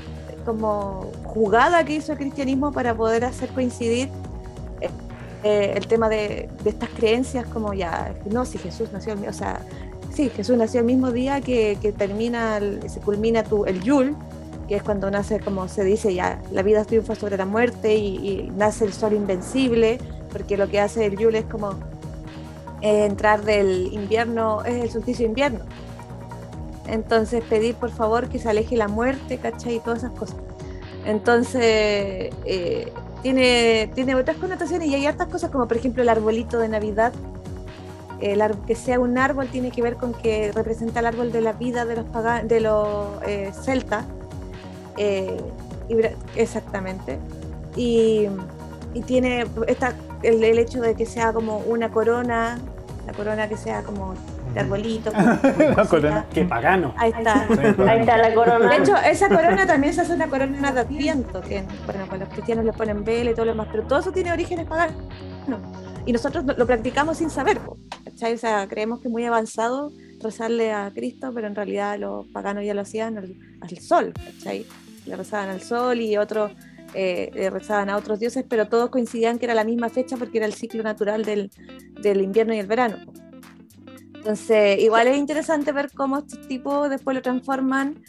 como 0.45 1.11
jugada 1.37 1.83
que 1.83 1.93
hizo 1.93 2.13
el 2.13 2.17
cristianismo 2.17 2.71
para 2.71 2.95
poder 2.95 3.23
hacer 3.23 3.49
coincidir 3.49 4.09
eh, 4.81 4.89
eh, 5.43 5.73
el 5.75 5.87
tema 5.87 6.09
de, 6.09 6.49
estas 6.65 6.89
creencias 6.89 7.45
como 7.45 7.73
ya, 7.73 8.15
no, 8.31 8.43
si 8.43 8.57
Jesús 8.57 8.91
nació, 8.91 9.13
el 9.13 9.27
o 9.27 9.33
sea, 9.33 9.59
sí, 10.11 10.29
Jesús 10.29 10.57
nació 10.57 10.79
el 10.79 10.87
mismo 10.87 11.11
día 11.11 11.41
que, 11.41 11.77
termina, 11.95 12.57
el- 12.57 12.89
se 12.89 12.99
culmina 13.01 13.43
tu, 13.43 13.65
el 13.65 13.81
Yul, 13.81 14.15
que 14.67 14.75
es 14.77 14.83
cuando 14.83 15.11
nace, 15.11 15.39
como 15.39 15.67
se 15.67 15.83
dice 15.83 16.13
ya, 16.13 16.41
la 16.51 16.63
vida 16.63 16.83
triunfa 16.83 17.13
sobre 17.13 17.37
la 17.37 17.45
muerte 17.45 17.95
y, 17.95 18.51
nace 18.57 18.85
el 18.85 18.93
sol 18.93 19.13
invencible, 19.13 19.99
porque 20.33 20.57
lo 20.57 20.67
que 20.67 20.79
hace 20.81 21.05
el 21.05 21.17
Yule 21.17 21.39
es 21.39 21.45
como 21.45 21.71
eh, 22.81 23.05
entrar 23.05 23.43
del 23.43 23.93
invierno, 23.93 24.63
es 24.65 24.83
el 24.83 24.89
solsticio 24.89 25.25
invierno. 25.25 25.59
Entonces 26.87 27.43
pedir 27.43 27.75
por 27.75 27.91
favor 27.91 28.27
que 28.27 28.39
se 28.39 28.49
aleje 28.49 28.75
la 28.75 28.87
muerte, 28.87 29.37
¿cachai? 29.37 29.75
Y 29.75 29.79
todas 29.79 29.99
esas 29.99 30.11
cosas. 30.17 30.46
Entonces, 31.07 32.33
eh, 32.45 32.91
tiene, 33.21 33.89
tiene 33.95 34.13
otras 34.15 34.35
connotaciones 34.35 34.89
y 34.89 34.95
hay 34.95 35.05
hartas 35.05 35.29
cosas 35.29 35.49
como 35.49 35.65
por 35.65 35.77
ejemplo 35.77 36.03
el 36.03 36.09
arbolito 36.09 36.59
de 36.59 36.67
Navidad. 36.67 37.13
El 38.19 38.43
que 38.67 38.75
sea 38.75 38.99
un 38.99 39.17
árbol 39.17 39.47
tiene 39.47 39.71
que 39.71 39.81
ver 39.81 39.95
con 39.95 40.13
que 40.13 40.51
representa 40.51 40.99
el 40.99 41.05
árbol 41.05 41.31
de 41.31 41.39
la 41.39 41.53
vida 41.53 41.85
de 41.85 41.95
los, 41.95 42.05
de 42.43 42.59
los 42.59 43.07
eh, 43.25 43.51
celtas. 43.63 44.05
Eh, 44.97 45.39
exactamente. 46.35 47.19
Y, 47.77 48.27
y 48.93 49.01
tiene 49.01 49.45
esta, 49.67 49.93
el, 50.23 50.43
el 50.43 50.59
hecho 50.59 50.81
de 50.81 50.95
que 50.95 51.05
sea 51.05 51.31
como 51.31 51.59
una 51.59 51.89
corona, 51.89 52.59
la 53.05 53.13
corona 53.13 53.47
que 53.47 53.55
sea 53.55 53.83
como 53.83 54.13
de 54.53 54.59
arbolito. 54.59 55.11
con 55.89 56.03
La. 56.03 56.25
Qué 56.33 56.45
pagano. 56.45 56.93
Ahí 56.97 57.11
está. 57.17 57.47
Ahí 57.87 57.99
está 57.99 58.17
la 58.17 58.33
corona. 58.33 58.69
De 58.69 58.77
hecho, 58.77 58.95
esa 58.97 59.29
corona 59.29 59.65
también 59.65 59.93
se 59.93 60.01
hace 60.01 60.13
una 60.13 60.27
corona 60.27 60.71
de 60.71 60.79
adviento, 60.79 61.41
que 61.41 61.63
bueno, 61.85 62.05
pues 62.07 62.19
los 62.21 62.29
cristianos 62.29 62.65
le 62.65 62.73
ponen 62.73 63.03
vela 63.03 63.31
y 63.31 63.33
todo 63.33 63.45
lo 63.45 63.51
demás, 63.51 63.67
pero 63.71 63.83
todo 63.83 63.99
eso 63.99 64.11
tiene 64.11 64.31
orígenes 64.31 64.65
paganos. 64.65 64.97
Y 66.05 66.13
nosotros 66.13 66.45
lo, 66.45 66.65
practicamos 66.65 67.17
sin 67.17 67.29
saber, 67.29 67.59
¿cachai? 68.05 68.33
O 68.33 68.37
sea, 68.37 68.67
creemos 68.67 69.01
que 69.01 69.07
es 69.07 69.11
muy 69.11 69.25
avanzado 69.25 69.91
rezarle 70.21 70.71
a 70.71 70.91
Cristo, 70.93 71.31
pero 71.33 71.47
en 71.47 71.55
realidad 71.55 71.97
los 71.99 72.25
paganos 72.27 72.63
ya 72.63 72.73
lo 72.73 72.81
hacían 72.81 73.17
al, 73.17 73.35
al 73.61 73.77
sol, 73.79 74.13
¿cachai? 74.13 74.65
Le 75.05 75.15
rezaban 75.15 75.49
al 75.49 75.61
sol 75.61 75.99
y 75.99 76.17
otros 76.17 76.51
eh, 76.93 77.31
le 77.33 77.49
rezaban 77.49 77.89
a 77.89 77.97
otros 77.97 78.19
dioses, 78.19 78.45
pero 78.47 78.67
todos 78.67 78.89
coincidían 78.89 79.39
que 79.39 79.45
era 79.45 79.53
la 79.53 79.63
misma 79.63 79.89
fecha 79.89 80.15
porque 80.17 80.37
era 80.37 80.47
el 80.47 80.53
ciclo 80.53 80.83
natural 80.83 81.25
del, 81.25 81.51
del 82.01 82.21
invierno 82.21 82.53
y 82.53 82.59
el 82.59 82.67
verano. 82.67 82.97
Entonces, 84.17 84.79
igual 84.79 85.07
es 85.07 85.17
interesante 85.17 85.71
ver 85.71 85.89
cómo 85.93 86.17
estos 86.17 86.47
tipos 86.47 86.89
después 86.89 87.15
lo 87.15 87.21
transforman. 87.21 88.03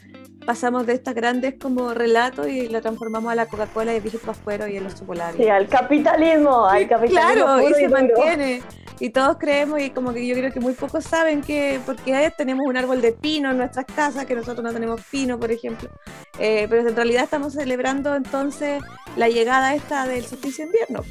Pasamos 0.45 0.87
de 0.87 0.95
estas 0.95 1.15
grandes 1.15 1.57
como 1.61 1.93
relatos 1.93 2.49
y 2.49 2.69
lo 2.69 2.81
transformamos 2.81 3.31
a 3.31 3.35
la 3.35 3.47
Coca-Cola 3.47 3.93
y 3.93 3.97
el 3.97 4.03
Vigil 4.03 4.21
Pascuero 4.25 4.67
y 4.67 4.77
el 4.77 4.87
oso 4.87 5.05
polar. 5.05 5.35
Sí, 5.37 5.49
al 5.49 5.69
capitalismo, 5.69 6.65
al 6.65 6.89
capitalismo. 6.89 7.45
Claro, 7.45 7.69
y 7.69 7.75
se 7.75 7.89
mantiene. 7.89 8.63
Y 9.01 9.11
todos 9.11 9.37
creemos, 9.39 9.81
y 9.81 9.91
como 9.91 10.13
que 10.13 10.27
yo 10.27 10.35
creo 10.35 10.53
que 10.53 10.59
muy 10.59 10.73
pocos 10.73 11.05
saben 11.05 11.41
que, 11.41 11.79
porque 11.87 12.33
tenemos 12.37 12.67
un 12.67 12.77
árbol 12.77 13.01
de 13.01 13.13
pino 13.13 13.51
en 13.51 13.59
nuestras 13.59 13.87
casas, 13.87 14.27
que 14.27 14.35
nosotros 14.35 14.65
no 14.65 14.73
tenemos 14.73 15.01
pino, 15.11 15.39
por 15.39 15.53
ejemplo. 15.53 15.89
Eh, 16.39 16.67
pero 16.69 16.89
en 16.89 16.97
realidad 16.97 17.25
estamos 17.25 17.53
celebrando 17.53 18.17
entonces 18.17 18.83
la 19.17 19.29
llegada 19.29 19.75
esta 19.75 20.07
del 20.07 20.25
solsticio 20.25 20.65
de 20.65 20.71
invierno. 20.71 21.03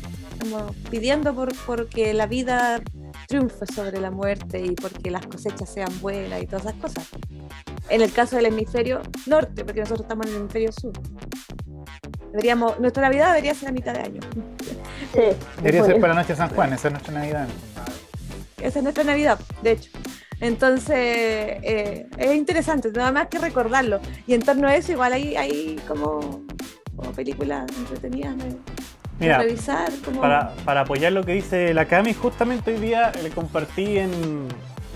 Como 0.41 0.73
pidiendo 0.89 1.33
por, 1.33 1.55
porque 1.65 2.13
la 2.13 2.27
vida 2.27 2.81
triunfe 3.27 3.65
sobre 3.67 3.99
la 3.99 4.09
muerte 4.09 4.59
y 4.59 4.71
porque 4.71 5.11
las 5.11 5.27
cosechas 5.27 5.69
sean 5.69 5.91
buenas 6.01 6.41
y 6.41 6.47
todas 6.47 6.65
esas 6.65 6.75
cosas. 6.75 7.07
En 7.89 8.01
el 8.01 8.11
caso 8.11 8.37
del 8.37 8.47
hemisferio 8.47 9.01
norte, 9.25 9.63
porque 9.63 9.81
nosotros 9.81 10.01
estamos 10.01 10.25
en 10.27 10.33
el 10.33 10.39
hemisferio 10.39 10.71
sur. 10.71 10.93
Deberíamos, 12.31 12.79
nuestra 12.79 13.03
Navidad 13.03 13.27
debería 13.29 13.53
ser 13.53 13.69
a 13.69 13.71
mitad 13.71 13.93
de 13.93 13.99
año. 13.99 14.21
Sí. 15.13 15.21
Debería 15.57 15.83
ser 15.83 15.99
para 15.99 16.13
la 16.13 16.21
noche 16.21 16.33
de 16.33 16.37
San 16.37 16.49
Juan, 16.49 16.73
esa 16.73 16.87
es 16.87 16.91
nuestra 16.93 17.13
Navidad. 17.13 17.47
Esa 18.61 18.79
es 18.79 18.83
nuestra 18.83 19.03
Navidad, 19.03 19.39
de 19.61 19.71
hecho. 19.71 19.91
Entonces, 20.39 20.95
eh, 20.97 22.07
es 22.17 22.35
interesante, 22.35 22.91
nada 22.91 23.11
más 23.11 23.27
que 23.27 23.39
recordarlo. 23.39 23.99
Y 24.27 24.33
en 24.33 24.41
torno 24.41 24.67
a 24.67 24.75
eso, 24.75 24.91
igual 24.91 25.13
hay, 25.13 25.35
hay 25.35 25.79
como, 25.87 26.43
como 26.95 27.11
películas 27.11 27.65
entretenidas 27.77 28.35
Mira, 29.19 29.39
revisar. 29.39 29.89
Como... 30.06 30.21
para, 30.21 30.53
para 30.65 30.82
apoyar 30.82 31.12
lo 31.12 31.23
que 31.23 31.34
dice 31.34 31.73
la 31.73 31.86
Cami, 31.86 32.13
justamente 32.13 32.73
hoy 32.73 32.80
día 32.80 33.12
le 33.23 33.30
compartí 33.30 33.97
en, 33.97 34.12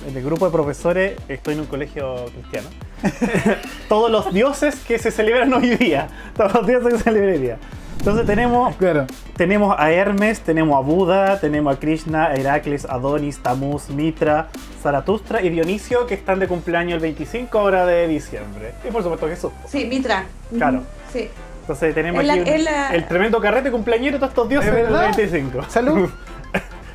en 0.07 0.15
el 0.17 0.23
grupo 0.23 0.45
de 0.45 0.51
profesores, 0.51 1.19
estoy 1.27 1.55
en 1.55 1.61
un 1.61 1.65
colegio 1.67 2.25
cristiano, 2.25 2.67
todos 3.89 4.11
los 4.11 4.33
dioses 4.33 4.75
que 4.87 4.99
se 4.99 5.11
celebran 5.11 5.51
hoy 5.53 5.75
día. 5.75 6.07
Todos 6.35 6.53
los 6.53 6.67
dioses 6.67 6.93
que 6.93 6.97
se 6.99 7.03
celebran 7.03 7.33
hoy 7.33 7.39
día. 7.39 7.57
Entonces 7.97 8.25
tenemos, 8.25 8.75
Claro. 8.77 9.05
tenemos 9.37 9.75
a 9.77 9.91
Hermes, 9.91 10.39
tenemos 10.41 10.75
a 10.75 10.79
Buda, 10.79 11.39
tenemos 11.39 11.75
a 11.75 11.79
Krishna, 11.79 12.27
a 12.27 12.33
Heracles, 12.33 12.85
Adonis, 12.85 13.37
Tamuz, 13.43 13.89
Mitra, 13.89 14.47
Zaratustra 14.81 15.43
y 15.43 15.49
Dionisio 15.49 16.07
que 16.07 16.15
están 16.15 16.39
de 16.39 16.47
cumpleaños 16.47 16.95
el 16.95 16.99
25 17.01 17.59
ahora 17.59 17.85
de 17.85 18.07
diciembre. 18.07 18.73
Y 18.87 18.91
por 18.91 19.03
supuesto 19.03 19.27
Jesús. 19.27 19.51
Sí, 19.67 19.85
Mitra. 19.85 20.25
Claro. 20.57 20.81
Sí. 21.13 21.29
Entonces 21.61 21.93
tenemos 21.95 22.23
la- 22.23 22.33
aquí 22.33 22.41
un- 22.41 22.47
es 22.47 22.63
la- 22.63 22.89
el 22.95 23.07
tremendo 23.07 23.39
carrete 23.39 23.71
cumpleañero 23.71 24.13
de 24.13 24.19
todos 24.19 24.31
estos 24.31 24.49
dioses 24.49 24.69
¿Es 24.69 24.75
del 24.75 24.83
verdad? 24.85 25.15
25. 25.17 25.63
Salud. 25.69 26.09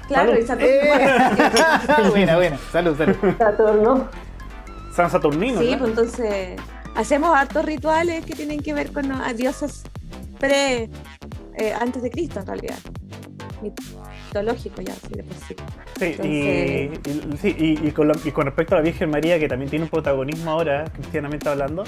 Claro, 0.09 0.31
Salud. 0.31 0.41
y 0.41 0.47
Saturno. 0.47 0.69
Eh. 0.73 2.09
buena, 2.11 2.37
buena. 2.37 2.59
Salud, 2.71 2.97
salud. 2.97 3.17
Saturno. 3.39 4.09
San 4.95 5.11
Saturnino. 5.11 5.61
Sí, 5.61 5.73
¿no? 5.73 5.79
pues 5.79 5.91
entonces 5.91 6.61
hacemos 6.95 7.37
hartos 7.37 7.65
rituales 7.65 8.25
que 8.25 8.35
tienen 8.35 8.61
que 8.61 8.73
ver 8.73 8.93
con 8.93 9.11
a 9.11 9.33
dioses 9.33 9.83
pre, 10.39 10.89
eh, 11.57 11.73
antes 11.81 12.03
de 12.05 12.11
Cristo 12.13 12.39
en 12.39 12.47
realidad. 12.47 12.79
Mitológico 14.43 14.83
ya, 14.83 14.95
sí, 14.95 15.15
de 15.15 15.23
por 15.23 15.37
sí. 15.37 15.55
Sí, 15.99 16.17
y, 16.23 16.27
y- 17.11 17.37
sí, 17.41 17.57
y- 17.59 17.89
y 17.89 17.91
con 17.93 18.09
lo- 18.09 18.15
y 18.25 18.31
con 18.31 18.45
respecto 18.47 18.75
a 18.75 18.79
la 18.79 18.85
Virgen 18.85 19.11
María, 19.11 19.39
que 19.39 19.49
también 19.49 19.71
tiene 19.71 19.85
un 19.85 19.91
protagonismo 19.91 20.51
ahora, 20.51 20.85
cristianamente 20.93 21.49
hablando, 21.49 21.85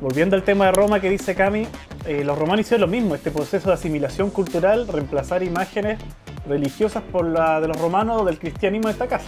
volviendo 0.00 0.36
al 0.36 0.42
tema 0.42 0.66
de 0.66 0.72
Roma 0.72 1.00
que 1.00 1.08
dice 1.10 1.34
Cami, 1.34 1.66
eh, 2.06 2.22
los 2.24 2.38
romanos 2.38 2.60
hicieron 2.66 2.82
lo 2.82 2.86
mismo, 2.96 3.14
este 3.14 3.30
proceso 3.30 3.68
de 3.68 3.74
asimilación 3.74 4.30
cultural, 4.30 4.86
reemplazar 4.88 5.42
imágenes 5.42 5.98
religiosas 6.46 7.02
por 7.10 7.26
la 7.26 7.60
de 7.60 7.68
los 7.68 7.80
romanos 7.80 8.22
o 8.22 8.24
del 8.24 8.38
cristianismo 8.38 8.88
en 8.88 8.92
esta 8.92 9.06
casa. 9.06 9.26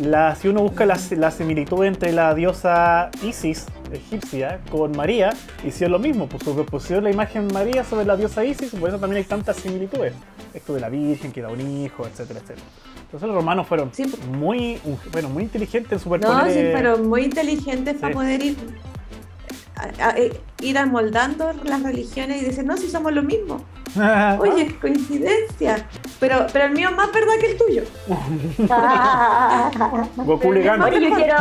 La, 0.00 0.34
si 0.36 0.48
uno 0.48 0.62
busca 0.62 0.86
la, 0.86 0.98
la 1.16 1.30
similitud 1.30 1.84
entre 1.84 2.12
la 2.12 2.34
diosa 2.34 3.10
Isis 3.22 3.66
egipcia 3.92 4.60
con 4.70 4.92
María, 4.96 5.30
hicieron 5.66 5.92
lo 5.92 5.98
mismo, 5.98 6.26
pues 6.28 6.42
superpusieron 6.42 7.04
la 7.04 7.10
imagen 7.10 7.48
María 7.52 7.84
sobre 7.84 8.04
la 8.06 8.16
diosa 8.16 8.44
Isis, 8.44 8.70
por 8.74 8.88
eso 8.88 8.98
también 8.98 9.18
hay 9.18 9.24
tantas 9.28 9.56
similitudes. 9.56 10.12
esto 10.52 10.74
de 10.74 10.80
la 10.80 10.88
Virgen 10.88 11.30
que 11.30 11.40
da 11.42 11.48
un 11.48 11.60
hijo, 11.60 12.04
etcétera, 12.06 12.40
etcétera. 12.40 12.66
Entonces 13.04 13.26
los 13.28 13.36
romanos 13.36 13.68
fueron 13.68 13.90
Sí. 13.92 14.04
muy, 14.32 14.80
bueno, 15.12 15.28
muy 15.28 15.44
inteligentes 15.44 15.92
en 15.92 15.98
No, 15.98 16.02
superponer. 16.02 16.52
sí, 16.52 16.58
eh, 16.58 16.70
pero 16.74 16.98
muy 16.98 17.22
inteligentes 17.22 17.96
para 17.98 18.08
Sí. 18.12 18.14
poder 18.14 18.42
ir, 18.42 18.56
a- 19.76 20.08
a- 20.08 20.16
eh, 20.18 20.32
ir 20.60 20.78
amoldando 20.78 21.52
las 21.64 21.82
religiones 21.82 22.42
y 22.42 22.46
decir, 22.46 22.64
no, 22.64 22.76
si 22.76 22.88
somos 22.90 23.12
lo 23.12 23.22
mismo. 23.22 23.64
Oye, 24.38 24.76
coincidencia. 24.80 25.86
Pero, 26.20 26.46
pero 26.52 26.66
el 26.66 26.72
mío 26.72 26.90
es 26.90 26.96
más 26.96 27.10
verdad 27.12 27.32
que 27.40 27.50
el 27.52 27.58
tuyo. 27.58 27.82
Goku 30.16 30.52
le 30.52 30.62
gana. 30.62 30.84
Oye, 30.84 31.00
yo 31.08 31.14
quiero, 31.16 31.34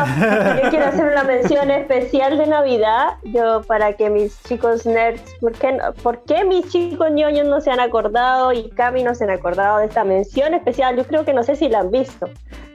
yo 0.64 0.70
quiero 0.70 0.86
hacer 0.88 1.06
una 1.12 1.24
mención 1.24 1.72
especial 1.72 2.38
de 2.38 2.48
Navidad, 2.48 3.16
yo 3.24 3.62
para 3.64 3.94
que 3.94 4.10
mis 4.10 4.42
chicos 4.44 4.86
nerds, 4.86 5.22
¿por 5.40 5.52
qué, 5.54 5.78
por 6.02 6.24
qué 6.24 6.44
mis 6.46 6.68
chicos 6.70 7.12
ñoños 7.12 7.48
no 7.48 7.62
se 7.62 7.72
han 7.72 7.80
acordado 7.80 8.52
y 8.54 8.70
Cami 8.72 9.04
no 9.04 9.16
se 9.16 9.26
han 9.26 9.32
acordado 9.32 9.80
de 9.80 9.86
esta 9.86 10.04
mención 10.04 10.54
especial? 10.54 10.96
Yo 10.98 11.06
creo 11.06 11.26
que 11.26 11.34
no 11.34 11.44
sé 11.44 11.56
si 11.56 11.70
la 11.70 11.80
han 11.82 11.92
visto, 11.92 12.30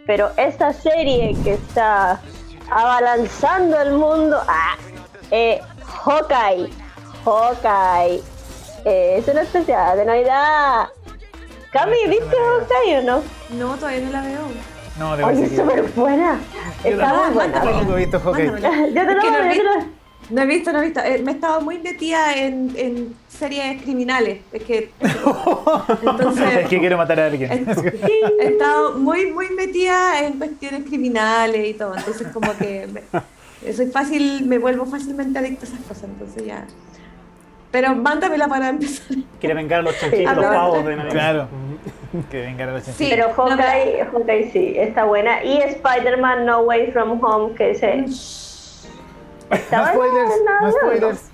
pero 0.06 0.30
esta 0.36 0.72
serie 0.72 1.36
que 1.42 1.54
está 1.54 2.20
abalanzando 2.70 3.80
el 3.80 3.92
mundo, 3.92 4.38
ah, 4.48 4.76
eh, 5.30 5.60
Hawkeye, 5.86 6.70
Hawkeye, 7.24 8.22
eh, 8.84 9.16
es 9.18 9.28
una 9.28 9.42
especial 9.42 9.96
de 9.96 10.04
Navidad. 10.04 10.88
Cami, 11.72 11.96
¿viste 12.08 12.36
Hawkeye 12.36 12.98
o 12.98 13.02
no? 13.02 13.22
No, 13.58 13.76
todavía 13.76 14.00
no 14.00 14.12
la 14.12 14.22
veo. 14.22 14.38
No, 14.98 15.16
debo 15.16 15.28
Oye, 15.28 15.40
decir 15.40 15.58
es 15.60 15.66
súper 15.66 15.82
buena. 15.94 16.38
Está 16.84 17.14
muy 17.14 17.34
buena. 17.34 17.64
Yo 17.64 17.70
te 17.70 17.84
lo 17.88 17.98
yo 17.98 18.94
te 18.94 19.62
lo- 19.62 19.70
No 20.30 20.42
he 20.42 20.46
visto, 20.46 20.72
no 20.72 20.80
he 20.80 20.84
visto. 20.84 21.00
Eh, 21.00 21.18
me 21.22 21.32
he 21.32 21.34
estado 21.34 21.60
muy 21.60 21.78
metida 21.80 22.32
en, 22.36 22.72
en 22.76 23.16
series 23.28 23.82
criminales. 23.82 24.40
Es 24.52 24.62
que. 24.62 24.92
Entonces. 26.02 26.56
Es 26.62 26.68
que 26.68 26.78
quiero 26.78 26.96
matar 26.96 27.18
a 27.20 27.26
alguien. 27.26 27.50
He 27.52 28.42
he 28.44 28.46
estado 28.52 28.92
muy, 28.92 29.32
muy 29.32 29.50
metida 29.50 30.20
en 30.20 30.34
cuestiones 30.38 30.84
criminales 30.84 31.68
y 31.68 31.74
todo. 31.74 31.94
Entonces, 31.96 32.28
como 32.28 32.56
que 32.56 32.86
me- 32.86 33.02
soy 33.72 33.86
fácil, 33.86 34.44
me 34.46 34.58
vuelvo 34.58 34.84
fácilmente 34.86 35.38
adicta 35.38 35.64
a 35.66 35.68
esas 35.68 35.80
cosas. 35.80 36.04
Entonces, 36.04 36.44
ya. 36.44 36.66
Pero 37.70 37.94
mándamela 37.96 38.46
para 38.46 38.68
empezar. 38.68 39.16
Quiere 39.40 39.54
vengar 39.54 39.80
a 39.80 39.82
los 39.82 39.98
chanchitos, 39.98 40.18
Sí, 40.30 40.36
los 40.36 40.44
pero- 40.44 40.50
pavos 40.60 40.84
de 40.84 40.96
Navidad. 40.96 41.12
Claro. 41.12 41.48
que 42.30 42.40
vengan 42.42 42.68
a 42.68 42.72
los 42.72 42.84
Sí. 42.84 43.06
Pero 43.10 43.28
no, 43.28 43.34
Hawkeye, 43.34 44.04
Hawkeye 44.12 44.50
sí, 44.52 44.74
está 44.76 45.04
buena. 45.04 45.42
Y 45.42 45.58
Spider-Man 45.58 46.46
No 46.46 46.60
Way 46.60 46.92
From 46.92 47.22
Home, 47.24 47.54
que. 47.54 47.72
No 49.50 49.56
Está 49.56 49.88
spoilers, 49.92 50.28
buena, 50.30 50.60
no 50.62 50.70
spoilers. 50.72 51.30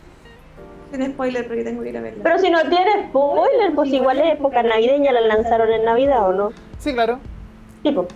Sin 0.93 1.07
spoiler 1.13 1.47
porque 1.47 1.63
tengo 1.63 1.83
que 1.83 1.91
ir 1.91 1.97
a 1.99 2.01
verla. 2.01 2.21
Pero 2.25 2.39
si 2.39 2.51
no 2.51 2.61
tiene 2.63 3.07
spoiler, 3.09 3.73
pues 3.75 3.91
igual 3.93 4.19
es 4.21 4.33
época 4.35 4.63
navideña, 4.65 5.13
la 5.13 5.21
lanzaron 5.21 5.71
en 5.71 5.85
Navidad, 5.85 6.29
¿o 6.29 6.33
no? 6.33 6.51
Sí, 6.79 6.93
claro. 6.93 7.21
Tipo, 7.85 8.09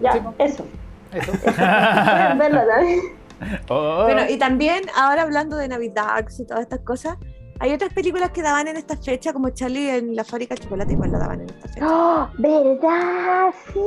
ya, 0.00 0.12
Sí. 0.14 0.18
eso. 0.38 0.66
Eso. 1.12 1.32
Pueden 1.42 2.38
verla 2.38 2.66
también. 2.74 3.00
Oh. 3.70 4.04
Bueno, 4.04 4.22
y 4.28 4.36
también, 4.38 4.82
ahora 4.96 5.22
hablando 5.22 5.56
de 5.56 5.68
Navidad 5.68 6.24
y 6.38 6.44
todas 6.44 6.62
estas 6.62 6.80
cosas, 6.80 7.16
hay 7.60 7.72
otras 7.72 7.92
películas 7.92 8.30
que 8.30 8.42
daban 8.42 8.68
en 8.68 8.76
esta 8.76 8.96
fecha, 8.96 9.32
como 9.32 9.50
Charlie 9.50 9.90
en 9.90 10.14
la 10.14 10.24
fábrica 10.24 10.54
de 10.54 10.60
chocolate, 10.62 10.92
igual 10.92 11.10
la 11.12 11.18
daban 11.18 11.40
en 11.40 11.50
esta 11.50 11.68
fecha. 11.68 11.86
¡Oh, 11.88 12.28
¿Verdad? 12.38 13.52
Sí. 13.72 13.80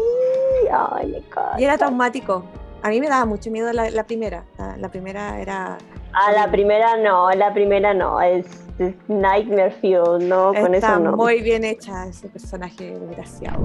Encanta. 0.68 1.60
Y 1.60 1.64
era 1.64 1.78
traumático. 1.78 2.44
A 2.84 2.90
mí 2.90 3.00
me 3.00 3.08
daba 3.08 3.26
mucho 3.26 3.50
miedo 3.52 3.72
la, 3.72 3.90
la 3.90 4.04
primera. 4.06 4.44
La, 4.58 4.76
la 4.78 4.90
primera 4.90 5.40
era. 5.40 5.78
Ah, 6.14 6.32
la 6.34 6.52
primera 6.52 6.98
no, 6.98 7.30
la 7.32 7.54
primera 7.54 7.94
no, 7.94 8.20
es, 8.20 8.46
es 8.80 8.94
Nightmare 9.08 9.72
Fuel, 9.80 10.28
no, 10.28 10.54
con 10.54 10.76
está 10.76 10.94
eso 10.94 11.00
no. 11.00 11.16
muy 11.16 11.42
bien 11.42 11.64
hecha 11.64 12.08
ese 12.08 12.28
personaje 12.28 13.00
desgraciado. 13.00 13.60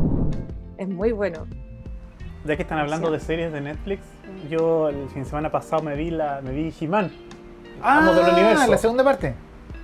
Es 0.78 0.88
muy 0.88 1.10
bueno. 1.12 1.46
Ya 2.46 2.56
que 2.56 2.62
están 2.62 2.78
hablando 2.78 3.10
de 3.10 3.18
series 3.20 3.52
de 3.52 3.60
Netflix, 3.60 4.02
yo 4.50 4.88
el 4.88 5.08
fin 5.08 5.22
de 5.24 5.28
semana 5.28 5.50
pasado 5.50 5.82
me 5.82 5.94
vi 5.96 6.10
la, 6.10 6.40
me 6.42 6.52
vi 6.52 6.72
He-Man. 6.80 7.10
ah, 7.82 7.98
Amo 7.98 8.14
del 8.14 8.32
universo. 8.34 8.70
la 8.70 8.78
segunda 8.78 9.02
parte. 9.04 9.34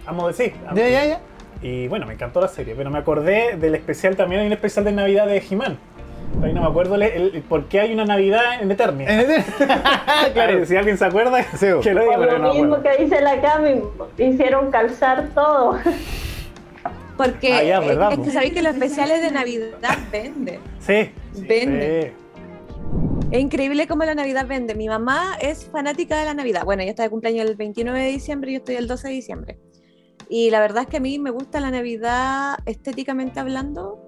Amo 0.07 0.29
de 0.29 0.35
sí. 0.35 0.53
amo- 0.67 0.77
Ya, 0.77 0.89
ya, 0.89 1.05
ya. 1.07 1.21
Y 1.61 1.89
bueno, 1.89 2.07
me 2.07 2.15
encantó 2.15 2.41
la 2.41 2.49
serie, 2.49 2.75
pero 2.77 2.91
me 2.91 2.99
acordé 2.99 3.57
del 3.57 3.75
especial 3.75 4.17
también, 4.17 4.41
hay 4.43 4.47
un 4.49 4.53
especial 4.53 4.85
de 4.85 4.93
Navidad 4.93 5.27
de 5.27 5.43
He-Man. 5.51 5.79
Ahí 6.43 6.53
no 6.55 6.63
me 6.63 6.67
acuerdo 6.69 6.95
el, 6.95 7.03
el- 7.03 7.35
el 7.37 7.43
por 7.43 7.65
qué 7.67 7.81
hay 7.81 7.93
una 7.93 8.05
Navidad 8.05 8.61
en 8.63 8.71
Eternia. 8.71 9.07
claro. 10.33 10.65
Si 10.65 10.77
alguien 10.77 10.97
se 10.99 11.05
acuerda, 11.05 11.43
Sí. 11.57 11.67
que 11.83 11.95
lo 11.95 12.03
diga, 12.03 12.17
Por 12.17 12.27
pero 12.29 12.39
lo 12.39 12.45
no 12.49 12.55
mismo 12.55 12.75
acuerdo. 12.77 12.97
que 12.99 13.05
dice 13.05 13.21
la 13.21 13.41
Cami, 13.41 13.83
hicieron 14.19 14.71
calzar 14.71 15.29
todo. 15.35 15.79
Porque 17.17 17.53
Ah, 17.55 17.63
ya, 17.63 17.77
eh, 17.83 17.87
¿verdad, 17.87 18.13
es 18.15 18.19
que 18.21 18.31
sabéis 18.31 18.53
que 18.55 18.63
los 18.63 18.73
especiales 18.73 19.21
de 19.21 19.31
Navidad 19.31 19.69
venden. 20.11 20.61
Sí. 20.81 21.11
Vende. 21.47 22.15
sí. 22.17 22.22
Es 23.33 23.41
increíble 23.41 23.89
cómo 23.89 24.05
la 24.05 24.15
Navidad 24.15 24.47
vende. 24.47 24.75
Mi 24.75 24.89
mamá 24.89 25.39
es 25.41 25.65
fanática 25.65 26.19
de 26.19 26.27
la 26.27 26.35
Navidad. 26.35 26.67
Bueno, 26.67 26.83
ella 26.83 26.91
está 26.91 27.05
de 27.05 27.09
cumpleaños 27.09 27.49
el 27.49 27.57
29 27.57 27.99
de 27.99 28.09
diciembre 28.09 28.51
y 28.51 28.55
yo 28.55 28.59
estoy 28.59 28.75
el 28.75 28.87
12 28.87 29.09
de 29.09 29.15
diciembre. 29.15 29.59
Y 30.29 30.51
la 30.51 30.61
verdad 30.61 30.83
es 30.83 30.89
que 30.91 30.99
a 30.99 31.01
mí 31.01 31.19
me 31.19 31.31
gusta 31.31 31.59
la 31.59 31.71
Navidad 31.71 32.59
estéticamente 32.67 33.41
hablando, 33.41 34.07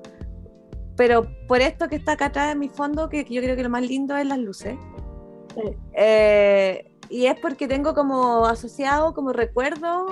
pero 0.94 1.26
por 1.48 1.62
esto 1.62 1.88
que 1.88 1.96
está 1.96 2.12
acá 2.12 2.26
atrás 2.26 2.52
en 2.52 2.58
mi 2.58 2.68
fondo, 2.68 3.08
que 3.08 3.24
yo 3.24 3.40
creo 3.40 3.56
que 3.56 3.62
lo 3.62 3.70
más 3.70 3.80
lindo 3.80 4.14
es 4.14 4.26
las 4.26 4.38
luces. 4.38 4.76
Sí. 5.54 5.70
Eh, 5.94 6.92
y 7.08 7.24
es 7.24 7.40
porque 7.40 7.66
tengo 7.66 7.94
como 7.94 8.44
asociado, 8.44 9.14
como 9.14 9.32
recuerdo 9.32 10.06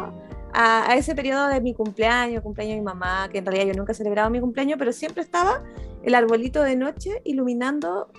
a, 0.54 0.90
a 0.90 0.96
ese 0.96 1.14
periodo 1.14 1.48
de 1.48 1.60
mi 1.60 1.74
cumpleaños, 1.74 2.42
cumpleaños 2.42 2.76
de 2.76 2.80
mi 2.80 2.86
mamá, 2.86 3.28
que 3.30 3.38
en 3.38 3.44
realidad 3.44 3.74
yo 3.74 3.78
nunca 3.78 3.92
celebraba 3.92 4.30
mi 4.30 4.40
cumpleaños, 4.40 4.78
pero 4.78 4.90
siempre 4.90 5.22
estaba 5.22 5.62
el 6.02 6.14
arbolito 6.14 6.62
de 6.62 6.76
noche 6.76 7.20
iluminando 7.24 8.10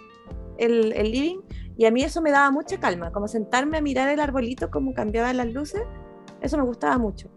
el, 0.58 0.94
el 0.94 1.12
living 1.12 1.40
y 1.78 1.86
a 1.86 1.92
mí 1.92 2.04
eso 2.04 2.22
me 2.22 2.32
daba 2.32 2.52
mucha 2.52 2.80
calma, 2.80 3.12
como 3.12 3.28
sentarme 3.28 3.78
a 3.78 3.82
mirar 3.82 4.10
el 4.10 4.20
arbolito, 4.20 4.70
cómo 4.70 4.94
cambiaban 4.94 5.38
las 5.38 5.52
luces, 5.52 5.82
eso 6.42 6.58
me 6.58 6.64
gustaba 6.64 6.98
mucho. 6.98 7.30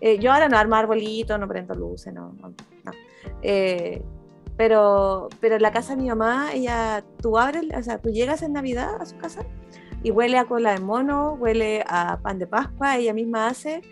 Eh, 0.00 0.18
yo 0.18 0.32
ahora 0.32 0.48
no 0.48 0.56
armo 0.56 0.76
arbolitos, 0.76 1.38
no 1.38 1.48
prendo 1.48 1.74
luces, 1.74 2.12
no. 2.12 2.32
no, 2.40 2.48
no. 2.84 2.92
Eh, 3.42 4.02
pero, 4.56 5.28
pero 5.40 5.56
en 5.56 5.62
la 5.62 5.70
casa 5.70 5.94
de 5.94 6.02
mi 6.02 6.08
mamá, 6.08 6.52
ella, 6.52 7.04
tú 7.22 7.38
abres, 7.38 7.64
o 7.76 7.82
sea, 7.82 7.98
tú 7.98 8.10
llegas 8.10 8.42
en 8.42 8.52
Navidad 8.52 9.00
a 9.00 9.06
su 9.06 9.16
casa 9.18 9.44
y 10.02 10.10
huele 10.10 10.38
a 10.38 10.44
cola 10.46 10.72
de 10.72 10.80
mono, 10.80 11.34
huele 11.34 11.84
a 11.86 12.18
pan 12.20 12.38
de 12.38 12.46
Pascua, 12.46 12.96
ella 12.96 13.12
misma 13.14 13.48
hace. 13.48 13.82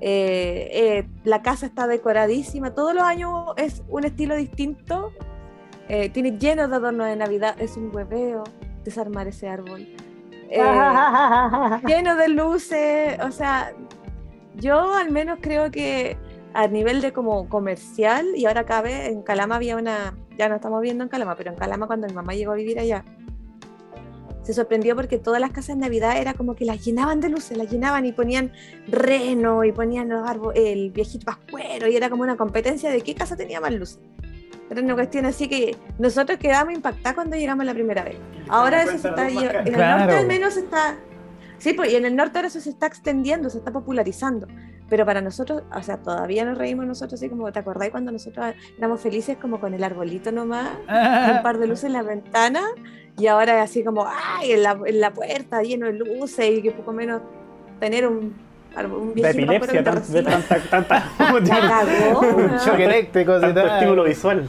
eh, 0.00 0.68
eh, 0.72 1.08
la 1.24 1.40
casa 1.42 1.66
está 1.66 1.86
decoradísima, 1.86 2.74
todos 2.74 2.94
los 2.94 3.02
años 3.02 3.52
es 3.56 3.82
un 3.88 4.04
estilo 4.04 4.36
distinto, 4.36 5.12
eh, 5.88 6.10
tiene 6.10 6.38
lleno 6.38 6.68
de 6.68 6.76
adornos 6.76 7.06
de 7.06 7.16
Navidad, 7.16 7.56
es 7.60 7.76
un 7.76 7.94
hueveo 7.94 8.44
desarmar 8.84 9.28
ese 9.28 9.48
árbol. 9.48 9.86
Eh, 10.50 10.60
lleno 11.86 12.16
de 12.16 12.28
luces, 12.28 13.18
o 13.20 13.30
sea, 13.30 13.72
yo 14.56 14.94
al 14.94 15.10
menos 15.10 15.38
creo 15.40 15.70
que 15.70 16.16
a 16.54 16.66
nivel 16.68 17.00
de 17.02 17.12
como 17.12 17.48
comercial, 17.48 18.26
y 18.34 18.46
ahora 18.46 18.64
cabe, 18.64 19.06
en 19.06 19.22
Calama 19.22 19.56
había 19.56 19.76
una, 19.76 20.16
ya 20.38 20.48
no 20.48 20.56
estamos 20.56 20.80
viendo 20.80 21.04
en 21.04 21.10
Calama, 21.10 21.36
pero 21.36 21.50
en 21.50 21.56
Calama 21.56 21.86
cuando 21.86 22.06
mi 22.06 22.14
mamá 22.14 22.34
llegó 22.34 22.52
a 22.52 22.56
vivir 22.56 22.78
allá, 22.78 23.04
se 24.46 24.54
sorprendió 24.54 24.94
porque 24.94 25.18
todas 25.18 25.40
las 25.40 25.50
casas 25.50 25.76
de 25.76 25.82
Navidad 25.82 26.18
era 26.18 26.32
como 26.32 26.54
que 26.54 26.64
las 26.64 26.84
llenaban 26.84 27.20
de 27.20 27.28
luces, 27.28 27.58
las 27.58 27.68
llenaban 27.68 28.06
y 28.06 28.12
ponían 28.12 28.52
reno 28.86 29.64
y 29.64 29.72
ponían 29.72 30.08
los 30.08 30.26
árboles, 30.26 30.62
el 30.64 30.92
viejito 30.92 31.26
pascuero 31.26 31.88
y 31.88 31.96
era 31.96 32.08
como 32.08 32.22
una 32.22 32.36
competencia 32.36 32.90
de 32.90 33.00
qué 33.00 33.14
casa 33.16 33.36
tenía 33.36 33.60
más 33.60 33.72
luces. 33.72 33.98
Era 34.70 34.82
una 34.82 34.94
cuestión 34.94 35.26
así 35.26 35.48
que 35.48 35.76
nosotros 35.98 36.38
quedamos 36.38 36.74
impactados 36.74 37.14
cuando 37.14 37.36
llegamos 37.36 37.64
la 37.64 37.74
primera 37.74 38.02
vez. 38.02 38.16
Ahora 38.48 38.82
eso 38.82 38.98
se 38.98 39.08
está, 39.08 39.28
en 39.28 39.38
el 39.38 39.74
Claro. 39.74 40.00
norte 40.00 40.16
al 40.16 40.26
menos 40.26 40.56
está, 40.56 40.96
sí, 41.58 41.72
pues 41.72 41.92
y 41.92 41.96
en 41.96 42.04
el 42.04 42.16
norte 42.16 42.38
ahora 42.38 42.48
eso 42.48 42.60
se 42.60 42.70
está 42.70 42.86
extendiendo, 42.86 43.48
se 43.50 43.58
está 43.58 43.70
popularizando. 43.70 44.46
Pero 44.88 45.04
para 45.04 45.20
nosotros, 45.20 45.62
o 45.74 45.82
sea, 45.82 45.96
todavía 45.96 46.44
nos 46.44 46.56
reímos 46.58 46.86
nosotros 46.86 47.14
así 47.20 47.28
como, 47.28 47.50
¿te 47.50 47.58
acordáis 47.58 47.90
cuando 47.90 48.12
nosotros 48.12 48.54
éramos 48.78 49.00
felices 49.00 49.36
como 49.40 49.58
con 49.60 49.74
el 49.74 49.82
arbolito 49.82 50.30
nomás? 50.30 50.68
un 51.36 51.42
par 51.42 51.58
de 51.58 51.66
luces 51.66 51.84
en 51.84 51.92
la 51.94 52.02
ventana 52.02 52.60
y 53.18 53.26
ahora 53.28 53.62
así 53.62 53.82
como, 53.84 54.06
ay, 54.06 54.52
en 54.52 54.62
la, 54.62 54.78
en 54.84 55.00
la 55.00 55.12
puerta 55.12 55.62
lleno 55.62 55.86
de 55.86 55.92
luces 55.94 56.50
y 56.58 56.62
que 56.62 56.70
poco 56.70 56.92
menos 56.92 57.20
tener 57.80 58.06
un, 58.06 58.32
un 58.76 59.08
De 59.14 59.22
viejito 59.32 59.52
epilepsia, 59.54 59.82
tan- 59.82 60.12
de 60.12 60.22
tanta, 60.22 60.58
tanta, 60.70 61.10
La 61.40 61.60
cagó, 61.68 62.20
Un 62.36 62.58
choque 62.58 62.84
eléctrico. 62.84 63.40
tanto 63.40 63.66
estímulo 63.66 64.04
visual. 64.04 64.48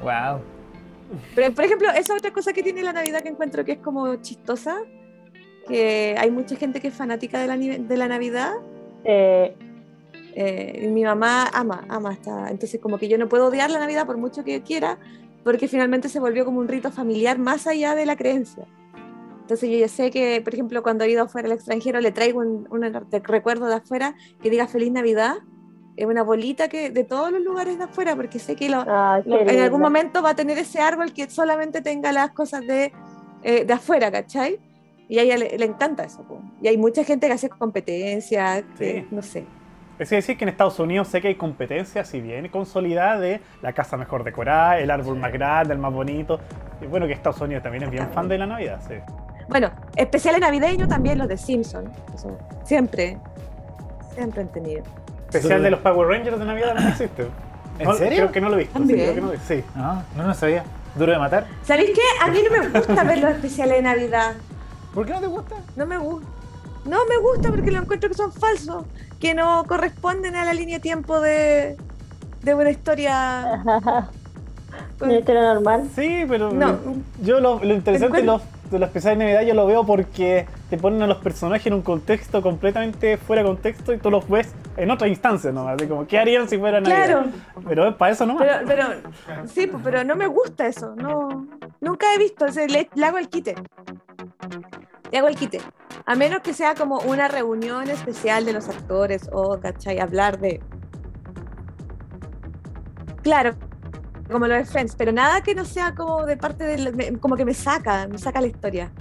Wow. 0.00 0.40
Pero, 1.34 1.54
por 1.54 1.64
ejemplo, 1.64 1.88
esa 1.90 2.14
otra 2.14 2.32
cosa 2.32 2.52
que 2.52 2.62
tiene 2.62 2.82
la 2.82 2.92
Navidad 2.92 3.22
que 3.22 3.28
encuentro 3.28 3.64
que 3.64 3.72
es 3.72 3.78
como 3.78 4.16
chistosa, 4.16 4.76
que 5.66 6.14
hay 6.18 6.30
mucha 6.30 6.56
gente 6.56 6.80
que 6.80 6.88
es 6.88 6.94
fanática 6.94 7.40
de 7.40 7.46
la, 7.46 7.56
de 7.56 7.96
la 7.96 8.08
Navidad. 8.08 8.52
Eh, 9.04 9.54
eh, 10.34 10.82
y 10.84 10.88
mi 10.88 11.04
mamá 11.04 11.48
ama, 11.52 11.84
ama 11.88 12.12
esta. 12.12 12.50
Entonces, 12.50 12.80
como 12.80 12.98
que 12.98 13.08
yo 13.08 13.18
no 13.18 13.28
puedo 13.28 13.46
odiar 13.46 13.70
la 13.70 13.78
Navidad 13.78 14.06
por 14.06 14.18
mucho 14.18 14.44
que 14.44 14.62
quiera, 14.62 14.98
porque 15.44 15.68
finalmente 15.68 16.08
se 16.08 16.20
volvió 16.20 16.44
como 16.44 16.60
un 16.60 16.68
rito 16.68 16.92
familiar 16.92 17.38
más 17.38 17.66
allá 17.66 17.94
de 17.94 18.06
la 18.06 18.16
creencia. 18.16 18.66
Entonces, 19.40 19.70
yo 19.70 19.78
ya 19.78 19.88
sé 19.88 20.10
que, 20.10 20.42
por 20.42 20.52
ejemplo, 20.52 20.82
cuando 20.82 21.04
he 21.04 21.10
ido 21.10 21.22
afuera 21.22 21.46
al 21.46 21.52
extranjero, 21.52 22.00
le 22.00 22.12
traigo 22.12 22.40
un, 22.40 22.68
un 22.70 22.82
recuerdo 23.24 23.66
de 23.66 23.76
afuera 23.76 24.14
que 24.42 24.50
diga 24.50 24.68
Feliz 24.68 24.92
Navidad. 24.92 25.36
Es 25.98 26.06
una 26.06 26.22
bolita 26.22 26.68
que 26.68 26.90
de 26.90 27.02
todos 27.04 27.32
los 27.32 27.42
lugares 27.42 27.76
de 27.76 27.84
afuera, 27.84 28.14
porque 28.14 28.38
sé 28.38 28.54
que 28.54 28.68
lo, 28.68 28.82
en 28.82 29.60
algún 29.60 29.80
momento 29.80 30.22
va 30.22 30.30
a 30.30 30.34
tener 30.36 30.56
ese 30.56 30.80
árbol 30.80 31.12
que 31.12 31.28
solamente 31.28 31.82
tenga 31.82 32.12
las 32.12 32.30
cosas 32.30 32.60
de, 32.66 32.92
eh, 33.42 33.64
de 33.64 33.72
afuera, 33.72 34.10
¿cachai? 34.12 34.60
Y 35.08 35.18
a 35.18 35.22
ella 35.22 35.36
le, 35.36 35.58
le 35.58 35.64
encanta 35.64 36.04
eso. 36.04 36.22
po. 36.22 36.40
Y 36.62 36.68
hay 36.68 36.76
mucha 36.76 37.02
gente 37.02 37.26
que 37.26 37.32
hace 37.32 37.48
competencias, 37.48 38.62
que, 38.78 39.00
Sí. 39.00 39.06
no 39.10 39.22
sé. 39.22 39.44
Es 39.98 40.10
decir, 40.10 40.38
que 40.38 40.44
en 40.44 40.50
Estados 40.50 40.78
Unidos 40.78 41.08
sé 41.08 41.20
que 41.20 41.26
hay 41.26 41.34
competencias, 41.34 42.06
si 42.08 42.20
bien 42.20 42.46
consolidada, 42.48 43.18
de 43.18 43.40
la 43.60 43.72
casa 43.72 43.96
mejor 43.96 44.22
decorada, 44.22 44.78
el 44.78 44.92
árbol 44.92 45.18
más 45.18 45.32
grande, 45.32 45.74
el 45.74 45.80
más 45.80 45.92
bonito. 45.92 46.38
Y 46.80 46.86
bueno, 46.86 47.08
que 47.08 47.14
Estados 47.14 47.40
Unidos 47.40 47.64
también 47.64 47.82
es 47.82 47.90
bien 47.90 48.08
fan 48.10 48.28
de 48.28 48.38
la 48.38 48.46
Navidad, 48.46 48.80
sí. 48.86 48.94
Bueno, 49.48 49.72
especiales 49.96 50.40
navideños 50.40 50.88
también 50.88 51.18
los 51.18 51.26
de 51.26 51.36
Simpson. 51.36 51.90
Siempre, 52.62 53.18
siempre 54.14 54.42
han 54.42 54.52
tenido. 54.52 54.84
Especial 55.28 55.62
de 55.62 55.70
los 55.70 55.80
Power 55.80 56.08
Rangers 56.08 56.38
de 56.38 56.44
Navidad 56.44 56.68
también 56.68 56.88
existe. 56.88 57.26
¿En 57.78 57.84
No, 57.86 57.94
serio? 57.94 58.16
Creo 58.16 58.32
que 58.32 58.40
no 58.40 58.48
lo 58.48 58.54
he 58.56 58.58
visto. 58.60 58.78
Sí, 58.78 58.92
creo 58.92 59.14
que 59.14 59.20
no 59.20 59.26
lo 59.28 59.32
he 59.32 59.36
visto. 59.36 59.54
Sí. 59.54 59.64
No, 59.76 60.02
no 60.16 60.26
lo 60.28 60.34
sabía. 60.34 60.64
¿Duro 60.94 61.12
de 61.12 61.18
matar? 61.18 61.46
¿Sabéis 61.64 61.90
qué? 61.94 62.00
A 62.24 62.28
mí 62.28 62.38
no 62.42 62.56
me 62.62 62.68
gusta 62.78 63.04
ver 63.04 63.18
los 63.18 63.30
especiales 63.32 63.76
de 63.76 63.82
Navidad. 63.82 64.34
¿Por 64.94 65.06
qué 65.06 65.12
no 65.12 65.20
te 65.20 65.26
gusta? 65.26 65.54
No 65.76 65.86
me 65.86 65.98
gusta. 65.98 66.26
No 66.86 66.98
me 67.08 67.18
gusta 67.18 67.50
porque 67.50 67.70
lo 67.70 67.78
encuentro 67.82 68.08
que 68.08 68.14
son 68.16 68.32
falsos, 68.32 68.84
que 69.20 69.34
no 69.34 69.64
corresponden 69.68 70.34
a 70.34 70.44
la 70.44 70.54
línea 70.54 70.78
de 70.78 70.80
tiempo 70.82 71.20
de, 71.20 71.76
de 72.42 72.54
una 72.54 72.70
historia. 72.70 73.62
¿Una 75.00 75.14
historia 75.14 75.42
normal? 75.54 75.88
Sí, 75.94 76.24
pero 76.28 76.50
No. 76.52 76.78
yo 77.22 77.40
lo, 77.40 77.62
lo 77.62 77.74
interesante 77.74 78.18
de 78.18 78.22
los, 78.24 78.42
de 78.70 78.78
los 78.78 78.88
especiales 78.88 79.18
de 79.18 79.24
Navidad 79.26 79.42
yo 79.46 79.54
lo 79.54 79.66
veo 79.66 79.84
porque 79.84 80.46
te 80.70 80.76
ponen 80.76 81.02
a 81.02 81.06
los 81.06 81.18
personajes 81.18 81.66
en 81.66 81.74
un 81.74 81.82
contexto 81.82 82.42
completamente 82.42 83.16
fuera 83.16 83.42
de 83.42 83.48
contexto 83.48 83.92
y 83.92 83.98
tú 83.98 84.10
los 84.10 84.28
ves 84.28 84.52
en 84.76 84.90
otra 84.90 85.08
instancia 85.08 85.50
nomás, 85.50 85.76
de 85.78 85.88
como 85.88 86.06
qué 86.06 86.18
harían 86.18 86.48
si 86.48 86.58
fuera 86.58 86.80
Navidad. 86.80 87.06
Claro. 87.06 87.30
Pero 87.66 87.88
es 87.88 87.94
para 87.94 88.12
eso 88.12 88.26
nomás. 88.26 88.46
Pero, 88.46 88.66
pero, 88.66 89.46
sí, 89.46 89.66
pues, 89.66 89.82
pero 89.82 90.04
no 90.04 90.14
me 90.14 90.26
gusta 90.26 90.66
eso. 90.66 90.94
No, 90.94 91.46
nunca 91.80 92.14
he 92.14 92.18
visto. 92.18 92.44
o 92.44 92.52
sea, 92.52 92.66
le, 92.66 92.88
le 92.94 93.06
hago 93.06 93.18
el 93.18 93.28
quite. 93.28 93.54
Le 95.10 95.18
hago 95.18 95.28
el 95.28 95.36
quite. 95.36 95.60
A 96.04 96.14
menos 96.14 96.40
que 96.40 96.52
sea 96.52 96.74
como 96.74 96.98
una 97.00 97.28
reunión 97.28 97.88
especial 97.88 98.44
de 98.44 98.52
los 98.52 98.68
actores 98.68 99.28
o, 99.32 99.58
¿cachai? 99.58 99.98
Hablar 100.00 100.38
de. 100.38 100.60
Claro, 103.22 103.54
como 104.30 104.46
lo 104.46 104.54
de 104.54 104.64
Friends, 104.64 104.94
pero 104.96 105.12
nada 105.12 105.42
que 105.42 105.54
no 105.54 105.64
sea 105.64 105.94
como 105.94 106.26
de 106.26 106.36
parte 106.36 106.64
del. 106.64 107.18
como 107.20 107.36
que 107.36 107.44
me 107.44 107.54
saca, 107.54 108.06
me 108.06 108.18
saca 108.18 108.40
la 108.40 108.46
historia. 108.46 108.92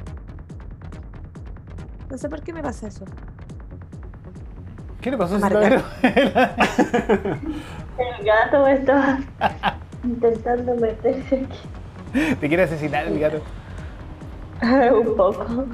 No 2.10 2.18
sé 2.18 2.30
por 2.30 2.42
qué 2.42 2.54
me 2.54 2.62
pasa 2.62 2.88
eso. 2.88 3.04
¿Qué 5.02 5.12
le 5.12 5.18
pasó 5.18 5.36
a? 5.36 5.40
El 7.98 8.26
gato 8.26 8.68
está 8.68 9.20
intentando 10.04 10.76
meterse 10.76 11.48
Te 12.40 12.48
quiere 12.48 12.64
asesinar 12.64 13.08
el 13.08 13.20
gato. 13.20 13.42
aquí 14.62 14.90
un 14.94 15.18
poco. 15.18 15.66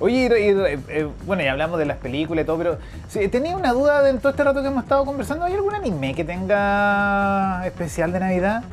Oye, 0.00 0.16
y, 0.16 0.26
y, 0.26 0.48
eh, 0.88 1.08
bueno, 1.24 1.42
ya 1.42 1.52
hablamos 1.52 1.78
de 1.78 1.86
las 1.86 1.96
películas 1.96 2.42
y 2.42 2.46
todo, 2.46 2.58
pero 2.58 2.78
sí, 3.08 3.26
tenía 3.28 3.56
una 3.56 3.72
duda 3.72 4.02
de 4.02 4.12
todo 4.18 4.30
este 4.30 4.44
rato 4.44 4.60
que 4.60 4.68
hemos 4.68 4.82
estado 4.82 5.04
conversando. 5.04 5.46
¿Hay 5.46 5.54
algún 5.54 5.74
anime 5.74 6.14
que 6.14 6.24
tenga 6.24 7.66
especial 7.66 8.12
de 8.12 8.20
Navidad? 8.20 8.64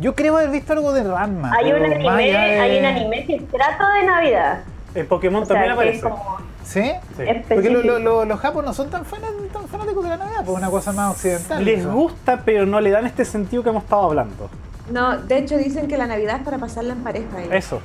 Yo 0.00 0.14
creo 0.14 0.36
haber 0.36 0.50
visto 0.50 0.74
algo 0.74 0.92
de 0.92 1.02
Ranma. 1.02 1.52
Hay 1.56 1.72
un 1.72 1.84
anime, 1.84 2.36
hay 2.36 2.78
un 2.78 2.84
anime 2.84 3.24
que 3.24 3.40
trata 3.40 3.94
de 3.94 4.04
Navidad. 4.04 4.58
En 4.96 5.06
Pokémon 5.06 5.42
O 5.42 5.46
sea, 5.46 5.54
también 5.56 5.76
que 5.76 5.88
es 5.90 6.02
aparece. 6.04 6.20
como 6.22 6.36
¿Sí? 6.64 6.82
Sí. 6.82 6.92
Porque 7.16 7.30
específico. 7.30 7.74
lo- 7.74 7.82
lo- 7.82 7.98
lo- 7.98 8.24
los 8.24 8.40
japoneses 8.40 8.66
no 8.66 8.74
son 8.84 8.90
tan, 8.90 9.04
fan- 9.04 9.20
tan 9.52 9.68
fanáticos 9.68 10.02
de 10.02 10.10
la 10.10 10.16
Navidad, 10.16 10.42
pues 10.44 10.58
una 10.58 10.70
cosa 10.70 10.92
más 10.92 11.12
occidental. 11.12 11.64
Les 11.64 11.80
eso. 11.80 11.92
gusta, 11.92 12.42
pero 12.44 12.66
no 12.66 12.80
le 12.80 12.90
dan 12.90 13.06
este 13.06 13.24
sentido 13.24 13.62
que 13.62 13.68
hemos 13.68 13.84
estado 13.84 14.02
hablando. 14.04 14.50
No, 14.90 15.16
de 15.18 15.38
hecho 15.38 15.56
dicen 15.58 15.86
que 15.88 15.96
la 15.96 16.06
Navidad 16.06 16.36
es 16.38 16.42
para 16.42 16.58
pasarla 16.58 16.94
en 16.94 17.04
pareja. 17.04 17.38
ellos. 17.40 17.52
Eso. 17.52 17.80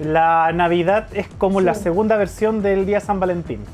La 0.00 0.52
Navidad 0.52 1.08
es 1.12 1.26
como 1.38 1.58
Sí. 1.60 1.66
la 1.66 1.74
segunda 1.74 2.16
versión 2.16 2.62
del 2.62 2.86
día 2.86 3.00
San 3.00 3.18
Valentín. 3.20 3.64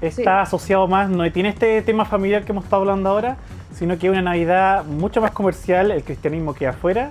Está 0.00 0.22
Sí. 0.44 0.48
asociado 0.48 0.86
más, 0.88 1.08
no 1.08 1.30
tiene 1.32 1.48
este 1.50 1.80
tema 1.82 2.04
familiar 2.04 2.44
que 2.44 2.52
hemos 2.52 2.64
estado 2.64 2.82
hablando 2.82 3.08
ahora, 3.10 3.36
sino 3.74 3.98
que 3.98 4.06
es 4.06 4.12
una 4.12 4.22
Navidad 4.22 4.84
mucho 4.84 5.20
más 5.20 5.30
comercial, 5.30 5.90
el 5.90 6.02
cristianismo 6.04 6.54
queda 6.54 6.70
afuera. 6.70 7.10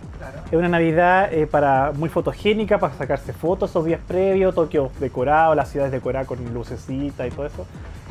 Es 0.53 0.59
una 0.59 0.69
Navidad 0.69 1.33
eh, 1.33 1.47
para, 1.47 1.93
muy 1.95 2.09
fotogénica, 2.09 2.77
para 2.77 2.93
sacarse 2.93 3.33
fotos 3.33 3.71
esos 3.71 3.85
días 3.85 3.99
previos, 4.07 4.53
Tokio 4.53 4.91
decorado, 4.99 5.55
las 5.55 5.69
ciudades 5.69 5.91
decoradas 5.91 6.27
con 6.27 6.37
lucecitas 6.53 7.25
y 7.25 7.31
todo 7.31 7.47
eso. 7.47 7.65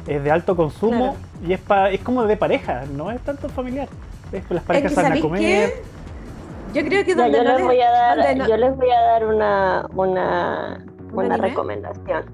Es 0.09 0.24
de 0.24 0.28
alto 0.32 0.57
consumo 0.57 1.14
y 1.47 1.53
es, 1.53 1.61
pa- 1.61 1.90
es 1.90 2.01
como 2.01 2.24
de 2.24 2.36
pareja, 2.36 2.82
no 2.97 3.12
es 3.12 3.20
tanto 3.20 3.49
familiar. 3.49 3.86
Es 4.32 4.45
que 4.45 4.55
las 4.55 4.64
Es 4.64 4.66
parejas 4.66 4.90
que 4.90 4.95
salen 4.97 5.12
a 5.12 5.14
¿sabéis 5.14 5.24
comer. 5.24 5.40
qué? 5.40 6.80
Yo 6.80 6.88
creo 6.88 7.05
que 7.05 7.11
Ya, 7.14 7.22
donde 7.22 7.38
yo 7.38 7.45
no 7.45 7.51
les 7.51 7.59
le- 7.59 7.64
voy 7.64 7.80
a 7.80 7.90
dar, 7.93 8.16
donde 8.16 8.34
no- 8.34 8.49
yo 8.49 8.57
les 8.57 8.76
voy 8.76 8.90
a 8.90 9.01
dar 9.01 9.26
una, 9.26 9.86
una, 9.95 10.84
¿Un 11.12 11.24
una 11.26 11.36
recomendación 11.36 12.24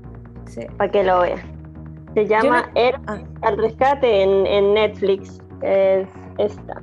Sí. 0.47 0.63
para 0.79 0.91
que 0.91 1.05
lo 1.05 1.21
vean. 1.21 1.41
Se 2.15 2.27
llama 2.27 2.63
no- 2.63 2.81
Héroes 2.81 3.03
Ah. 3.09 3.19
al 3.43 3.59
rescate 3.59 4.23
en, 4.23 4.47
en 4.47 4.73
Netflix. 4.73 5.39
Es 5.61 6.09
esta, 6.39 6.81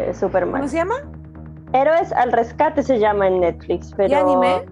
es 0.00 0.18
Superman. 0.18 0.62
¿Cómo 0.62 0.68
se 0.68 0.78
llama? 0.78 0.96
Héroes 1.72 2.12
al 2.12 2.32
rescate 2.32 2.82
se 2.82 2.98
llama 2.98 3.28
en 3.28 3.40
Netflix, 3.40 3.92
pero 3.96 4.08
¿Y 4.10 4.14
anime? 4.14 4.62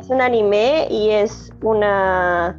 es 0.00 0.08
un 0.10 0.20
anime 0.20 0.86
y 0.90 1.10
es 1.10 1.52
una, 1.62 2.56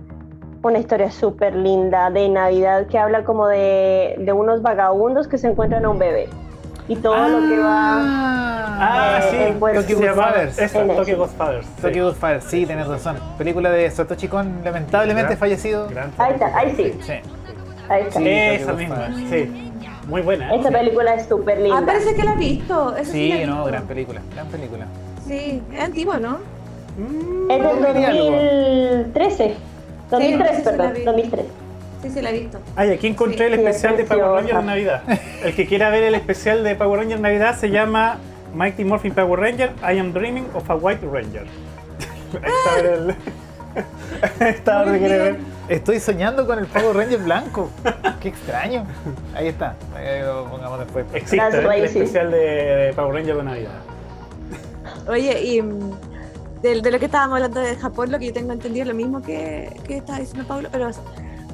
una 0.63 0.79
historia 0.79 1.11
súper 1.11 1.55
linda 1.55 2.09
de 2.09 2.29
Navidad 2.29 2.87
que 2.87 2.97
habla 2.97 3.23
como 3.23 3.47
de, 3.47 4.15
de 4.19 4.31
unos 4.33 4.61
vagabundos 4.61 5.27
que 5.27 5.37
se 5.37 5.47
encuentran 5.49 5.85
a 5.85 5.89
un 5.89 5.99
bebé. 5.99 6.29
Y 6.87 6.95
todo 6.95 7.15
lo 7.27 7.47
que 7.47 7.59
va... 7.59 7.97
Ah, 8.81 9.19
Eh, 9.21 9.53
sí, 9.53 9.59
Tokyo 9.59 9.81
Tokyo 9.81 9.97
Godfathers. 10.15 10.57
Godfathers. 10.57 10.95
Tokyo. 10.97 11.17
Godfathers. 11.17 11.65
sí. 11.67 11.81
Tokyo 11.81 12.05
Godfather, 12.05 12.41
sí, 12.41 12.65
tenés 12.65 12.87
razón. 12.87 13.17
Película 13.37 13.69
de 13.69 13.91
Satoshi 13.91 14.27
Kon, 14.27 14.61
lamentablemente 14.63 15.27
Gran- 15.35 15.37
fallecido. 15.37 15.87
gran 15.89 16.11
Ahí 16.17 16.33
está, 16.33 16.57
ahí 16.57 16.73
sí, 16.75 16.97
Sí. 17.01 17.13
ahí 17.89 18.01
está. 18.03 18.19
Sí. 18.19 18.27
Esa 18.29 18.73
misma, 18.73 18.95
Godfathers. 18.95 19.29
sí. 19.29 19.68
Muy 20.09 20.21
buena. 20.21 20.53
¿eh? 20.53 20.59
Esa 20.59 20.71
película 20.71 21.13
es 21.15 21.27
súper 21.27 21.57
Ah, 21.57 21.61
linda. 21.61 21.85
parece 21.85 22.15
que 22.15 22.23
la 22.23 22.33
he 22.33 22.37
visto. 22.37 22.95
Esa 22.97 23.11
sí, 23.11 23.33
no, 23.45 23.63
gran 23.65 23.83
película, 23.85 24.21
gran 24.33 24.47
película. 24.47 24.85
Sí, 25.27 25.61
es 25.73 25.79
antigua, 25.81 26.17
¿no? 26.17 26.39
Mm, 26.97 27.51
Es 27.51 27.57
del 27.63 27.81
No 27.81 27.93
diría 27.93 28.07
algo. 28.09 28.23
2013. 28.31 29.53
2003, 30.09 30.49
sí, 30.49 30.55
sí, 30.57 30.65
la 30.65 30.71
perdón, 30.71 30.93
vi. 30.95 31.03
2003. 31.03 31.45
Sí, 32.01 32.09
sí, 32.09 32.21
la 32.21 32.29
he 32.31 32.39
visto. 32.39 32.59
Ay, 32.75 32.89
aquí 32.91 33.07
encontré 33.07 33.47
el 33.47 33.53
Sí, 33.55 33.59
especial 33.59 33.97
de 33.97 34.03
Power 34.05 34.23
Ranger 34.23 34.41
de 34.41 34.61
preciosa. 34.61 34.65
Navidad. 34.65 35.03
El 35.43 35.53
que 35.55 35.65
quiera 35.67 35.89
ver 35.89 36.03
el 36.03 36.15
especial 36.15 36.63
de 36.63 36.75
Power 36.75 36.99
Ranger 37.01 37.17
de 37.17 37.21
Navidad 37.23 37.57
se 37.57 37.69
llama 37.69 38.17
Mighty 38.55 38.85
Morphin 38.85 39.13
Power 39.13 39.39
Ranger, 39.39 39.71
I 39.83 39.99
Am 39.99 40.11
Dreaming 40.13 40.47
of 40.55 40.69
a 40.69 40.75
White 40.75 41.05
Ranger. 41.05 41.45
Ahí 42.41 42.51
está 42.65 42.79
el... 42.89 43.09
Ahí 44.39 44.49
está 44.49 44.73
Muy 44.77 44.83
donde 44.85 44.99
quiere 44.99 45.17
ver. 45.19 45.37
Estoy 45.69 45.99
soñando 45.99 46.45
con 46.47 46.57
el 46.59 46.65
Power 46.65 46.95
Ranger 46.95 47.19
blanco. 47.19 47.69
Qué 48.19 48.29
extraño. 48.29 48.85
Ahí 49.35 49.47
está. 49.49 49.75
Ahí 49.95 50.21
lo 50.23 50.45
pongamos 50.49 50.79
después. 50.79 51.05
Existe 51.13 51.37
¿eh? 51.37 51.77
el 51.77 51.83
especial 51.85 52.31
de, 52.31 52.37
de 52.37 52.93
Power 52.93 53.13
Ranger 53.13 53.35
de 53.37 53.43
Navidad. 53.43 53.71
Oye, 55.07 55.43
y 55.43 55.61
mm, 55.61 55.91
de, 56.63 56.81
de 56.81 56.91
lo 56.91 56.99
que 56.99 57.05
estábamos 57.05 57.35
hablando 57.35 57.59
de 57.59 57.75
Japón, 57.75 58.11
lo 58.11 58.17
que 58.19 58.27
yo 58.27 58.33
tengo 58.33 58.51
entendido 58.51 58.83
es 58.83 58.87
lo 58.89 58.95
mismo 58.95 59.21
que, 59.21 59.79
que 59.87 59.97
estaba 59.97 60.19
diciendo 60.19 60.47
Pablo, 60.47 60.69
pero 60.71 60.89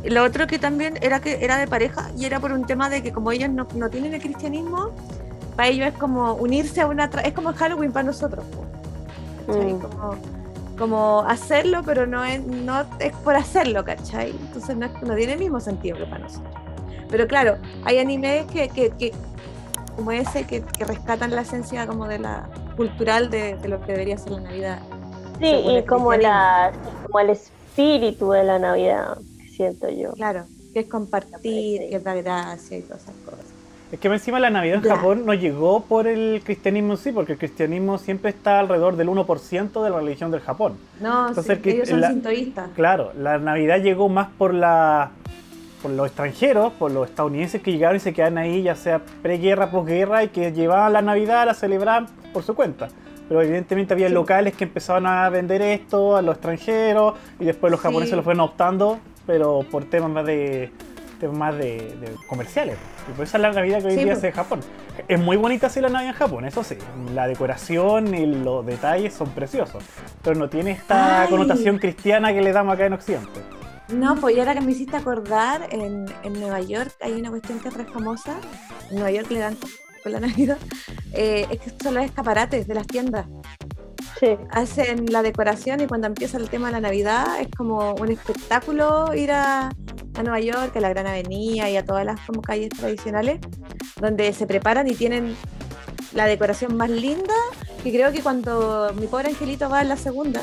lo 0.06 0.24
otro 0.24 0.48
que 0.48 0.60
también 0.60 0.98
era 1.02 1.20
que 1.20 1.44
era 1.44 1.58
de 1.58 1.68
pareja 1.68 2.10
y 2.18 2.26
era 2.26 2.40
por 2.40 2.52
un 2.54 2.66
tema 2.66 2.90
de 2.90 3.04
que 3.04 3.12
como 3.12 3.32
ellos 3.32 3.50
no, 3.50 3.68
no 3.76 3.90
tienen 3.90 4.14
el 4.14 4.22
cristianismo, 4.22 4.92
para 5.58 5.68
ellos 5.70 5.88
es 5.88 5.94
como 5.94 6.34
unirse 6.36 6.82
a 6.82 6.88
una... 6.88 7.10
tra- 7.12 7.26
Es 7.26 7.34
como 7.34 7.54
Halloween 7.54 7.92
para 7.92 8.04
nosotros. 8.06 8.46
Mm. 9.48 9.80
Como, 9.80 10.16
como 10.78 11.22
hacerlo, 11.28 11.82
pero 11.86 12.06
no 12.06 12.24
es, 12.24 12.46
no 12.46 12.86
es 13.00 13.14
por 13.24 13.36
hacerlo, 13.36 13.84
¿cachai? 13.86 14.32
Entonces 14.32 14.76
no, 14.76 14.88
no 15.04 15.16
tiene 15.16 15.34
el 15.34 15.40
mismo 15.40 15.60
sentido 15.60 15.98
que 15.98 16.06
para 16.06 16.20
nosotros. 16.20 16.54
Pero 17.10 17.28
claro, 17.28 17.58
hay 17.86 18.00
animes 18.00 18.46
que, 18.48 18.68
que, 18.70 18.90
que- 18.92 19.14
como 19.96 20.12
ese 20.12 20.46
que, 20.46 20.62
que 20.62 20.84
rescatan 20.84 21.32
la 21.32 21.42
esencia 21.42 21.88
como 21.88 22.06
de 22.08 22.20
la 22.20 22.50
cultural 22.76 23.30
de, 23.30 23.56
de 23.56 23.68
lo 23.70 23.80
que 23.80 23.94
debería 23.94 24.18
ser 24.18 24.34
la 24.34 24.42
Navidad. 24.42 24.80
Sí, 25.40 25.46
y 25.48 25.84
como, 25.86 26.14
la, 26.14 26.72
como 27.06 27.20
el 27.20 27.30
espíritu 27.30 28.32
de 28.32 28.44
la 28.44 28.60
Navidad, 28.60 29.18
siento 29.56 29.90
yo. 29.90 30.12
Claro, 30.14 30.46
que 30.74 30.82
es 30.82 30.88
compartir, 30.88 31.80
Sí. 31.82 31.88
que 31.90 31.96
es 31.96 32.04
dar 32.04 32.22
gracia 32.22 32.78
y 32.78 32.82
todas 32.82 33.04
esas 33.04 33.16
cosas. 33.24 33.45
Es 33.92 34.00
que 34.00 34.08
encima 34.08 34.40
la 34.40 34.50
Navidad 34.50 34.84
en. 34.84 34.90
Japón 34.92 35.26
no 35.26 35.34
llegó 35.34 35.84
por 35.84 36.08
el 36.08 36.42
cristianismo 36.44 36.94
en 36.94 36.98
sí, 36.98 37.12
porque 37.12 37.34
el 37.34 37.38
cristianismo 37.38 37.98
siempre 37.98 38.32
está 38.32 38.60
alrededor 38.60 38.96
del 38.96 39.08
1% 39.10 39.84
de 39.84 39.90
la 39.90 40.00
religión 40.00 40.32
del 40.32 40.42
Japón. 40.42 40.78
No, 41.00 41.30
Entonces, 41.30 41.58
sí, 41.58 41.62
que 41.62 41.72
ellos 41.72 41.90
son 41.90 42.02
la- 42.02 42.10
sintoístas. 42.10 42.70
Claro, 42.76 43.12
la 43.18 43.38
Navidad 43.38 43.80
llegó 43.82 44.10
más 44.10 44.28
por 44.38 44.54
la 44.54 45.12
por 45.82 45.92
los 45.92 46.08
extranjeros, 46.08 46.74
por 46.74 46.90
los 46.92 47.08
estadounidenses 47.08 47.62
que 47.62 47.72
llegaron 47.72 47.98
y 47.98 48.00
se 48.00 48.12
quedaron 48.12 48.40
ahí, 48.40 48.64
ya 48.64 48.76
sea 48.76 49.02
preguerra, 49.22 49.70
posguerra, 49.70 50.24
y 50.24 50.30
que 50.30 50.52
llevaban 50.52 50.92
la 50.94 51.04
Navidad, 51.04 51.46
la 51.46 51.54
celebraban 51.54 52.08
por 52.34 52.42
su 52.42 52.56
cuenta. 52.56 52.88
Pero 53.30 53.40
evidentemente 53.44 53.94
había 53.94 54.08
Sí. 54.08 54.14
locales 54.16 54.56
que 54.56 54.64
empezaban 54.64 55.06
a 55.06 55.30
vender 55.30 55.62
esto 55.62 56.16
a 56.18 56.24
los 56.24 56.36
extranjeros 56.38 57.14
y 57.40 57.46
después 57.46 57.70
los 57.70 57.80
Sí. 57.82 57.88
japoneses 57.88 58.16
lo 58.16 58.24
fueron 58.24 58.40
optando, 58.40 58.98
pero 59.28 59.64
por 59.70 59.84
temas 59.86 60.10
más 60.10 60.26
de 60.26 60.72
temas 61.20 61.38
más 61.38 61.58
de, 61.58 61.96
de 62.00 62.16
comerciales. 62.28 62.78
Y 63.10 63.12
por 63.14 63.26
eso 63.26 63.38
es 63.38 63.42
la 63.42 63.52
Navidad 63.52 63.80
que 63.82 63.86
hoy 63.88 63.92
Sí, 63.92 63.98
día 63.98 64.06
pues. 64.08 64.18
hace 64.20 64.32
Japón. 64.32 64.60
Es 65.08 65.20
muy 65.20 65.38
bonita 65.38 65.68
así 65.68 65.82
la 65.82 65.90
Navidad 65.90 66.12
en 66.14 66.18
Japón, 66.18 66.46
eso 66.46 66.64
sí. 66.64 66.78
La 67.14 67.28
decoración 67.28 68.14
y 68.14 68.26
los 68.26 68.66
detalles 68.66 69.14
son 69.14 69.30
preciosos. 69.32 69.84
Pero 70.24 70.36
no 70.38 70.50
tiene 70.50 70.72
esta 70.72 71.24
Ay. 71.24 71.30
connotación 71.30 71.78
cristiana 71.80 72.34
que 72.34 72.42
le 72.42 72.52
damos 72.52 72.74
acá 72.74 72.86
en 72.86 72.94
Occidente. 72.94 73.40
No, 73.90 74.16
pues 74.16 74.38
ahora 74.40 74.54
que 74.56 74.62
me 74.62 74.72
hiciste 74.72 74.98
acordar, 74.98 75.68
en, 75.72 76.06
en 76.24 76.34
Nueva 76.40 76.60
York 76.62 76.92
hay 77.02 77.14
una 77.14 77.30
cuestión 77.30 77.60
que 77.60 77.68
es 77.68 77.74
re 77.76 77.86
famosa. 77.86 78.36
En 78.90 78.96
Nueva 78.96 79.12
York 79.12 79.30
le 79.30 79.40
dan 79.40 79.56
con 80.02 80.12
la 80.12 80.20
Navidad. 80.22 80.58
eh, 81.14 81.46
es 81.52 81.60
que 81.60 81.72
son 81.84 81.94
los 81.94 82.04
escaparates 82.04 82.68
de 82.68 82.74
las 82.74 82.88
tiendas. 82.88 83.28
Sí. 84.20 84.38
Hacen 84.52 85.06
la 85.12 85.22
decoración 85.22 85.82
y 85.82 85.88
cuando 85.88 86.08
empieza 86.08 86.38
el 86.38 86.50
tema 86.50 86.68
de 86.68 86.74
la 86.74 86.80
Navidad 86.82 87.26
es 87.42 87.50
como 87.56 87.94
un 87.96 88.10
espectáculo 88.12 89.14
ir 89.14 89.32
a, 89.32 89.70
a 90.18 90.24
Nueva 90.24 90.40
York, 90.40 90.76
a 90.76 90.80
la 90.80 90.90
Gran 90.90 91.08
Avenida 91.08 91.70
y 91.70 91.78
a 91.78 91.86
todas 91.86 92.06
las 92.06 92.20
como 92.22 92.42
calles 92.42 92.70
tradicionales, 92.70 93.40
donde 94.00 94.34
se 94.34 94.48
preparan 94.48 94.88
y 94.88 94.96
tienen 94.96 95.36
la 96.14 96.26
decoración 96.26 96.76
más 96.76 96.90
linda. 96.90 97.34
Y 97.84 97.92
creo 97.92 98.12
que 98.12 98.22
cuando 98.22 98.92
mi 98.96 99.08
pobre 99.08 99.30
angelito 99.30 99.70
va 99.70 99.82
en 99.82 99.90
la 99.90 99.98
segunda, 99.98 100.42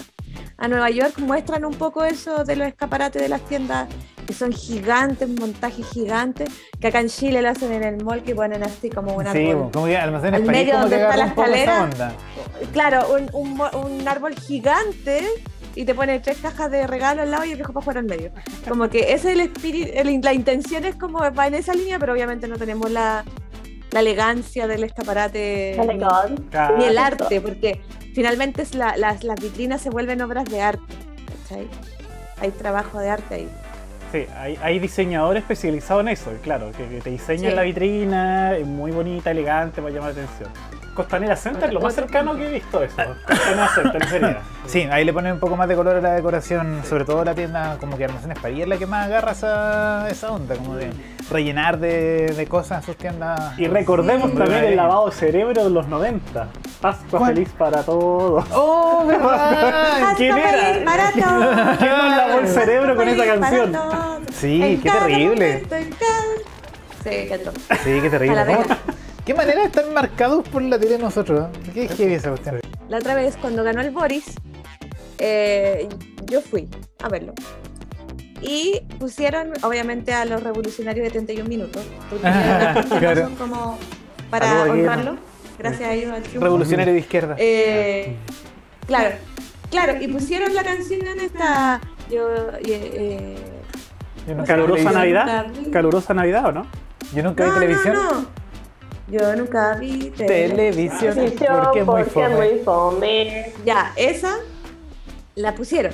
a 0.59 0.69
Nueva 0.69 0.91
York 0.91 1.19
muestran 1.19 1.65
un 1.65 1.75
poco 1.75 2.05
eso 2.05 2.45
de 2.45 2.57
los 2.57 2.69
escaparates 2.69 3.21
de 3.21 3.29
las 3.29 3.41
tiendas 3.43 3.89
que 4.27 4.33
son 4.33 4.53
gigantes, 4.53 5.29
un 5.29 5.35
montaje 5.35 5.83
gigante, 5.83 6.45
que 6.81 6.87
acá 6.87 7.01
en 7.01 7.09
Chile 7.09 7.43
lo 7.43 7.49
hacen 7.49 7.73
en 7.73 7.83
el 7.83 8.05
mall 8.05 8.23
que 8.23 8.37
ponen 8.37 8.63
así 8.63 8.89
como 8.89 9.15
una 9.15 9.33
Sí, 9.33 9.51
como 9.73 9.87
que 9.87 9.97
Almacenes 9.97 10.41
Al 10.41 10.47
medio 10.47 10.75
que 10.75 10.79
donde 10.79 11.03
está 11.03 11.17
la 11.17 11.27
escalera. 11.27 11.91
Claro, 12.73 13.07
un, 13.13 13.29
un 13.33 13.61
un 13.75 14.09
árbol 14.09 14.35
gigante 14.35 15.27
y 15.75 15.85
te 15.85 15.95
pone 15.95 16.21
tres 16.21 16.39
cajas 16.39 16.71
de 16.71 16.87
regalo 16.87 17.23
al 17.23 17.31
lado 17.31 17.45
y 17.45 17.51
el 17.51 17.57
viejo 17.57 17.73
para 17.73 17.85
fuera 17.85 18.01
al 18.01 18.07
medio. 18.07 18.31
Como 18.69 18.89
que 18.89 19.01
ese 19.13 19.15
es 19.15 19.25
el 19.35 19.41
espíritu, 19.41 19.91
el- 19.95 20.21
la 20.21 20.33
intención 20.33 20.85
es 20.85 20.95
como 20.97 21.19
va 21.33 21.47
en 21.47 21.55
esa 21.55 21.75
línea, 21.75 21.99
pero 21.99 22.13
obviamente 22.13 22.47
no 22.49 22.59
tenemos 22.59 22.91
la, 22.91 23.25
la 23.91 24.01
elegancia 24.01 24.67
del 24.67 24.85
escaparate 24.85 25.77
ni- 26.79 26.85
el 26.85 26.99
arte, 26.99 27.41
porque 27.41 27.81
finalmente 28.15 28.63
es 28.63 28.75
la- 28.75 28.97
las, 28.97 29.25
las 29.25 29.41
vitrinas 29.41 29.81
se 29.81 29.91
vuelven 29.91 30.21
obras 30.23 30.45
de 30.47 30.61
arte. 30.61 30.83
¿cachai? 31.49 31.69
Hay 32.41 32.51
trabajo 32.51 32.99
de 32.99 33.11
arte 33.11 33.35
ahí. 33.35 33.49
Sí, 34.11 34.27
hay, 34.37 34.59
hay 34.63 34.79
diseñadores 34.79 35.43
especializados 35.43 36.03
en 36.03 36.09
eso, 36.09 36.31
claro, 36.43 36.71
que, 36.73 36.87
que 36.87 37.01
te 37.01 37.09
diseñan 37.09 37.53
Sí. 37.53 37.57
la 37.57 37.63
vitrina, 37.63 38.55
es 38.57 38.67
muy 38.67 38.91
bonita, 38.91 39.31
elegante, 39.31 39.81
para 39.81 39.95
llamar 39.95 40.15
la 40.15 40.23
atención. 40.23 40.51
Costanera 40.95 41.37
Center, 41.37 41.73
lo 41.73 41.81
más 41.81 41.95
cercano 41.95 42.35
que 42.37 42.47
he 42.49 42.51
visto 42.53 42.83
eso. 42.83 42.97
Costanera 43.27 43.69
Center 43.75 44.09
sería. 44.09 44.39
Sí, 44.67 44.83
ahí 44.91 45.05
le 45.05 45.13
ponen 45.13 45.33
un 45.33 45.41
poco 45.41 45.57
más 45.57 45.67
de 45.69 45.75
color 45.75 45.97
a 45.97 46.01
la 46.01 46.13
decoración, 46.15 46.83
sobre 46.89 47.05
todo 47.05 47.25
la 47.25 47.35
tienda 47.35 47.77
como 47.81 47.97
que 47.97 48.05
Almacenes 48.05 48.39
París 48.39 48.63
es 48.63 48.69
la 48.69 48.77
que 48.77 48.87
más 48.87 49.07
agarra 49.07 49.33
esa, 49.33 50.09
esa 50.11 50.31
onda, 50.33 50.55
como 50.57 50.77
de 50.77 50.91
rellenar 51.31 51.79
de, 51.79 52.27
de 52.37 52.47
cosas 52.47 52.79
en 52.81 52.85
sus 52.87 52.97
tiendas. 52.97 53.59
Y 53.59 53.67
recordemos 53.69 54.31
Sí. 54.31 54.37
también 54.37 54.65
el 54.65 54.77
lavado 54.77 55.07
de 55.07 55.13
cerebro 55.17 55.65
de 55.65 55.71
los 55.71 55.89
90. 55.89 56.49
Pascua 56.81 57.19
¿Cuál? 57.21 57.35
feliz 57.35 57.49
para 57.57 57.83
todos. 57.83 58.45
¡Oh, 58.53 59.05
verdad! 59.07 60.13
¿Quién 60.17 60.37
era? 60.37 60.51
feliz 60.51 60.85
para 60.85 61.11
todos. 61.13 61.79
¿Quién 61.79 61.91
nos 61.99 62.17
lavó 62.17 62.39
el 62.41 62.49
cerebro 62.49 62.97
con 62.97 63.09
esa 63.09 63.25
canción? 63.25 63.73
Sí, 64.33 64.81
qué 64.83 64.91
terrible. 64.91 65.65
Sí, 67.03 67.11
qué 67.29 67.35
atroz. 67.35 67.55
Sí, 67.83 67.99
qué 68.01 68.11
terrible. 68.11 68.45
A 69.25 69.29
la 69.29 69.35
¿Cómo- 69.35 69.35
vega. 69.35 69.35
¿Qué 69.35 69.35
manera 69.35 69.61
de 69.61 69.67
estar 69.67 69.87
marcados 69.93 70.49
por 70.49 70.63
la 70.63 70.79
tele 70.79 70.99
nosotros? 70.99 71.49
eh? 71.67 71.71
¿Qué 71.75 71.89
heavy 71.89 72.15
esa 72.15 72.31
cuestión? 72.31 72.61
La 72.89 72.99
otra 72.99 73.15
vez, 73.15 73.37
cuando 73.41 73.63
ganó 73.65 73.81
el 73.81 73.91
Boris, 73.91 74.35
eh, 75.19 75.89
yo 76.27 76.41
fui 76.41 76.69
a 77.03 77.09
verlo. 77.09 77.33
Y 78.41 78.81
pusieron, 78.99 79.53
obviamente, 79.63 80.13
a 80.13 80.25
los 80.25 80.43
revolucionarios 80.43 81.05
de 81.05 81.11
31 81.11 81.49
minutos. 81.49 81.85
porque 82.11 82.27
Ah, 82.27 82.85
claro. 82.99 83.23
son 83.27 83.37
como 83.37 83.79
para 84.31 84.65
honrarlo. 84.65 85.17
Gracias 85.59 85.89
a 85.89 85.93
ellos 85.93 86.11
al 86.13 86.23
triunfo. 86.23 86.45
Revolucionario 86.45 86.93
de 86.93 86.99
izquierda. 87.01 87.37
Eh, 87.39 88.17
claro, 88.87 89.15
claro, 89.71 90.03
y 90.03 90.09
pusieron 90.09 90.53
la 90.55 90.65
canción 90.65 91.03
esta. 91.21 91.81
Yo, 92.11 92.29
eh, 92.67 93.37
¿Calurosa. 94.45 94.91
Navidad? 94.91 95.47
¿Calurosa 95.73 96.15
Navidad 96.15 96.47
o 96.47 96.53
no? 96.53 96.67
Yo 97.15 97.23
nunca 97.23 97.45
vi 97.45 97.51
televisión. 97.61 97.95
No, 97.95 98.11
no. 98.23 98.42
Yo 99.09 99.35
nunca 99.37 99.75
vi 99.77 100.11
Televisión. 100.11 101.15
Televisión, 101.15 101.61
Porque 101.65 101.81
es 101.81 101.87
muy 101.87 102.03
porque 102.05 102.11
fome. 102.11 102.37
muy 102.37 102.59
fome. 102.65 103.53
Ya, 103.65 103.93
esa 103.97 104.37
la 105.35 105.55
pusieron. 105.55 105.93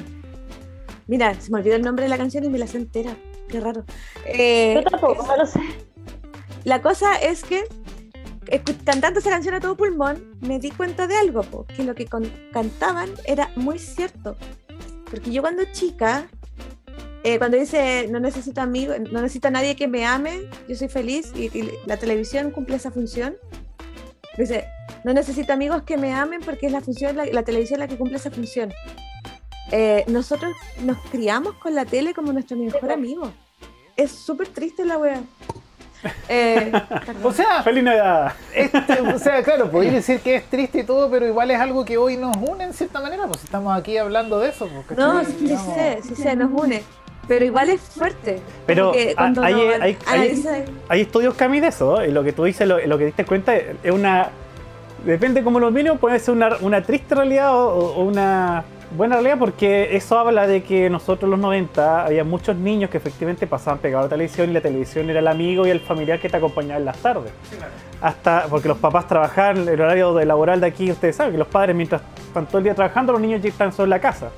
Mira, 1.06 1.34
se 1.40 1.50
me 1.50 1.58
olvidó 1.58 1.76
el 1.76 1.82
nombre 1.82 2.04
de 2.04 2.10
la 2.10 2.18
canción 2.18 2.44
y 2.44 2.48
me 2.50 2.58
la 2.58 2.66
sé 2.66 2.76
entera. 2.76 3.16
Qué 3.48 3.60
raro. 3.60 3.84
Eh, 4.26 4.74
Yo 4.74 4.90
tampoco 4.90 5.26
me 5.26 5.36
lo 5.38 5.46
sé. 5.46 5.60
la 6.64 6.82
cosa 6.82 7.16
es 7.16 7.42
que 7.44 7.64
cantando 8.84 9.20
esa 9.20 9.30
canción 9.30 9.54
a 9.54 9.60
todo 9.60 9.76
pulmón, 9.76 10.36
me 10.40 10.58
di 10.58 10.70
cuenta 10.70 11.06
de 11.06 11.16
algo, 11.16 11.42
po, 11.42 11.64
que 11.66 11.82
lo 11.84 11.94
que 11.94 12.06
con- 12.06 12.30
cantaban 12.52 13.10
era 13.24 13.50
muy 13.56 13.78
cierto. 13.78 14.36
Porque 15.10 15.30
yo 15.32 15.40
cuando 15.42 15.62
chica, 15.72 16.28
eh, 17.24 17.38
cuando 17.38 17.56
dice 17.56 18.06
no 18.10 18.20
necesito 18.20 18.60
amigos, 18.60 18.96
no 19.10 19.20
necesito 19.22 19.48
a 19.48 19.50
nadie 19.50 19.76
que 19.76 19.88
me 19.88 20.06
ame, 20.06 20.42
yo 20.68 20.74
soy 20.76 20.88
feliz 20.88 21.32
y, 21.34 21.46
y 21.58 21.70
la 21.86 21.96
televisión 21.96 22.50
cumple 22.50 22.76
esa 22.76 22.90
función. 22.90 23.36
Dice, 24.36 24.66
no 25.04 25.12
necesito 25.12 25.52
amigos 25.52 25.82
que 25.82 25.96
me 25.96 26.12
amen 26.14 26.40
porque 26.44 26.66
es 26.66 26.72
la 26.72 26.80
función, 26.80 27.16
la, 27.16 27.26
la 27.26 27.42
televisión 27.42 27.80
la 27.80 27.88
que 27.88 27.96
cumple 27.96 28.16
esa 28.18 28.30
función. 28.30 28.72
Eh, 29.72 30.04
nosotros 30.06 30.52
nos 30.84 30.96
criamos 31.10 31.54
con 31.54 31.74
la 31.74 31.84
tele 31.84 32.14
como 32.14 32.32
nuestro 32.32 32.56
mejor 32.56 32.90
amigo. 32.92 33.30
Es 33.96 34.12
súper 34.12 34.48
triste 34.48 34.84
la 34.84 34.98
wea. 34.98 35.20
Eh, 36.28 36.70
O 37.24 37.32
sea, 37.32 37.60
¡Feliz 37.64 37.82
Navidad! 37.82 38.32
este, 38.54 39.00
o 39.00 39.18
sea, 39.18 39.42
claro, 39.42 39.68
podéis 39.68 39.94
decir 39.94 40.20
que 40.20 40.36
es 40.36 40.44
triste 40.44 40.78
y 40.78 40.84
todo, 40.84 41.10
pero 41.10 41.26
igual 41.26 41.50
es 41.50 41.58
algo 41.58 41.84
que 41.84 41.98
hoy 41.98 42.16
nos 42.16 42.36
une 42.36 42.62
en 42.62 42.72
cierta 42.72 43.00
manera, 43.00 43.26
pues 43.26 43.42
estamos 43.42 43.76
aquí 43.76 43.96
hablando 43.96 44.38
de 44.38 44.50
eso. 44.50 44.68
Pues, 44.86 44.96
No, 44.96 45.24
sí 45.24 45.48
sé, 45.74 45.98
sí 46.06 46.14
sé, 46.14 46.36
nos 46.36 46.52
une. 46.52 46.82
Pero 47.28 47.44
igual 47.44 47.68
es 47.70 47.80
fuerte. 47.80 48.40
Pero 48.66 48.92
hay- 49.16 49.24
uno 49.32 49.42
hay- 49.44 49.54
hay- 49.82 49.96
analiza- 50.06 50.64
Hay 50.88 51.00
estudios 51.02 51.34
Cami 51.34 51.60
de 51.60 51.68
eso, 51.68 52.02
y 52.04 52.10
lo 52.10 52.24
que 52.24 52.32
tú 52.32 52.44
dices, 52.44 52.66
lo, 52.66 52.78
lo 52.84 52.98
que 52.98 53.04
diste 53.06 53.24
cuenta, 53.24 53.54
es 53.56 53.92
una. 53.92 54.30
Depende 55.04 55.44
cómo 55.44 55.60
lo 55.60 55.70
miro, 55.70 55.96
puede 55.96 56.18
ser 56.18 56.34
una, 56.34 56.56
una 56.60 56.82
triste 56.82 57.14
realidad 57.14 57.54
o, 57.54 57.68
o 57.94 58.02
una 58.02 58.64
buena 58.96 59.16
realidad, 59.16 59.38
porque 59.38 59.94
eso 59.94 60.18
habla 60.18 60.46
de 60.46 60.62
que 60.64 60.88
nosotros 60.90 61.24
en 61.24 61.30
los 61.32 61.38
90 61.40 62.06
había 62.06 62.24
muchos 62.24 62.56
niños 62.56 62.90
que 62.90 62.96
efectivamente 62.96 63.46
pasaban 63.46 63.78
pegados 63.78 64.04
a 64.04 64.06
la 64.06 64.10
televisión 64.16 64.50
y 64.50 64.54
la 64.54 64.60
televisión 64.62 65.08
era 65.10 65.20
el 65.20 65.28
amigo 65.28 65.66
y 65.66 65.70
el 65.70 65.80
familiar 65.80 66.18
que 66.18 66.28
te 66.28 66.36
acompañaba 66.38 66.78
en 66.80 66.86
las 66.86 66.96
tardes. 66.98 67.30
Hasta 68.00 68.46
porque 68.48 68.66
los 68.68 68.78
papás 68.78 69.06
trabajaban 69.06 69.68
el 69.68 69.80
horario 69.80 70.14
de 70.14 70.24
laboral 70.24 70.60
de 70.60 70.66
aquí, 70.68 70.90
ustedes 70.90 71.16
saben 71.16 71.32
que 71.32 71.38
los 71.38 71.48
padres 71.48 71.76
mientras 71.76 72.00
están 72.26 72.46
todo 72.46 72.58
el 72.58 72.64
día 72.64 72.74
trabajando, 72.74 73.12
los 73.12 73.20
niños 73.20 73.42
ya 73.42 73.48
están 73.50 73.72
solo 73.72 73.84
en 73.84 73.90
la 73.90 74.00
casa. 74.00 74.30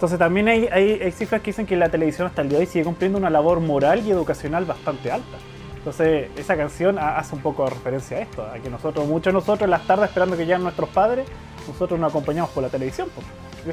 Entonces 0.00 0.18
también 0.18 0.48
hay, 0.48 0.66
hay, 0.72 0.92
hay 1.02 1.12
cifras 1.12 1.42
que 1.42 1.50
dicen 1.50 1.66
que 1.66 1.76
la 1.76 1.90
televisión 1.90 2.26
hasta 2.26 2.40
el 2.40 2.48
día 2.48 2.56
de 2.56 2.64
hoy 2.64 2.70
sigue 2.70 2.86
cumpliendo 2.86 3.18
una 3.18 3.28
labor 3.28 3.60
moral 3.60 4.00
y 4.06 4.10
educacional 4.10 4.64
bastante 4.64 5.12
alta. 5.12 5.36
Entonces 5.76 6.30
esa 6.38 6.56
canción 6.56 6.98
ha- 6.98 7.18
hace 7.18 7.34
un 7.34 7.42
poco 7.42 7.64
de 7.64 7.70
referencia 7.72 8.16
a 8.16 8.20
esto, 8.20 8.42
a 8.42 8.54
que 8.54 8.70
nosotros, 8.70 9.06
muchos 9.06 9.26
de 9.26 9.32
nosotros 9.34 9.60
en 9.60 9.68
las 9.70 9.86
tardes 9.86 10.08
esperando 10.08 10.38
que 10.38 10.46
lleguen 10.46 10.62
nuestros 10.62 10.88
padres, 10.88 11.28
nosotros 11.68 12.00
nos 12.00 12.08
acompañamos 12.12 12.48
por 12.48 12.62
la 12.62 12.70
televisión. 12.70 13.08
pues. 13.14 13.26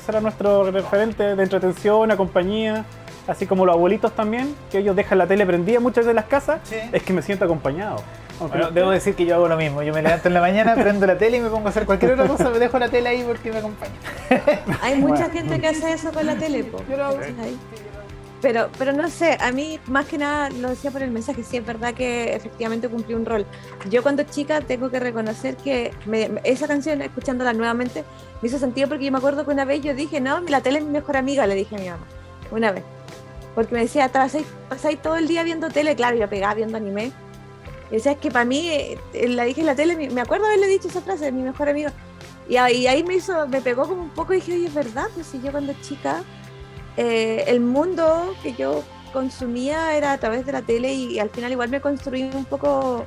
Ese 0.04 0.12
era 0.12 0.20
nuestro 0.20 0.70
referente 0.70 1.34
de 1.38 1.42
entretención, 1.44 2.12
a 2.12 2.18
compañía, 2.18 2.84
así 3.26 3.48
como 3.48 3.66
los 3.66 3.74
abuelitos 3.76 4.12
también, 4.14 4.54
que 4.70 4.80
ellos 4.80 4.98
dejan 4.98 5.20
la 5.20 5.28
tele 5.28 5.46
prendida 5.46 5.80
muchas 5.80 6.00
veces 6.00 6.10
en 6.10 6.16
las 6.18 6.26
casas, 6.26 6.60
Sí. 6.64 6.76
es 6.92 7.04
que 7.04 7.14
me 7.14 7.22
siento 7.22 7.46
acompañado. 7.46 8.04
Bueno, 8.40 8.56
no- 8.58 8.72
debo 8.72 8.92
decir 8.92 9.16
que 9.16 9.26
yo 9.26 9.36
hago 9.36 9.48
lo 9.48 9.58
mismo. 9.58 9.82
Yo 9.84 9.94
me 9.94 10.02
levanto 10.02 10.28
en 10.28 10.34
la 10.34 10.42
mañana, 10.42 10.76
prendo 10.82 11.06
la 11.08 11.18
tele 11.18 11.38
y 11.38 11.42
me 11.42 11.50
pongo 11.50 11.68
a 11.68 11.70
hacer 11.70 11.86
cualquier 11.86 12.14
otra 12.14 12.28
cosa, 12.28 12.50
me 12.50 12.60
dejo 12.60 12.78
la 12.80 12.90
tele 12.90 13.10
ahí 13.10 13.24
porque 13.26 13.52
me 13.52 13.58
acompaña. 13.58 13.94
Hay 14.82 14.96
mucha 14.98 15.28
Bueno. 15.28 15.34
gente 15.34 15.60
que 15.62 15.68
hace 15.68 15.92
eso 15.94 16.12
con 16.12 16.26
la 16.26 16.36
tele, 16.36 16.64
po. 16.66 16.80
Yo 16.90 16.98
lo 16.98 17.06
hago. 17.06 17.18
¿cachai? 17.18 17.58
Pero, 18.40 18.70
pero 18.78 18.94
no 18.94 19.10
sé, 19.10 19.36
a 19.42 19.52
mí 19.52 19.80
más 19.88 20.06
que 20.06 20.20
nada 20.20 20.52
lo 20.52 20.70
decía 20.70 20.92
por 20.92 21.02
el 21.02 21.10
mensaje, 21.10 21.44
sí 21.44 21.58
es 21.58 21.66
verdad 21.66 21.96
que 21.96 22.36
efectivamente 22.36 22.88
cumplí 22.88 23.16
un 23.16 23.26
rol. 23.26 23.48
Yo 23.90 24.04
cuando 24.04 24.22
chica 24.24 24.62
tengo 24.62 24.92
que 24.92 25.00
reconocer 25.00 25.58
que 25.58 25.92
me- 26.06 26.30
esa 26.44 26.68
canción, 26.68 27.02
escuchándola 27.02 27.54
nuevamente, 27.54 28.04
me 28.44 28.48
hizo 28.48 28.60
sentido 28.60 28.88
porque 28.90 29.06
yo 29.06 29.12
me 29.12 29.18
acuerdo 29.18 29.44
que 29.44 29.50
una 29.50 29.66
vez 29.66 29.82
yo 29.82 29.96
dije, 29.96 30.22
no, 30.22 30.40
la 30.42 30.62
tele 30.62 30.78
es 30.80 30.86
mi 30.86 30.92
mejor 30.92 31.18
amiga, 31.18 31.48
le 31.48 31.56
dije 31.56 31.78
a 31.78 31.80
mi 31.80 31.90
mamá, 31.90 32.06
una 32.52 32.72
vez. 32.72 32.84
Porque 33.56 33.74
me 33.74 33.82
decía, 33.82 34.08
pasáis, 34.10 34.46
pasáis 34.70 35.02
todo 35.02 35.16
el 35.16 35.28
día 35.28 35.42
viendo 35.42 35.70
tele, 35.70 35.96
claro, 35.96 36.16
yo 36.16 36.30
pegaba 36.30 36.54
viendo 36.54 36.78
anime. 36.78 37.12
Y 37.90 37.96
decía, 37.96 38.14
es 38.14 38.18
que 38.18 38.32
para 38.32 38.46
mí, 38.46 38.70
eh, 38.70 39.00
la 39.28 39.44
dije 39.44 39.62
en 39.62 39.68
la 39.68 39.76
tele, 39.76 39.96
me 40.10 40.22
acuerdo 40.22 40.46
haberle 40.46 40.68
dicho 40.68 40.88
esa 40.88 41.02
frase, 41.02 41.32
mi 41.32 41.42
mejor 41.42 41.70
amigo. 41.70 41.90
Y 42.50 42.58
ahí, 42.58 42.88
y 42.88 43.04
me 43.04 43.16
hizo, 43.16 43.48
me 43.48 43.62
pegó 43.62 43.88
como 43.88 44.02
un 44.04 44.10
poco 44.10 44.34
y 44.34 44.38
dije, 44.38 44.54
oye, 44.54 44.68
es 44.68 44.74
verdad, 44.74 45.08
pues 45.14 45.28
si 45.28 45.42
yo 45.42 45.52
cuando 45.52 45.74
chica, 45.82 46.24
eh, 46.96 47.44
el 47.48 47.60
mundo 47.60 48.36
que 48.42 48.54
yo 48.54 48.84
consumía 49.14 49.96
era 49.96 50.14
a 50.14 50.18
través 50.18 50.46
de 50.46 50.52
la 50.52 50.62
tele 50.62 50.94
y, 50.94 51.20
al 51.20 51.30
final 51.30 51.52
igual 51.52 51.70
me 51.70 51.82
construí 51.82 52.24
un 52.24 52.46
poco 52.46 53.06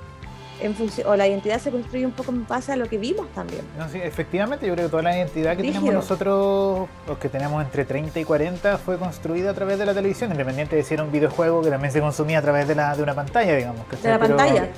en 0.63 0.77
o 1.07 1.17
la 1.17 1.27
identidad 1.27 1.59
se 1.59 1.71
construye 1.71 2.05
un 2.07 2.13
poco 2.13 2.31
en 2.33 2.47
base 2.47 2.73
a 2.73 2.77
lo 2.77 2.87
que 2.87 2.99
vimos 2.99 3.27
también. 3.35 3.63
No, 3.79 3.89
sí, 3.89 3.99
efectivamente, 4.03 4.67
yo 4.67 4.75
creo 4.75 4.87
que 4.87 4.91
toda 4.91 5.03
la 5.03 5.17
identidad 5.17 5.57
que 5.57 5.63
tenemos 5.63 5.93
nosotros, 5.93 6.89
los 7.07 7.19
que 7.19 7.29
tenemos 7.29 7.63
entre 7.65 7.85
30 7.85 8.19
y 8.21 8.25
40, 8.25 8.79
fue 8.79 8.97
construida 8.99 9.51
a 9.51 9.55
través 9.55 9.79
de 9.79 9.87
la 9.87 9.95
televisión, 9.95 10.31
independiente 10.31 10.77
de 10.77 10.83
si 10.83 10.95
era 10.95 11.03
un 11.03 11.13
videojuego 11.13 11.63
que 11.63 11.71
también 11.71 11.93
se 11.93 12.01
consumía 12.01 12.39
a 12.39 12.43
través 12.43 12.67
de, 12.69 12.75
la, 12.75 12.95
de 12.97 13.03
una 13.03 13.15
pantalla, 13.15 13.55
digamos. 13.57 13.89
De 13.89 13.97
la 14.09 14.19
Pero- 14.19 14.37
pantalla. 14.37 14.69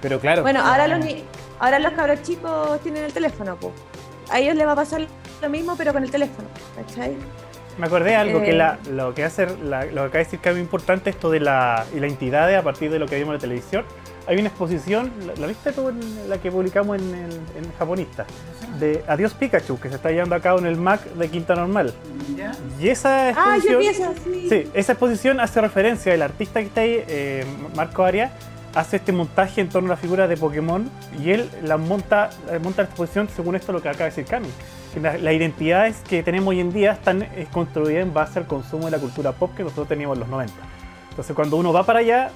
Pero 0.00 0.18
claro. 0.20 0.42
Bueno, 0.42 0.60
ahora 0.64 0.88
los, 0.88 1.04
ahora 1.58 1.78
los 1.78 1.92
cabros 1.92 2.22
chicos 2.22 2.80
tienen 2.82 3.04
el 3.04 3.12
teléfono, 3.12 3.56
pues. 3.60 3.72
A 4.30 4.38
ellos 4.38 4.54
les 4.54 4.66
va 4.66 4.72
a 4.72 4.76
pasar 4.76 5.02
lo 5.42 5.50
mismo, 5.50 5.74
pero 5.76 5.92
con 5.92 6.02
el 6.04 6.10
teléfono, 6.10 6.48
¿cachai? 6.76 7.16
Me 7.78 7.86
acordé 7.86 8.10
de 8.10 8.16
algo 8.16 8.40
que 8.42 8.50
Eh. 8.50 8.54
la, 8.54 8.78
lo 8.90 9.14
que 9.14 9.24
hace 9.24 9.46
la- 9.62 9.84
lo 9.84 9.90
que 9.90 9.98
acaba 10.00 10.10
de 10.12 10.18
decir 10.24 10.38
que 10.40 10.48
es 10.50 10.54
muy 10.54 10.62
importante 10.62 11.10
esto 11.10 11.30
de 11.30 11.40
la, 11.40 11.84
la 11.94 12.06
entidad 12.06 12.54
a 12.54 12.62
partir 12.62 12.90
de 12.90 12.98
lo 12.98 13.06
que 13.06 13.16
vimos 13.16 13.30
en 13.30 13.34
la 13.34 13.40
televisión. 13.40 13.84
Hay 14.30 14.38
una 14.38 14.48
exposición, 14.48 15.10
¿la, 15.26 15.34
la 15.34 15.46
viste 15.48 15.72
tú 15.72 15.88
en 15.88 15.98
la 16.30 16.38
que 16.38 16.52
publicamos 16.52 16.96
en 16.98 17.14
el 17.14 17.32
en 17.32 17.72
japonista? 17.78 18.24
De 18.78 19.02
Adiós 19.08 19.34
Pikachu, 19.34 19.78
que 19.80 19.88
se 19.88 19.96
está 19.96 20.10
llevando 20.10 20.36
a 20.36 20.40
cabo 20.40 20.60
en 20.60 20.66
el 20.66 20.76
MAC 20.76 21.02
de 21.14 21.28
Quinta 21.28 21.56
Normal. 21.56 21.92
¿Ya? 22.36 22.52
Y 22.80 22.88
esa 22.88 23.30
Ah, 23.30 23.58
yo 23.58 23.80
exposición, 23.80 24.14
pienso, 24.14 24.14
sí. 24.24 24.46
sí, 24.48 24.70
esa 24.72 24.92
exposición 24.92 25.40
hace 25.40 25.60
referencia, 25.60 26.14
el 26.14 26.22
artista 26.22 26.60
que 26.60 26.66
está 26.66 26.82
ahí, 26.82 27.02
eh, 27.08 27.44
Marco 27.74 28.04
Arias, 28.04 28.30
hace 28.72 28.98
este 28.98 29.10
montaje 29.10 29.60
en 29.62 29.68
torno 29.68 29.88
a 29.88 29.90
la 29.90 29.96
figura 29.96 30.28
de 30.28 30.36
Pokémon 30.36 30.88
y 31.20 31.30
él 31.32 31.50
la 31.64 31.76
monta, 31.76 32.30
monta 32.62 32.82
la 32.82 32.88
exposición 32.88 33.28
según 33.34 33.56
esto 33.56 33.72
lo 33.72 33.82
que 33.82 33.88
acaba 33.88 34.04
de 34.04 34.10
decir 34.10 34.26
Cami. 34.26 34.48
Que 34.94 35.00
la- 35.00 35.18
Las 35.18 35.34
identidades 35.34 35.96
que 36.08 36.22
tenemos 36.22 36.48
hoy 36.50 36.60
en 36.60 36.72
día 36.72 36.92
están 36.92 37.22
eh, 37.22 37.48
construidas 37.52 38.04
en 38.04 38.14
base 38.14 38.38
al 38.38 38.46
consumo 38.46 38.84
de 38.84 38.92
la 38.92 38.98
cultura 38.98 39.32
pop 39.32 39.50
que 39.56 39.64
nosotros 39.64 39.88
teníamos 39.88 40.14
en 40.16 40.20
los 40.20 40.28
90. 40.28 40.54
Entonces 41.10 41.34
cuando 41.34 41.56
uno 41.56 41.72
va 41.72 41.84
para 41.84 41.98
allá 41.98 42.30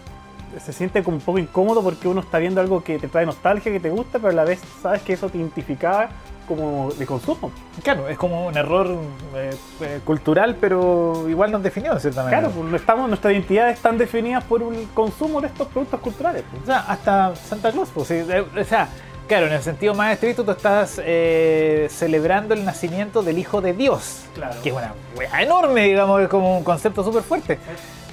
se 0.60 0.72
siente 0.72 1.02
como 1.02 1.16
un 1.16 1.22
poco 1.22 1.38
incómodo 1.38 1.82
porque 1.82 2.08
uno 2.08 2.20
está 2.20 2.38
viendo 2.38 2.60
algo 2.60 2.82
que 2.84 2.98
te 2.98 3.08
trae 3.08 3.26
nostalgia, 3.26 3.72
que 3.72 3.80
te 3.80 3.90
gusta, 3.90 4.18
pero 4.18 4.30
a 4.30 4.32
la 4.32 4.44
vez 4.44 4.60
sabes 4.82 5.02
que 5.02 5.12
eso 5.14 5.28
te 5.28 5.38
identificaba 5.38 6.08
como 6.48 6.90
de 6.92 7.06
consumo. 7.06 7.50
Claro, 7.82 8.06
es 8.08 8.18
como 8.18 8.46
un 8.46 8.56
error 8.56 8.98
eh, 9.34 9.50
eh, 9.80 10.00
cultural, 10.04 10.56
pero 10.60 11.24
igual 11.28 11.50
nos 11.50 11.62
definió 11.62 11.94
de 11.94 12.00
cierta 12.00 12.22
manera. 12.22 12.42
Claro, 12.42 12.54
pues 12.54 12.74
estamos, 12.74 13.08
nuestras 13.08 13.32
identidades 13.32 13.76
están 13.76 13.96
definidas 13.96 14.44
por 14.44 14.62
el 14.62 14.86
consumo 14.92 15.40
de 15.40 15.46
estos 15.46 15.68
productos 15.68 16.00
culturales. 16.00 16.42
pues. 16.50 16.62
O 16.64 16.66
sea, 16.66 16.80
hasta 16.80 17.34
Santa 17.36 17.72
Claus, 17.72 17.88
pues, 17.94 18.08
sí, 18.08 18.14
eh, 18.14 18.44
o 18.60 18.64
sea, 18.64 18.88
claro, 19.26 19.46
en 19.46 19.54
el 19.54 19.62
sentido 19.62 19.94
más 19.94 20.12
estricto 20.12 20.44
tú 20.44 20.50
estás 20.50 21.00
eh, 21.02 21.88
celebrando 21.90 22.52
el 22.52 22.62
nacimiento 22.66 23.22
del 23.22 23.38
Hijo 23.38 23.62
de 23.62 23.72
Dios, 23.72 24.24
Claro. 24.34 24.54
que 24.62 24.68
es 24.68 24.74
una 24.74 24.92
wea 25.16 25.40
enorme, 25.42 25.84
digamos, 25.84 26.20
es 26.20 26.28
como 26.28 26.58
un 26.58 26.62
concepto 26.64 27.02
súper 27.02 27.22
fuerte. 27.22 27.58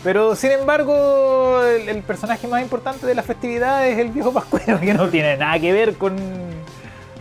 Pero 0.03 0.35
sin 0.35 0.51
embargo, 0.51 1.61
el, 1.63 1.87
el 1.89 2.01
personaje 2.03 2.47
más 2.47 2.61
importante 2.61 3.05
de 3.05 3.13
la 3.15 3.21
festividad 3.23 3.87
es 3.87 3.99
el 3.99 4.09
viejo 4.09 4.31
Pascuero, 4.33 4.79
que 4.81 4.93
no 4.93 5.09
tiene 5.09 5.37
nada 5.37 5.59
que 5.59 5.71
ver 5.73 5.95
con... 5.95 6.15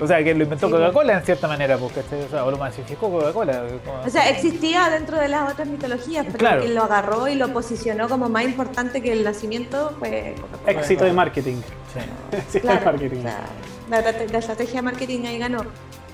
O 0.02 0.06
sea, 0.06 0.24
que 0.24 0.34
lo 0.34 0.44
inventó 0.44 0.66
Sí, 0.66 0.72
Coca-Cola 0.72 1.12
en 1.18 1.22
cierta 1.24 1.46
manera, 1.46 1.76
porque 1.76 2.00
o, 2.00 2.28
sea, 2.30 2.44
o 2.46 2.50
lo 2.50 2.56
masificó 2.56 3.10
Coca-Cola. 3.10 3.64
como- 3.84 4.00
O 4.00 4.08
sea, 4.08 4.30
existía 4.30 4.88
dentro 4.88 5.18
de 5.18 5.28
las 5.28 5.52
otras 5.52 5.68
mitologías, 5.68 6.24
pero 6.24 6.38
Claro. 6.38 6.62
quien 6.62 6.74
lo 6.74 6.84
agarró 6.84 7.28
y 7.28 7.34
lo 7.34 7.52
posicionó 7.52 8.08
como 8.08 8.30
más 8.30 8.44
importante 8.44 9.02
que 9.02 9.12
el 9.12 9.24
nacimiento 9.24 9.94
fue 9.98 10.36
Coca-Cola. 10.40 10.72
Éxito 10.72 11.04
de 11.04 11.12
marketing. 11.12 11.56
Sí. 11.92 12.00
Éxito 12.36 12.60
Claro, 12.62 12.80
de 12.80 12.86
marketing. 12.86 13.22
sea, 13.22 13.40
la, 13.90 14.00
la 14.00 14.38
estrategia 14.38 14.76
de 14.76 14.82
marketing 14.82 15.26
ahí 15.26 15.38
ganó. 15.38 15.64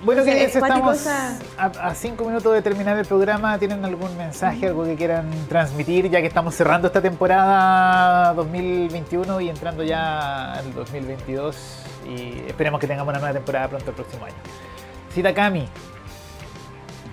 Bueno, 0.04 0.24
que 0.24 0.44
estamos 0.44 1.06
a, 1.06 1.38
a 1.58 1.94
cinco 1.94 2.24
minutos 2.26 2.52
de 2.54 2.62
terminar 2.62 2.96
el 2.98 3.06
programa. 3.06 3.58
¿Tienen 3.58 3.84
algún 3.84 4.16
mensaje, 4.16 4.66
algo 4.68 4.84
que 4.84 4.94
quieran 4.94 5.28
transmitir, 5.48 6.08
ya 6.10 6.20
que 6.20 6.26
estamos 6.26 6.54
cerrando 6.54 6.86
esta 6.88 7.00
temporada 7.00 8.32
2021 8.34 9.40
y 9.40 9.48
entrando 9.48 9.82
ya 9.82 10.52
al 10.54 10.72
2022? 10.74 11.82
Y 12.08 12.42
esperemos 12.46 12.78
que 12.80 12.86
tengamos 12.86 13.10
una 13.10 13.18
nueva 13.18 13.34
temporada 13.34 13.68
pronto 13.68 13.90
el 13.90 13.96
próximo 13.96 14.26
año. 14.26 14.34
Cita 15.12 15.34
Cami, 15.34 15.66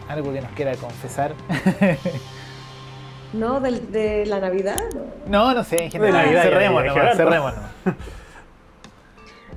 algo 0.10 0.32
que 0.34 0.42
nos 0.42 0.52
quiera 0.52 0.76
confesar. 0.76 1.34
¿No? 3.34 3.60
Del- 3.60 3.92
De, 3.92 4.26
la 4.28 4.40
Navidad. 4.40 4.78
¿no? 4.94 5.02
no, 5.26 5.54
no 5.56 5.64
sé, 5.64 5.86
en 5.86 5.92
general. 5.92 6.26
Navidad, 6.26 6.44
cerremos, 6.44 6.86
nomás, 6.86 7.18
cerremos 7.18 7.54
nomás. 7.56 7.72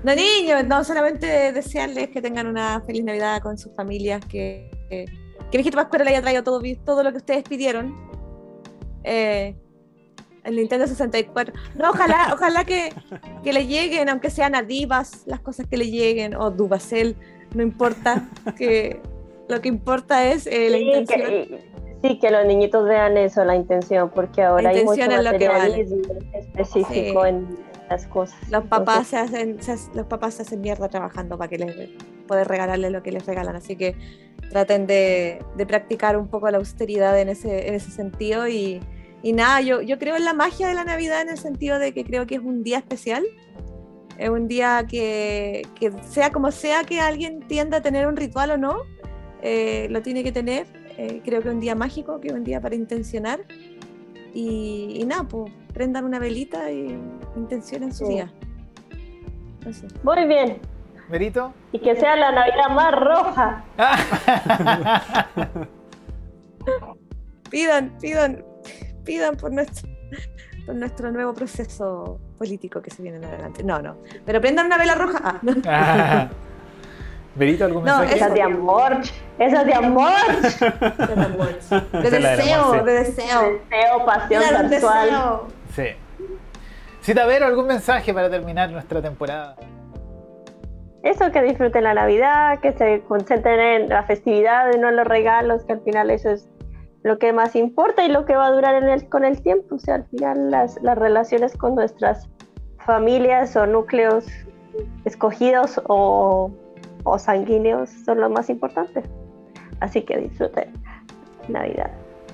No, 0.06 0.14
niños, 0.14 0.64
no, 0.66 0.84
solamente 0.84 1.52
desearles 1.52 2.10
que 2.10 2.22
tengan 2.22 2.46
una 2.46 2.80
feliz 2.82 3.02
Navidad 3.02 3.42
con 3.42 3.58
sus 3.58 3.74
familias, 3.74 4.24
que, 4.24 4.70
que, 4.88 5.04
que 5.50 5.58
Viejito 5.58 5.76
Pascuero 5.76 6.04
le 6.04 6.10
haya 6.10 6.22
traído 6.22 6.44
todo, 6.44 6.60
todo 6.84 7.02
lo 7.02 7.10
que 7.10 7.16
ustedes 7.18 7.42
pidieron. 7.42 7.92
Eh, 9.02 9.56
el 10.44 10.54
Nintendo 10.54 10.86
64. 10.86 11.52
No, 11.74 11.90
ojalá, 11.90 12.30
ojalá 12.34 12.64
que, 12.64 12.90
que 13.42 13.52
le 13.52 13.66
lleguen, 13.66 14.08
aunque 14.08 14.30
sean 14.30 14.54
a 14.54 14.62
Divas, 14.62 15.24
las 15.26 15.40
cosas 15.40 15.66
que 15.66 15.76
le 15.76 15.90
lleguen, 15.90 16.36
o 16.36 16.52
Dubacel, 16.52 17.16
no 17.52 17.64
importa, 17.64 18.28
que 18.56 19.00
lo 19.48 19.60
que 19.60 19.68
importa 19.68 20.24
es 20.30 20.46
eh, 20.46 20.70
la 20.70 20.78
Sí, 20.78 20.84
intención. 20.84 21.20
que, 21.30 21.64
sí, 22.02 22.18
que 22.20 22.30
los 22.30 22.46
niñitos 22.46 22.84
vean 22.88 23.16
eso, 23.16 23.44
la 23.44 23.56
intención, 23.56 24.08
porque 24.14 24.42
ahora 24.44 24.70
hay 24.70 24.84
mucho 24.84 25.02
es 25.02 25.24
lo 25.24 25.36
que 25.36 25.48
vale. 25.48 25.84
materialismo 25.84 26.14
específico 26.32 27.22
Sí. 27.24 27.28
en 27.28 27.66
las 27.88 28.06
cosas. 28.06 28.36
Los 28.50 28.64
papás, 28.64 29.12
Entonces, 29.12 29.30
se 29.30 29.36
hacen, 29.36 29.62
se 29.62 29.96
los 29.96 30.06
papás 30.06 30.34
se 30.34 30.42
hacen 30.42 30.60
mierda 30.60 30.88
trabajando 30.88 31.38
para 31.38 31.48
que 31.48 31.58
les 31.58 31.90
poder 32.26 32.48
regalarles 32.48 32.90
lo 32.92 33.02
que 33.02 33.12
les 33.12 33.24
regalan. 33.24 33.56
Así 33.56 33.76
que 33.76 33.94
traten 34.50 34.86
de, 34.86 35.38
de 35.56 35.66
practicar 35.66 36.16
un 36.16 36.28
poco 36.28 36.50
la 36.50 36.58
austeridad 36.58 37.18
en 37.18 37.28
ese, 37.28 37.68
en 37.68 37.74
ese 37.74 37.90
sentido. 37.90 38.48
Y, 38.48 38.80
y 39.22 39.32
nada, 39.32 39.60
yo, 39.60 39.80
yo 39.80 39.98
creo 39.98 40.16
en 40.16 40.24
la 40.24 40.34
magia 40.34 40.68
de 40.68 40.74
la 40.74 40.84
Navidad 40.84 41.22
en 41.22 41.30
el 41.30 41.38
sentido 41.38 41.78
de 41.78 41.92
que 41.92 42.04
creo 42.04 42.26
que 42.26 42.36
es 42.36 42.42
un 42.42 42.62
día 42.62 42.78
especial. 42.78 43.24
Es 44.18 44.30
un 44.30 44.48
día 44.48 44.86
que, 44.88 45.66
que 45.78 45.92
sea 46.08 46.32
como 46.32 46.50
sea 46.50 46.84
que 46.84 47.00
alguien 47.00 47.40
tienda 47.40 47.78
a 47.78 47.80
tener 47.82 48.06
un 48.06 48.16
ritual 48.16 48.50
o 48.52 48.56
no, 48.56 48.82
eh, 49.42 49.88
lo 49.90 50.00
tiene 50.02 50.24
que 50.24 50.32
tener. 50.32 50.66
Eh, 50.96 51.20
creo 51.22 51.42
que 51.42 51.48
es 51.48 51.54
un 51.54 51.60
día 51.60 51.74
mágico, 51.74 52.20
que 52.20 52.28
es 52.28 52.34
un 52.34 52.44
día 52.44 52.60
para 52.60 52.74
intencionar. 52.74 53.40
Y, 54.32 54.96
y 55.00 55.04
nada, 55.04 55.24
pues 55.24 55.52
prendan 55.76 56.06
una 56.06 56.18
velita 56.18 56.70
y 56.70 56.98
intencionen 57.36 57.92
su 57.92 58.06
Sí. 58.06 58.14
día. 58.14 58.32
Eso. 59.66 59.86
Muy 60.02 60.24
bien. 60.26 60.58
Merito. 61.10 61.52
Y 61.70 61.78
que 61.80 61.94
sea 61.96 62.16
la 62.16 62.32
Navidad 62.32 62.70
más 62.70 62.92
roja. 62.94 63.64
Pidan, 67.50 67.90
pidan, 68.00 68.44
pidan 69.04 69.36
por 69.36 69.52
nuestro, 69.52 69.88
por 70.64 70.74
nuestro 70.74 71.12
nuevo 71.12 71.32
proceso 71.34 72.18
político 72.38 72.80
que 72.82 72.90
se 72.90 73.02
viene 73.02 73.18
en 73.18 73.24
adelante. 73.26 73.62
No, 73.62 73.80
no. 73.80 73.96
Pero 74.24 74.40
prendan 74.40 74.66
una 74.66 74.78
vela 74.78 74.94
roja. 74.94 75.20
Ah, 75.22 75.38
no. 75.42 75.52
Ah. 75.66 76.28
Merito, 77.36 77.66
¿algún 77.66 77.84
No, 77.84 77.98
mensaje? 77.98 78.16
Esas 78.16 78.34
de 78.34 78.42
amor. 78.42 78.96
Esas 79.38 79.66
de 79.66 79.74
amor. 79.74 80.10
De 80.58 81.22
amor. 81.22 81.48
De 81.92 82.08
Esa 82.08 82.16
es 82.16 82.22
deseo, 82.38 82.72
de 82.82 82.92
deseo. 82.92 83.42
Deseo, 83.70 84.06
pasión 84.06 84.42
un 84.42 84.70
sexual. 84.70 85.04
deseo. 85.06 85.48
Sí. 85.76 85.88
Cita 87.02 87.26
Vero, 87.26 87.44
¿algún 87.44 87.66
mensaje 87.66 88.14
para 88.14 88.30
terminar 88.30 88.70
nuestra 88.70 89.02
temporada? 89.02 89.56
Eso, 91.02 91.30
que 91.30 91.42
disfruten 91.42 91.84
la 91.84 91.92
Navidad, 91.92 92.60
que 92.60 92.72
se 92.72 93.02
concentren 93.02 93.60
en 93.60 93.88
la 93.90 94.02
festividad 94.04 94.72
y 94.74 94.78
no 94.78 94.88
en 94.88 94.96
los 94.96 95.06
regalos, 95.06 95.64
que 95.64 95.74
al 95.74 95.82
final 95.82 96.10
eso 96.10 96.30
es 96.30 96.48
lo 97.02 97.18
que 97.18 97.34
más 97.34 97.54
importa 97.54 98.04
y 98.04 98.08
lo 98.08 98.24
que 98.24 98.34
va 98.34 98.46
a 98.46 98.50
durar 98.50 98.82
en 98.82 98.88
el, 98.88 99.06
con 99.10 99.24
el 99.24 99.42
tiempo. 99.42 99.74
O 99.74 99.78
sea, 99.78 99.96
al 99.96 100.06
final 100.06 100.50
las, 100.50 100.82
las 100.82 100.96
relaciones 100.96 101.54
con 101.56 101.74
nuestras 101.74 102.26
familias 102.78 103.54
o 103.54 103.66
núcleos 103.66 104.26
escogidos 105.04 105.80
o, 105.88 106.50
o 107.04 107.18
sanguíneos 107.18 107.90
son 107.90 108.20
lo 108.20 108.30
más 108.30 108.48
importante. 108.48 109.02
Así 109.80 110.02
que 110.02 110.16
disfruten 110.16 110.72
Navidad. 111.48 111.90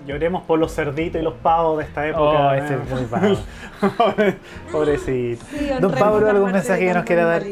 Lloremos 0.07 0.43
por 0.43 0.59
los 0.59 0.75
cerditos 0.75 1.21
y 1.21 1.25
los 1.25 1.35
pavos 1.35 1.79
de 1.79 1.85
esta 1.85 2.01
Oh, 2.03 2.05
época. 2.05 2.59
ese 2.59 2.77
¿no? 2.77 2.83
es 2.83 2.91
muy 2.91 3.05
pavo. 3.05 3.37
Pobrecito. 4.73 5.45
Sí, 5.51 5.69
Don 5.81 5.93
Pablo, 5.93 6.29
¿algún 6.29 6.53
mensaje 6.53 6.87
que 6.87 6.95
nos 6.95 7.05
quiera 7.05 7.25
dar? 7.25 7.43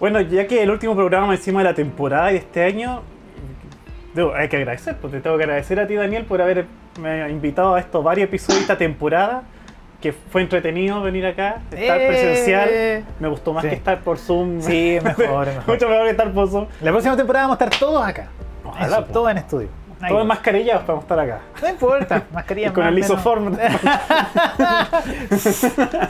Bueno, 0.00 0.20
ya 0.20 0.46
que 0.46 0.62
el 0.62 0.70
último 0.70 0.94
programa 0.94 1.32
encima 1.34 1.60
de 1.60 1.64
la 1.64 1.74
temporada 1.74 2.32
y 2.32 2.36
este 2.36 2.62
año, 2.64 3.02
digo, 4.14 4.32
hay 4.34 4.48
que 4.48 4.56
agradecer, 4.56 4.96
porque 5.00 5.18
te 5.18 5.22
tengo 5.22 5.36
que 5.38 5.44
agradecer 5.44 5.80
a 5.80 5.86
ti, 5.86 5.94
Daniel, 5.94 6.24
por 6.24 6.42
haberme 6.42 6.66
invitado 7.30 7.74
a 7.74 7.80
estos 7.80 8.02
varios 8.04 8.28
episodios 8.28 8.58
de 8.58 8.62
esta 8.62 8.76
temporada, 8.78 9.42
que 10.00 10.12
fue 10.12 10.42
entretenido 10.42 11.00
venir 11.02 11.24
acá, 11.24 11.62
estar 11.70 11.98
Eh. 12.00 12.06
presencial. 12.08 13.04
Me 13.20 13.28
gustó 13.28 13.52
más 13.54 13.62
Sí. 13.62 13.70
que 13.70 13.76
estar 13.76 14.00
por 14.00 14.18
Zoom. 14.18 14.60
Sí, 14.60 14.98
mejor, 15.02 15.46
mejor. 15.46 15.66
Mucho 15.68 15.88
mejor 15.88 16.04
que 16.04 16.10
estar 16.10 16.30
por 16.32 16.48
Zoom. 16.50 16.66
La 16.82 16.90
próxima 16.90 17.16
temporada 17.16 17.46
vamos 17.46 17.60
a 17.60 17.64
estar 17.64 17.78
todos 17.80 18.04
acá. 18.06 18.26
Ojalá, 18.64 18.96
Eso, 18.98 19.06
po. 19.06 19.12
todo 19.12 19.30
en 19.30 19.38
estudio. 19.38 19.68
Va. 20.02 20.24
mascarillados 20.24 20.84
para 20.84 20.98
estar 20.98 21.18
acá. 21.18 21.40
No 21.62 21.68
importa, 21.68 22.22
mascarilla 22.32 22.68
Y 22.70 22.72
con 22.72 22.84
más, 22.84 22.92
el 22.92 22.98
isoform. 22.98 23.56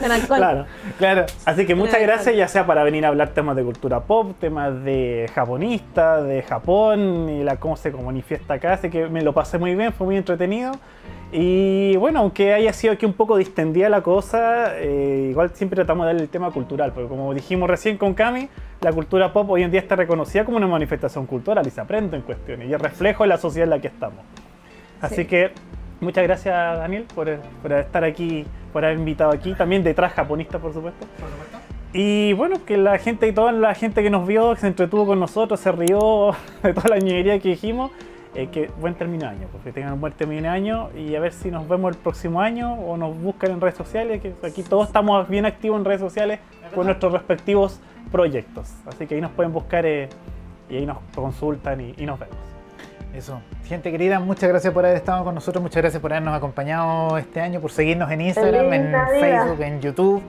Con 0.01 0.11
alcohol. 0.11 0.37
claro. 0.37 0.65
Claro. 0.97 1.25
Así 1.45 1.65
que 1.65 1.75
muchas 1.75 2.01
gracias, 2.01 2.35
ya 2.35 2.47
sea 2.47 2.65
para 2.65 2.83
venir 2.83 3.05
a 3.05 3.09
hablar 3.09 3.29
temas 3.29 3.55
de 3.55 3.63
cultura 3.63 4.01
pop, 4.01 4.33
temas 4.39 4.83
de 4.83 5.29
japonista, 5.33 6.21
de 6.21 6.41
Japón 6.43 7.29
y 7.29 7.43
la 7.43 7.57
cómo 7.57 7.77
se 7.77 7.91
manifiesta 7.91 8.55
acá. 8.55 8.73
Así 8.73 8.89
que 8.89 9.07
me 9.07 9.21
lo 9.21 9.33
pasé 9.33 9.57
muy 9.57 9.75
bien, 9.75 9.93
fue 9.93 10.05
muy 10.07 10.17
entretenido. 10.17 10.73
Y 11.31 11.97
bueno, 11.97 12.19
aunque 12.19 12.53
haya 12.53 12.71
sido 12.71 12.93
aquí 12.93 13.05
un 13.05 13.13
poco 13.13 13.35
distendida 13.37 13.89
la 13.89 14.01
cosa, 14.01 14.77
eh, 14.79 15.27
igual 15.31 15.51
siempre 15.53 15.75
tratamos 15.75 16.05
de 16.05 16.13
darle 16.13 16.21
el 16.23 16.29
tema 16.29 16.51
cultural, 16.51 16.93
porque 16.93 17.09
como 17.09 17.33
dijimos 17.33 17.69
recién 17.69 17.97
con 17.97 18.13
Cami, 18.13 18.47
la 18.79 18.93
cultura 18.93 19.33
pop 19.33 19.49
hoy 19.49 19.63
en 19.63 19.71
día 19.71 19.81
está 19.81 19.97
reconocida 19.97 20.45
como 20.45 20.55
una 20.57 20.67
manifestación 20.67 21.25
cultural 21.25 21.67
y 21.67 21.69
se 21.69 21.81
aprende 21.81 22.15
en 22.15 22.23
cuestiones 22.23 22.69
y 22.69 22.73
es 22.73 22.81
reflejo 22.81 23.23
de 23.23 23.29
la 23.29 23.37
sociedad 23.37 23.65
en 23.65 23.71
la 23.71 23.81
que 23.81 23.87
estamos. 23.87 24.19
Así 25.01 25.15
Sí. 25.15 25.25
que 25.25 25.51
muchas 25.99 26.23
gracias 26.23 26.55
Daniel 26.77 27.05
por, 27.13 27.27
por 27.61 27.73
estar 27.73 28.05
aquí, 28.05 28.45
por 28.71 28.85
haber 28.85 28.97
invitado 28.97 29.31
aquí, 29.31 29.53
también 29.53 29.83
detrás 29.83 30.13
japonista 30.13 30.59
por 30.59 30.73
supuesto. 30.73 31.05
Y 31.91 32.33
bueno, 32.33 32.63
que 32.65 32.77
la 32.77 32.97
gente 32.99 33.27
y 33.27 33.33
toda 33.33 33.51
la 33.51 33.73
gente 33.73 34.01
que 34.01 34.09
nos 34.09 34.25
vio, 34.27 34.53
que 34.53 34.61
se 34.61 34.67
entretuvo 34.67 35.05
con 35.05 35.19
nosotros, 35.19 35.59
se 35.59 35.71
rió 35.73 36.31
de 36.63 36.73
toda 36.73 36.89
la 36.89 36.99
ñería 36.99 37.37
que 37.39 37.49
dijimos, 37.49 37.91
eh, 38.37 38.49
que 38.51 38.69
buen 38.79 38.93
término 38.93 39.25
de 39.25 39.31
año, 39.31 39.47
porque 39.51 39.71
tengan 39.71 39.93
un 39.93 39.99
buen 39.99 40.13
término 40.13 40.43
de 40.43 40.47
año 40.49 40.91
y 40.95 41.15
a 41.15 41.19
ver 41.19 41.33
si 41.33 41.49
nos 41.49 41.67
vemos 41.67 41.91
el 41.91 41.97
próximo 41.97 42.39
año 42.39 42.73
o 42.73 42.95
nos 42.95 43.19
buscan 43.19 43.49
en 43.49 43.59
redes 43.59 43.75
sociales, 43.75 44.21
que 44.21 44.35
aquí 44.43 44.61
todos 44.61 44.85
estamos 44.85 45.27
bien 45.27 45.47
activos 45.47 45.79
en 45.79 45.85
redes 45.85 46.01
sociales 46.01 46.39
con 46.75 46.85
nuestros 46.85 47.11
respectivos 47.11 47.79
proyectos. 48.11 48.71
Así 48.85 49.07
que 49.07 49.15
ahí 49.15 49.21
nos 49.21 49.31
pueden 49.31 49.51
buscar 49.51 49.87
eh, 49.87 50.07
y 50.69 50.77
ahí 50.77 50.85
nos 50.85 50.99
consultan 51.15 51.81
y, 51.81 51.95
y 51.97 52.05
nos 52.05 52.19
vemos. 52.19 52.37
Eso. 53.15 53.41
Gente 53.65 53.89
querida, 53.89 54.19
muchas 54.19 54.49
gracias 54.49 54.71
por 54.71 54.85
haber 54.85 54.97
estado 54.97 55.23
con 55.23 55.33
nosotros, 55.33 55.63
muchas 55.63 55.81
gracias 55.81 55.99
por 55.99 56.13
habernos 56.13 56.35
acompañado 56.35 57.17
este 57.17 57.41
año, 57.41 57.59
por 57.59 57.71
seguirnos 57.71 58.11
en 58.11 58.21
Instagram, 58.21 58.71
en. 58.71 58.93
Facebook, 59.19 59.61
en 59.61 59.81
YouTube. 59.81 60.21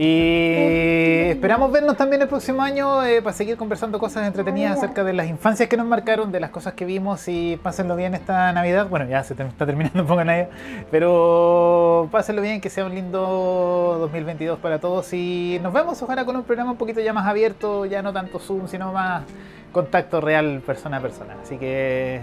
Y 0.00 1.30
esperamos 1.30 1.72
vernos 1.72 1.96
también 1.96 2.22
el 2.22 2.28
próximo 2.28 2.62
año 2.62 3.04
eh, 3.04 3.20
para 3.20 3.34
seguir 3.34 3.56
conversando 3.56 3.98
cosas 3.98 4.28
entretenidas 4.28 4.78
acerca 4.78 5.02
de 5.02 5.12
las 5.12 5.26
infancias 5.26 5.68
que 5.68 5.76
nos 5.76 5.86
marcaron, 5.86 6.30
de 6.30 6.38
las 6.38 6.50
cosas 6.50 6.74
que 6.74 6.84
vimos 6.84 7.26
y 7.26 7.58
pásenlo 7.60 7.96
bien 7.96 8.14
esta 8.14 8.52
Navidad. 8.52 8.88
Bueno, 8.88 9.06
ya 9.08 9.24
se 9.24 9.34
está 9.34 9.66
terminando 9.66 10.02
un 10.02 10.06
poco 10.06 10.22
Navidad, 10.22 10.50
pero 10.92 12.08
pásenlo 12.12 12.42
bien, 12.42 12.60
que 12.60 12.70
sea 12.70 12.84
un 12.84 12.94
lindo 12.94 13.96
2022 13.98 14.60
para 14.60 14.78
todos 14.78 15.12
y 15.12 15.58
nos 15.64 15.72
vemos 15.72 16.00
ojalá 16.00 16.24
con 16.24 16.36
un 16.36 16.44
programa 16.44 16.70
un 16.70 16.78
poquito 16.78 17.00
ya 17.00 17.12
más 17.12 17.26
abierto, 17.26 17.84
ya 17.84 18.00
no 18.00 18.12
tanto 18.12 18.38
Zoom, 18.38 18.68
sino 18.68 18.92
más 18.92 19.24
contacto 19.72 20.20
real 20.20 20.62
persona 20.64 20.98
a 20.98 21.00
persona. 21.00 21.36
Así 21.42 21.58
que 21.58 22.20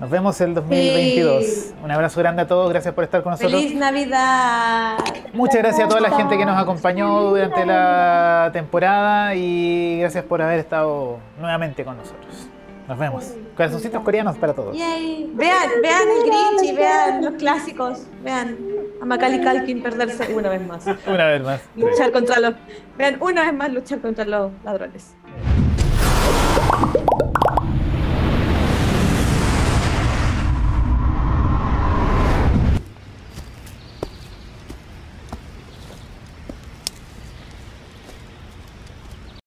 nos 0.00 0.08
vemos 0.08 0.40
el 0.40 0.54
2022. 0.54 1.44
Sí. 1.44 1.74
Un 1.84 1.90
abrazo 1.90 2.20
grande 2.20 2.42
a 2.42 2.46
todos, 2.46 2.70
gracias 2.70 2.94
por 2.94 3.04
estar 3.04 3.22
con 3.22 3.32
nosotros. 3.32 3.52
¡Feliz 3.52 3.74
Navidad! 3.76 4.96
Muchas 5.34 5.58
gracias 5.58 5.84
a 5.84 5.88
toda 5.88 6.00
la 6.00 6.10
gente 6.16 6.38
que 6.38 6.46
nos 6.46 6.58
acompañó 6.58 7.22
durante 7.30 7.66
la 7.66 8.50
temporada 8.52 9.34
y 9.34 9.98
gracias 10.00 10.24
por 10.24 10.40
haber 10.40 10.58
estado 10.58 11.18
nuevamente 11.38 11.84
con 11.84 11.98
nosotros. 11.98 12.48
Nos 12.88 12.98
vemos. 12.98 13.34
Corazoncitos 13.56 14.02
coreanos 14.02 14.36
para 14.38 14.52
todos. 14.52 14.76
Yay. 14.76 15.30
Vean, 15.34 15.68
vean 15.80 16.02
el 16.08 16.28
Grinch 16.28 16.72
y 16.72 16.74
vean 16.74 17.24
los 17.24 17.34
clásicos. 17.34 18.06
Vean 18.24 18.58
a 19.00 19.04
Macaulay 19.04 19.44
Culkin 19.44 19.80
perderse 19.80 20.34
una 20.34 20.48
vez 20.48 20.66
más. 20.66 20.86
Una 21.06 21.26
vez 21.26 21.42
más. 21.42 21.60
Luchar 21.76 22.10
contra 22.10 22.40
los. 22.40 22.54
Vean 22.98 23.18
una 23.20 23.42
vez 23.42 23.54
más 23.54 23.72
luchar 23.72 24.00
contra 24.00 24.24
los 24.24 24.50
ladrones. 24.64 25.14